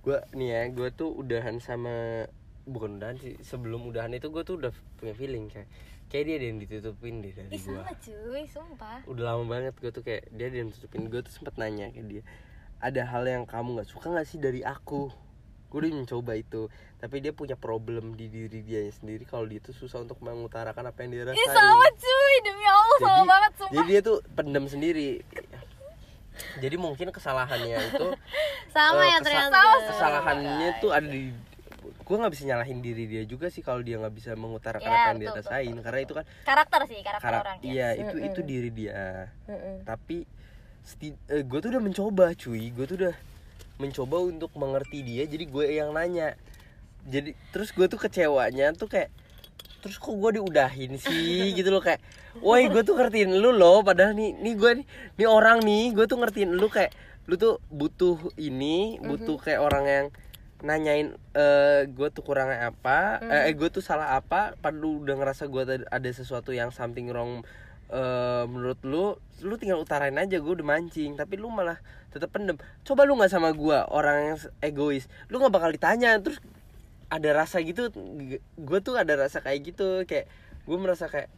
Gue 0.00 0.18
nih 0.32 0.48
ya, 0.48 0.62
gue 0.68 0.88
tuh 0.92 1.10
udahan 1.12 1.58
sama 1.58 2.26
bukan 2.64 2.96
udahan 2.96 3.16
sih 3.16 3.34
sebelum 3.40 3.84
udahan 3.84 4.10
itu 4.10 4.26
gue 4.26 4.42
tuh 4.42 4.56
udah 4.56 4.70
punya 4.96 5.12
feeling 5.12 5.46
kayak 5.46 5.66
kayak 6.06 6.24
dia 6.24 6.34
ada 6.36 6.46
yang 6.46 6.58
ditutupin 6.58 7.14
deh 7.18 7.32
dari 7.32 7.48
gue 7.50 7.58
sama 7.58 7.92
cuy 7.96 8.42
sumpah. 8.46 8.98
Udah 9.04 9.24
lama 9.28 9.44
banget 9.48 9.74
gue 9.74 9.90
tuh 9.90 10.00
kayak 10.00 10.30
dia 10.30 10.46
ada 10.46 10.58
yang 10.58 10.70
tutupin 10.70 11.06
gue 11.06 11.20
tuh 11.20 11.32
sempet 11.32 11.56
nanya 11.56 11.88
ke 11.88 12.00
dia 12.00 12.22
ada 12.78 13.02
hal 13.04 13.24
yang 13.24 13.44
kamu 13.44 13.76
nggak 13.76 13.88
suka 13.88 14.06
nggak 14.08 14.26
sih 14.26 14.36
dari 14.36 14.60
aku? 14.60 15.10
Gue 15.68 15.78
udah 15.80 15.94
mencoba 15.96 16.32
itu 16.34 16.68
tapi 16.96 17.18
dia 17.18 17.32
punya 17.32 17.56
problem 17.56 18.12
di 18.12 18.28
diri 18.28 18.60
dia 18.60 18.84
sendiri 18.88 19.24
kalau 19.24 19.42
dia 19.42 19.58
tuh 19.58 19.72
susah 19.72 19.98
untuk 19.98 20.20
mengutarakan 20.20 20.86
apa 20.86 20.98
yang 21.00 21.10
dia 21.10 21.22
rasain. 21.24 21.34
ih 21.34 21.48
sama 21.50 21.86
cuy 21.90 22.34
demi 22.40 22.62
allah 22.64 22.96
sama 22.96 23.10
Jadi- 23.16 23.26
banget 23.26 23.52
sumpah. 23.56 23.72
jadi 23.72 23.88
dia 23.88 24.00
tuh 24.02 24.16
pendam 24.30 24.64
sendiri. 24.66 25.10
Jadi 26.58 26.76
mungkin 26.76 27.08
kesalahannya 27.08 27.76
itu 27.88 28.08
sama 28.74 29.02
eh, 29.02 29.08
ya 29.08 29.18
ternyata. 29.20 29.60
kesalahannya 29.86 30.68
tuh 30.80 30.90
ada 30.90 31.04
di 31.04 31.28
gue 31.82 32.16
nggak 32.16 32.32
bisa 32.32 32.44
nyalahin 32.44 32.78
diri 32.78 33.04
dia 33.04 33.22
juga 33.22 33.46
sih 33.46 33.60
kalau 33.60 33.80
dia 33.80 33.98
nggak 33.98 34.14
bisa 34.14 34.30
mengutarakan 34.32 34.84
Ya, 34.84 34.94
apa 34.94 35.08
yang 35.08 35.18
dia 35.18 35.28
betul, 35.28 35.36
betul, 35.36 35.50
rasain 35.50 35.76
karena 35.78 36.00
itu 36.00 36.12
kan 36.12 36.24
karakter 36.42 36.80
sih 36.86 36.98
karakter 37.00 37.24
karak- 37.24 37.42
orangnya 37.42 37.66
iya 37.66 37.88
itu 37.92 38.16
itu 38.18 38.40
diri 38.42 38.70
dia. 38.70 39.02
Mhm. 39.46 39.74
tapi 39.84 40.16
gue 41.22 41.58
tuh 41.60 41.70
udah 41.70 41.78
mencoba 41.80 42.34
cuy. 42.34 42.70
Gue 42.70 42.84
tuh 42.84 42.96
udah 42.98 43.14
mencoba 43.76 44.16
untuk 44.20 44.50
mengerti 44.54 44.98
dia 45.00 45.22
jadi 45.24 45.44
gue 45.44 45.64
yang 45.72 45.90
nanya. 45.90 46.34
Jadi 47.04 47.34
terus 47.50 47.70
gue 47.70 47.86
tuh 47.86 47.98
kecewanya 47.98 48.74
tuh 48.74 48.86
kayak 48.86 49.10
terus 49.78 49.94
kok 49.96 50.10
gue 50.12 50.38
diudahin 50.38 50.94
sih? 50.96 51.50
Gitu 51.56 51.70
loh 51.70 51.78
kayak 51.78 52.02
woi 52.38 52.66
gue 52.66 52.82
tuh 52.82 52.94
ngertiin 52.94 53.30
lu 53.36 53.52
loh 53.52 53.82
padahal 53.82 54.10
nih 54.12 54.34
nih 54.34 54.54
gue 54.54 54.70
nih 54.80 54.86
nih 55.16 55.28
orang 55.28 55.60
nih 55.60 55.92
gue 55.92 56.06
tuh 56.06 56.16
ngertiin 56.16 56.50
lu 56.50 56.66
kayak 56.66 56.90
lu 57.28 57.36
tuh 57.36 57.62
butuh 57.68 58.18
ini 58.34 58.98
butuh 58.98 59.38
kayak 59.38 59.60
orang 59.60 59.84
yang 59.86 60.06
nanyain 60.62 61.18
eh 61.34 61.90
gue 61.90 62.08
tuh 62.14 62.22
kurangnya 62.22 62.70
apa 62.70 63.18
eh 63.22 63.52
gue 63.52 63.68
tuh 63.68 63.82
salah 63.82 64.14
apa 64.14 64.54
padahal 64.62 64.78
lu 64.78 64.90
udah 65.02 65.18
ngerasa 65.18 65.50
gue 65.50 65.84
ada 65.90 66.10
sesuatu 66.14 66.54
yang 66.54 66.70
something 66.70 67.10
wrong 67.10 67.42
eh 67.92 68.44
menurut 68.48 68.78
lu 68.86 69.18
lu 69.42 69.58
tinggal 69.58 69.82
utarain 69.82 70.14
aja 70.16 70.38
gue 70.38 70.52
udah 70.54 70.64
mancing. 70.64 71.18
Tapi 71.18 71.34
lu 71.36 71.50
malah 71.50 71.82
tetap 72.08 72.30
pendem. 72.30 72.56
Coba 72.86 73.04
lu 73.04 73.18
nggak 73.18 73.28
sama 73.28 73.50
gue 73.52 73.78
orang 73.90 74.32
yang 74.32 74.38
egois 74.62 75.10
lu 75.28 75.42
nggak 75.42 75.52
bakal 75.52 75.70
ditanya. 75.74 76.16
Terus 76.22 76.38
ada 77.12 77.28
rasa 77.36 77.60
gitu 77.60 77.92
gue 78.56 78.78
tuh 78.80 78.96
ada 78.96 79.18
rasa 79.18 79.42
kayak 79.44 79.74
gitu. 79.74 80.06
Kayak 80.08 80.30
gue 80.64 80.78
merasa 80.78 81.10
kayak 81.10 81.28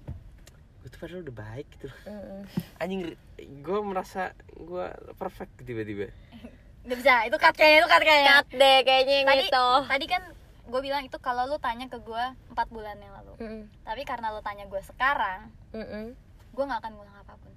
gue 0.85 0.89
tuh 0.93 1.01
padahal 1.01 1.25
udah 1.25 1.37
baik 1.37 1.66
gitu. 1.81 1.89
Mhm. 2.05 2.45
anjing 2.77 3.03
gue 3.41 3.79
merasa 3.81 4.37
gue 4.53 4.87
perfect 5.16 5.64
tiba-tiba 5.64 6.12
Gak 6.85 6.99
bisa 7.01 7.14
itu 7.24 7.37
cut 7.37 7.55
kayaknya 7.55 7.78
itu 7.78 7.89
cut 7.89 8.03
kayaknya. 8.03 8.32
Cut 8.35 8.49
deh 8.53 8.78
kayaknya 8.82 9.14
yang 9.14 9.26
tadi 9.26 9.45
itu 9.45 9.66
tadi 9.89 10.07
kan 10.07 10.22
gue 10.64 10.80
bilang 10.80 11.03
itu 11.03 11.16
kalau 11.18 11.45
lu 11.45 11.57
tanya 11.57 11.87
ke 11.87 11.99
gue 11.99 12.24
empat 12.51 12.68
bulan 12.68 12.97
yang 12.97 13.12
lalu. 13.14 13.35
Mhm. 13.37 13.62
tapi 13.82 14.03
karena 14.03 14.30
lu 14.30 14.41
tanya 14.41 14.64
gue 14.64 14.80
sekarang 14.80 15.49
Mhm. 15.70 16.05
gue 16.51 16.64
nggak 16.64 16.80
akan 16.80 16.93
ngulang 16.95 17.16
apa 17.16 17.35
pun. 17.35 17.53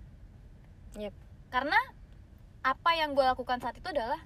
Yep. 0.96 1.14
karena 1.48 1.80
apa 2.62 2.90
yang 2.94 3.14
gue 3.14 3.24
lakukan 3.24 3.60
saat 3.60 3.76
itu 3.76 3.88
adalah 3.88 4.20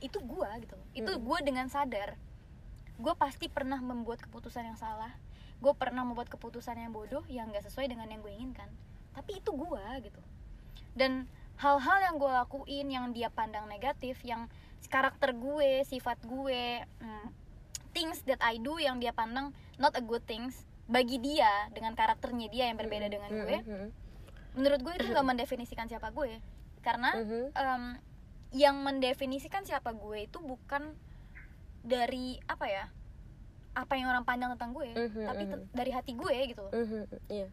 itu 0.00 0.18
gue 0.18 0.48
gitu. 0.60 0.74
Loh. 0.74 0.88
itu 0.92 1.12
gue 1.14 1.38
dengan 1.42 1.66
sadar. 1.66 2.18
Gue 2.94 3.14
pasti 3.14 3.46
pernah 3.46 3.78
membuat 3.78 4.18
keputusan 4.20 4.64
yang 4.64 4.76
salah. 4.76 5.14
Gue 5.58 5.70
pernah 5.72 6.02
membuat 6.02 6.26
keputusan 6.28 6.76
yang 6.76 6.90
bodoh 6.90 7.22
yang 7.26 7.50
gak 7.50 7.62
sesuai 7.62 7.86
dengan 7.86 8.06
yang 8.06 8.20
gue 8.20 8.30
inginkan. 8.30 8.66
Tapi 9.12 9.38
itu 9.38 9.50
gue 9.50 9.82
gitu. 10.02 10.20
Dan 10.92 11.26
hal-hal 11.56 11.98
yang 12.02 12.14
gue 12.16 12.28
lakuin 12.28 12.86
yang 12.88 13.06
dia 13.10 13.28
pandang 13.28 13.66
negatif 13.66 14.18
yang 14.22 14.50
karakter 14.84 15.32
gue 15.32 15.82
sifat 15.82 16.18
gue 16.22 16.62
hmm, 16.82 17.26
things 17.90 18.22
that 18.22 18.38
I 18.40 18.56
do 18.56 18.76
yang 18.76 18.98
dia 18.98 19.10
pandang 19.10 19.50
not 19.74 19.94
a 19.94 20.02
good 20.02 20.22
things 20.22 20.54
bagi 20.84 21.16
dia 21.16 21.48
dengan 21.70 21.92
karakternya 21.92 22.46
dia 22.46 22.64
yang 22.66 22.76
berbeda 22.76 23.06
dengan 23.06 23.30
gue 23.32 23.56
Mhm. 23.60 23.88
menurut 24.54 24.80
gue 24.80 24.94
itu 24.94 25.06
nggak 25.08 25.26
mendefinisikan 25.26 25.86
siapa 25.86 26.10
gue 26.10 26.38
karena 26.80 27.10
em, 27.50 27.84
yang 28.52 28.76
mendefinisikan 28.78 29.62
siapa 29.62 29.90
gue 29.90 30.24
itu 30.24 30.38
bukan 30.38 30.94
dari 31.80 32.38
apa 32.44 32.66
ya 32.66 32.84
apa 33.74 33.92
yang 33.92 34.06
orang 34.08 34.22
pandang 34.22 34.52
tentang 34.52 34.70
gue 34.72 34.88
Mhm, 34.88 35.22
tapi 35.24 35.42
mhm. 35.42 35.50
te- 35.50 35.66
dari 35.72 35.90
hati 35.90 36.12
gue 36.12 36.36
gitu 36.46 36.62
loh 36.62 36.72
Mhm. 36.72 37.02
iya 37.28 37.48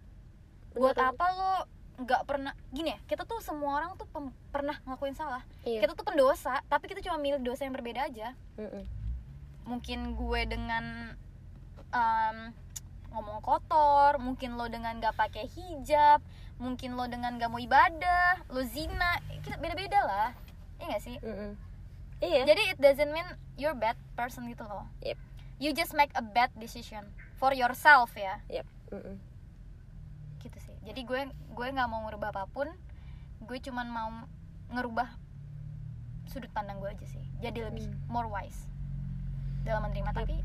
buat 0.73 0.93
apa 0.95 1.25
lo 1.31 1.53
nggak 2.01 2.21
pernah 2.23 2.51
gini 2.69 2.91
ya 2.91 2.99
kita 3.05 3.23
tuh 3.23 3.37
semua 3.39 3.77
orang 3.77 3.93
tuh 3.93 4.05
pem- 4.05 4.33
pernah 4.49 4.77
ngelakuin 4.81 5.13
salah 5.13 5.41
iya 5.61 5.79
kita 5.79 5.93
tuh 5.93 6.01
pendosa 6.01 6.59
tapi 6.65 6.85
kita 6.85 6.99
cuma 6.99 7.15
milih 7.15 7.39
dosa 7.39 7.61
yang 7.61 7.71
berbeda 7.71 8.05
aja 8.05 8.33
Mhm. 8.55 8.83
mungkin 9.63 9.99
gue 10.15 10.41
dengan 10.45 11.13
em, 11.89 12.37
ngomong 13.09 13.39
kotor 13.39 14.17
mungkin 14.17 14.55
lo 14.55 14.65
dengan 14.65 14.97
gak 14.97 15.13
pakai 15.13 15.45
hijab 15.45 16.23
mungkin 16.57 16.93
lo 16.93 17.05
dengan 17.05 17.35
gak 17.35 17.47
mau 17.47 17.59
ibadah 17.59 18.39
lo 18.47 18.63
zina 18.63 19.15
kita 19.41 19.57
beda-beda 19.57 19.99
lah 20.01 20.29
iya 20.77 20.85
gak 20.89 21.03
sih 21.03 21.17
Mhm. 21.17 21.51
iya 22.21 22.41
jadi 22.43 22.61
it 22.71 22.79
doesn't 22.79 23.09
mean 23.09 23.27
you're 23.55 23.73
bad 23.73 23.95
person 24.13 24.47
gitu 24.47 24.63
loh 24.63 24.87
Yep. 25.01 25.19
you 25.57 25.69
just 25.71 25.91
make 25.91 26.09
a 26.13 26.23
bad 26.23 26.49
decision 26.55 27.03
for 27.35 27.51
yourself 27.51 28.13
ya 28.13 28.39
Yep. 28.47 28.65
Mm-mm. 28.89 29.15
gitu 29.15 29.19
sih 29.19 29.30
jadi 30.83 31.01
gue 31.01 31.21
gue 31.29 31.67
nggak 31.69 31.87
mau 31.87 32.05
ngerubah 32.05 32.29
apa 32.29 32.43
pun 32.47 32.67
gue 33.41 33.57
cuman 33.59 33.87
mau 33.87 34.09
ngerubah 34.69 35.09
sudut 36.25 36.49
pandang 36.49 36.77
gue 36.77 36.89
aja 36.89 37.05
sih 37.05 37.21
jadi 37.37 37.67
lebih 37.67 37.85
Hmm. 37.85 37.99
more 38.07 38.27
wise 38.27 38.65
dalam 39.61 39.83
menerima 39.83 40.11
tapi 40.11 40.37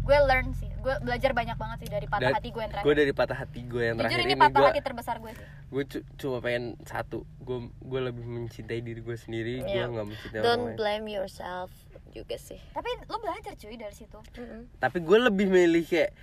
gue 0.00 0.18
learn 0.22 0.52
sih 0.54 0.68
gue 0.74 0.94
belajar 0.98 1.32
banyak 1.32 1.54
banget 1.54 1.78
sih 1.80 1.90
dari 1.90 2.06
patah 2.06 2.24
Dan 2.24 2.34
hati 2.34 2.48
gue 2.48 2.58
yang 2.58 2.70
gue 2.70 2.80
terakhir 2.80 2.96
dari 2.98 3.12
patah 3.14 3.38
hati 3.38 3.60
gue 3.62 3.82
yang 3.82 3.94
jujur 3.94 4.02
terakhir 4.02 4.20
ini 4.20 4.28
ini 4.30 4.40
patah 4.40 4.58
gue 4.58 4.68
hati 4.68 4.80
terbesar 4.82 5.16
gue 5.18 5.32
sih 5.32 5.46
gue 5.68 5.82
cu- 5.86 6.06
cuma 6.16 6.36
pengen 6.38 6.64
satu 6.82 7.18
gue 7.38 7.58
gue 7.78 8.00
lebih 8.02 8.24
mencintai 8.26 8.80
diri 8.80 8.98
gue 8.98 9.16
sendiri 9.16 9.60
gue 9.60 9.68
Yeah. 9.70 9.86
nggak 9.86 10.06
mencintai 10.06 10.38
orang 10.38 10.44
Don't 10.46 10.64
lain 10.66 10.76
blame 10.76 11.06
yourself 11.10 11.68
juga 12.08 12.36
sih. 12.36 12.56
tapi 12.70 12.88
lo 13.04 13.16
belajar 13.18 13.52
cuy 13.52 13.76
dari 13.76 13.92
situ 13.92 14.16
Mm-mm. 14.32 14.64
tapi 14.78 14.98
gue 14.98 15.18
lebih 15.20 15.46
milih 15.46 15.84
kayak 15.84 16.16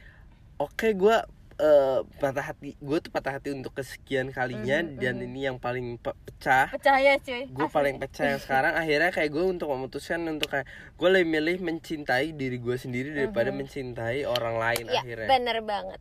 oke 0.58 0.88
gue 0.90 1.16
eh, 1.58 2.00
patah 2.20 2.46
hati 2.46 2.76
gue 2.76 2.98
tuh 3.00 3.08
patah 3.08 3.40
hati 3.40 3.50
untuk 3.50 3.72
kesekian 3.72 4.28
kalinya 4.30 4.84
Mhm, 4.84 5.00
dan 5.00 5.16
mhm. 5.16 5.26
ini 5.26 5.40
yang 5.44 5.58
paling 5.58 5.96
pe- 5.96 6.18
pecah 6.22 6.68
percaya 6.68 7.16
cuy 7.18 7.48
gue 7.48 7.68
paling 7.70 7.96
pecah 7.96 8.26
yang 8.28 8.42
sekarang 8.42 8.76
akhirnya 8.82 9.08
kayak 9.10 9.32
gue 9.32 9.46
untuk 9.46 9.68
memutuskan 9.68 10.20
untuk 10.26 10.52
kayak 10.52 10.68
gue 10.94 11.10
lebih 11.10 11.30
milih 11.32 11.58
mencintai 11.62 12.32
diri 12.32 12.58
gue 12.58 12.76
sendiri 12.76 13.10
daripada 13.10 13.50
Mhm. 13.50 13.58
mencintai 13.58 14.24
orang 14.26 14.56
lain 14.56 14.86
Ya, 14.86 15.00
akhirnya 15.00 15.28
bener 15.30 15.58
banget. 15.62 16.00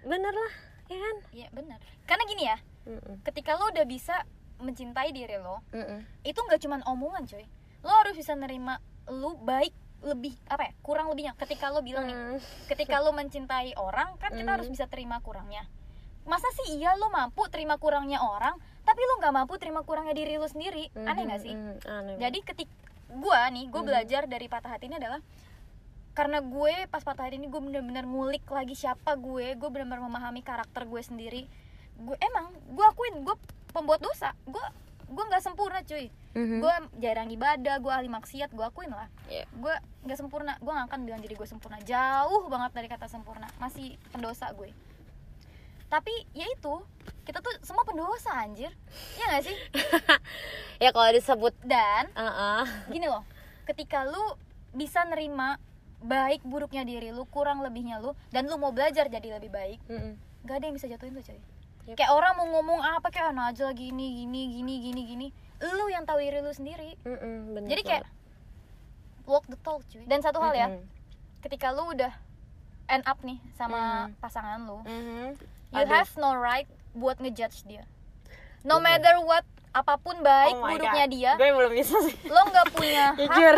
Bener 0.00 0.32
lah, 0.32 0.52
ya 0.86 0.96
kan? 0.96 1.16
iya 1.30 1.48
benar 1.50 1.78
karena 2.04 2.22
gini 2.24 2.44
ya 2.44 2.56
Mm-mm. 2.86 3.14
ketika 3.20 3.52
lo 3.54 3.68
udah 3.68 3.84
bisa 3.84 4.14
mencintai 4.56 5.10
diri 5.10 5.36
lo 5.36 5.60
Mm-mm. 5.70 6.00
itu 6.22 6.38
nggak 6.38 6.62
cuman 6.62 6.80
omongan 6.84 7.26
cuy 7.26 7.44
lo 7.82 7.92
harus 7.92 8.14
bisa 8.14 8.32
nerima 8.32 8.78
lo 9.06 9.36
baik 9.36 9.74
lebih 10.06 10.38
apa 10.46 10.70
ya 10.70 10.72
kurang 10.80 11.10
lebihnya. 11.10 11.34
Ketika 11.34 11.68
lo 11.74 11.82
bilang 11.82 12.06
nih 12.06 12.14
Mm. 12.16 12.38
ketika 12.70 13.02
lo 13.02 13.10
mencintai 13.10 13.74
orang 13.74 14.14
kan 14.22 14.30
kita 14.32 14.50
harus 14.54 14.70
bisa 14.70 14.86
terima 14.86 15.18
kurangnya. 15.20 15.66
Masa 16.26 16.46
sih 16.62 16.78
iya 16.78 16.94
lo 16.94 17.10
mampu 17.10 17.46
terima 17.50 17.76
kurangnya 17.76 18.22
orang 18.22 18.54
tapi 18.86 19.02
lo 19.02 19.18
nggak 19.18 19.34
mampu 19.34 19.58
terima 19.58 19.82
kurangnya 19.82 20.14
diri 20.14 20.38
lo 20.38 20.46
sendiri? 20.46 20.94
Aneh 20.94 21.26
nggak 21.26 21.42
sih? 21.42 21.54
aneh 21.86 22.16
jadi 22.22 22.38
ketik 22.46 22.70
gua 23.06 23.50
nih 23.50 23.70
gue 23.70 23.82
belajar 23.82 24.26
dari 24.26 24.46
patah 24.50 24.74
hati 24.74 24.90
ini 24.90 24.98
adalah 24.98 25.22
karena 26.16 26.40
gue 26.40 26.88
pas 26.88 27.04
patah 27.04 27.28
hati 27.28 27.36
ini 27.36 27.46
gue 27.46 27.60
bener-bener 27.60 28.08
ngulik 28.08 28.48
lagi 28.48 28.72
siapa 28.72 29.14
gue 29.20 29.52
gue 29.54 29.68
bener-bener 29.68 30.00
memahami 30.00 30.40
karakter 30.40 30.88
gue 30.88 31.02
sendiri. 31.04 31.42
Gue 32.00 32.16
emang 32.24 32.50
gue 32.72 32.84
akuin 32.88 33.20
gue 33.20 33.36
pembuat 33.70 34.00
dosa. 34.00 34.32
Gue 34.48 34.62
gue 35.06 35.24
nggak 35.26 35.42
sempurna 35.42 35.80
cuy. 35.86 36.10
Mhm. 36.36 36.60
gue 36.60 36.74
jarang 37.00 37.32
ibadah 37.32 37.80
gue 37.80 37.92
ahli 37.92 38.10
maksiat 38.12 38.52
gue 38.52 38.64
akuin 38.64 38.92
lah. 38.92 39.08
Iya. 39.30 39.48
gue 39.50 39.74
nggak 40.04 40.18
sempurna. 40.18 40.58
Gue 40.60 40.72
gak 40.74 40.86
akan 40.92 41.00
bilang 41.06 41.20
diri 41.22 41.34
gue 41.38 41.48
sempurna. 41.48 41.78
Jauh 41.82 42.44
banget 42.50 42.70
dari 42.76 42.88
kata 42.90 43.06
sempurna. 43.08 43.48
Masih 43.56 43.96
pendosa 44.12 44.52
gue. 44.52 44.70
Tapi 45.86 46.12
ya 46.34 46.46
itu. 46.50 46.74
Kita 47.26 47.42
tuh 47.42 47.54
semua 47.62 47.82
pendosa 47.82 48.34
anjir. 48.36 48.70
Ya 49.18 49.24
gak 49.32 49.44
sih? 49.46 49.56
Ya 50.76 50.92
kalau 50.92 51.08
disebut 51.08 51.56
dan 51.64 52.12
uh 52.12 52.68
gini 52.92 53.08
loh. 53.08 53.24
Ketika 53.64 54.04
lu 54.04 54.36
bisa 54.76 55.00
nerima 55.08 55.56
baik 56.04 56.44
buruknya 56.44 56.84
diri 56.84 57.10
lu 57.10 57.24
kurang 57.32 57.64
lebihnya 57.64 57.96
lu 57.98 58.12
dan 58.28 58.44
lu 58.44 58.60
mau 58.60 58.70
belajar 58.70 59.08
jadi 59.08 59.40
lebih 59.40 59.48
baik 59.48 59.80
gak 60.44 60.56
ada 60.60 60.64
yang 60.68 60.76
bisa 60.76 60.86
jatuhin 60.86 61.16
lu 61.16 61.24
coy 61.24 61.40
Yep. 61.86 61.94
kayak 61.94 62.10
orang 62.10 62.32
mau 62.34 62.46
ngomong 62.50 62.80
apa 62.80 63.08
kayak 63.08 63.30
"Ah, 63.30 63.50
Najla 63.50 63.70
gini 63.72 64.20
gini 64.20 64.42
gini 64.52 64.74
gini 64.82 65.02
gini. 65.04 65.26
Lu 65.64 65.86
yang 65.86 66.02
tahu 66.02 66.18
diri 66.18 66.38
lu 66.38 66.50
sendiri. 66.50 66.98
Jadi 67.62 67.82
kayak 67.82 68.04
walk 69.24 69.46
the 69.46 69.58
talk 69.58 69.82
cuy. 69.86 70.02
Dan 70.04 70.18
satu 70.18 70.38
hal 70.38 70.52
ya 70.52 70.66
ketika 71.40 71.70
lu 71.70 71.86
udah 71.88 72.10
end 72.86 73.02
up 73.04 73.18
nih 73.20 73.38
sama 73.52 74.06
Mhm. 74.06 74.18
pasangan 74.18 74.60
lu 74.60 74.78
Mhm. 74.80 75.38
you 75.68 75.78
Aduh. 75.80 75.90
have 75.92 76.10
no 76.16 76.34
right 76.34 76.66
buat 76.92 77.16
ngejudge 77.16 77.62
dia. 77.64 77.86
No 78.62 78.78
matter 78.78 79.18
what 79.20 79.46
apa 79.72 79.94
pun 79.96 80.18
baik 80.20 80.54
Oh 80.54 80.64
buruknya 80.64 81.04
God. 81.04 81.12
dia 81.12 81.32
gue 81.36 81.50
belum 81.52 81.72
bisa 81.72 81.96
sih. 82.02 82.16
lo 82.26 82.40
nggak 82.44 82.66
punya 82.72 83.04
hak 83.12 83.18
jujur. 83.20 83.56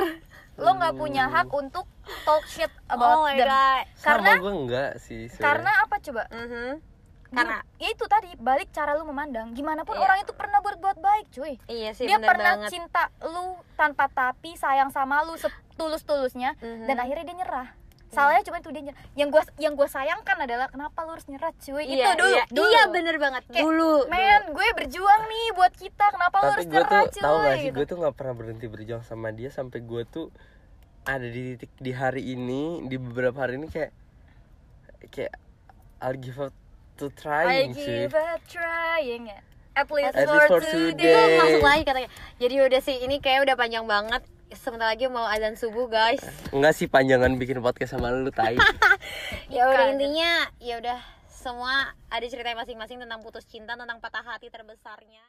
lo 0.58 0.70
nggak 0.74 0.94
punya 0.94 1.24
hak 1.26 1.48
untuk 1.48 1.86
talk 2.24 2.44
shit 2.44 2.68
about 2.86 3.14
oh 3.14 3.24
my 3.24 3.36
them. 3.36 3.46
God. 3.46 3.84
Karena 3.98 4.30
sama 4.30 4.42
gue 4.42 4.52
enggak 4.54 4.90
sih 4.98 5.22
karena 5.32 5.70
apa 5.80 5.96
coba? 5.98 6.22
Mhm. 6.28 6.68
Di- 6.74 6.87
karena 7.28 7.60
ya 7.76 7.88
itu 7.92 8.04
tadi 8.04 8.30
balik 8.36 8.72
cara 8.72 8.96
lu 8.96 9.04
memandang. 9.04 9.52
Gimana 9.52 9.84
pun 9.84 9.94
Iya. 9.94 10.04
orang 10.04 10.18
itu 10.24 10.32
pernah 10.32 10.58
berbuat 10.58 10.96
baik 10.96 11.26
cuy. 11.28 11.54
Iya 11.66 11.92
sih 11.92 12.08
dia 12.08 12.16
bener 12.16 12.28
pernah 12.32 12.52
banget. 12.56 12.70
cinta 12.72 13.12
lu 13.20 13.46
tanpa 13.74 14.08
tapi 14.08 14.56
sayang 14.56 14.88
sama 14.88 15.20
lu 15.22 15.36
setulus 15.36 16.02
tulusnya 16.02 16.56
Mhm. 16.56 16.88
dan 16.88 16.96
akhirnya 16.98 17.24
dia 17.24 17.36
nyerah. 17.38 17.68
Salahnya 18.08 18.40
cuma 18.40 18.56
itu 18.56 18.72
dia 18.72 18.88
nyerah. 18.88 19.00
Yang 19.12 19.28
gua 19.28 19.42
yang 19.60 19.72
gua 19.76 19.84
sayangkan 19.84 20.36
adalah 20.40 20.72
kenapa 20.72 21.04
lu 21.04 21.12
harus 21.12 21.28
nyerah 21.28 21.52
cuy? 21.52 21.84
Itu 21.84 21.92
iya, 21.92 22.16
dulu 22.16 22.32
iya, 22.32 22.44
dulu. 22.48 22.64
Iya 22.66 22.82
bener 22.88 23.16
banget. 23.20 23.42
Kayak, 23.52 23.64
dulu 23.68 23.92
men 24.08 24.42
gue 24.48 24.66
berjuang 24.72 25.22
nih 25.28 25.46
buat 25.52 25.72
kita. 25.76 26.04
Kenapa 26.08 26.34
lu 26.34 26.42
tapi 26.42 26.52
harus 26.56 26.64
gue 26.64 26.72
nyerah 26.72 26.88
tuh 26.88 27.04
cuy 27.06 27.20
tahu 27.20 27.36
gak 27.36 27.52
sih 27.52 27.60
gitu. 27.62 27.74
gue 27.76 27.84
tuh 27.84 27.96
nggak 28.00 28.14
pernah 28.16 28.34
berhenti 28.34 28.66
berjuang 28.66 29.04
sama 29.04 29.28
dia 29.36 29.52
sampai 29.52 29.84
gue 29.84 30.02
tuh 30.08 30.32
ada 31.04 31.24
di 31.24 31.56
titik 31.56 31.72
di 31.76 31.92
hari 31.92 32.32
ini 32.32 32.80
di 32.84 32.96
beberapa 32.96 33.36
hari 33.36 33.60
ini 33.60 33.68
kayak 33.68 33.92
kayak 35.08 35.36
I'll 36.00 36.16
give 36.16 36.36
up 36.38 36.56
to 36.98 37.06
I 37.06 37.14
trying 37.14 37.70
sih. 37.72 37.86
give 38.04 38.18
up 38.18 38.42
trying 38.44 39.30
ya 39.30 39.38
at 39.78 39.86
least, 39.94 40.10
At 40.10 40.26
for, 40.26 40.34
least 40.34 40.50
for 40.50 40.60
today, 40.60 40.90
today. 40.90 41.38
Masuk 41.38 41.62
lagi 41.62 41.82
katanya. 41.86 42.10
Jadi 42.42 42.54
udah 42.58 42.80
sih 42.82 42.96
ini 42.98 43.22
kayak 43.22 43.46
udah 43.46 43.54
panjang 43.54 43.86
banget. 43.86 44.26
Sebentar 44.50 44.90
lagi 44.90 45.06
mau 45.06 45.22
azan 45.22 45.54
subuh 45.54 45.86
guys. 45.86 46.18
Enggak 46.50 46.74
sih 46.74 46.90
panjangan 46.90 47.38
bikin 47.38 47.62
podcast 47.62 47.94
sama 47.94 48.10
lu 48.10 48.34
tai. 48.34 48.58
Ya 49.54 49.70
udah 49.70 49.86
Bukan. 49.86 49.94
intinya 49.96 50.50
ya 50.58 50.82
udah 50.82 50.98
semua 51.30 51.94
ada 52.10 52.26
cerita 52.26 52.50
masing-masing 52.52 52.98
tentang 52.98 53.22
putus 53.22 53.46
cinta 53.46 53.78
tentang 53.78 54.02
patah 54.02 54.26
hati 54.26 54.50
terbesarnya 54.50 55.22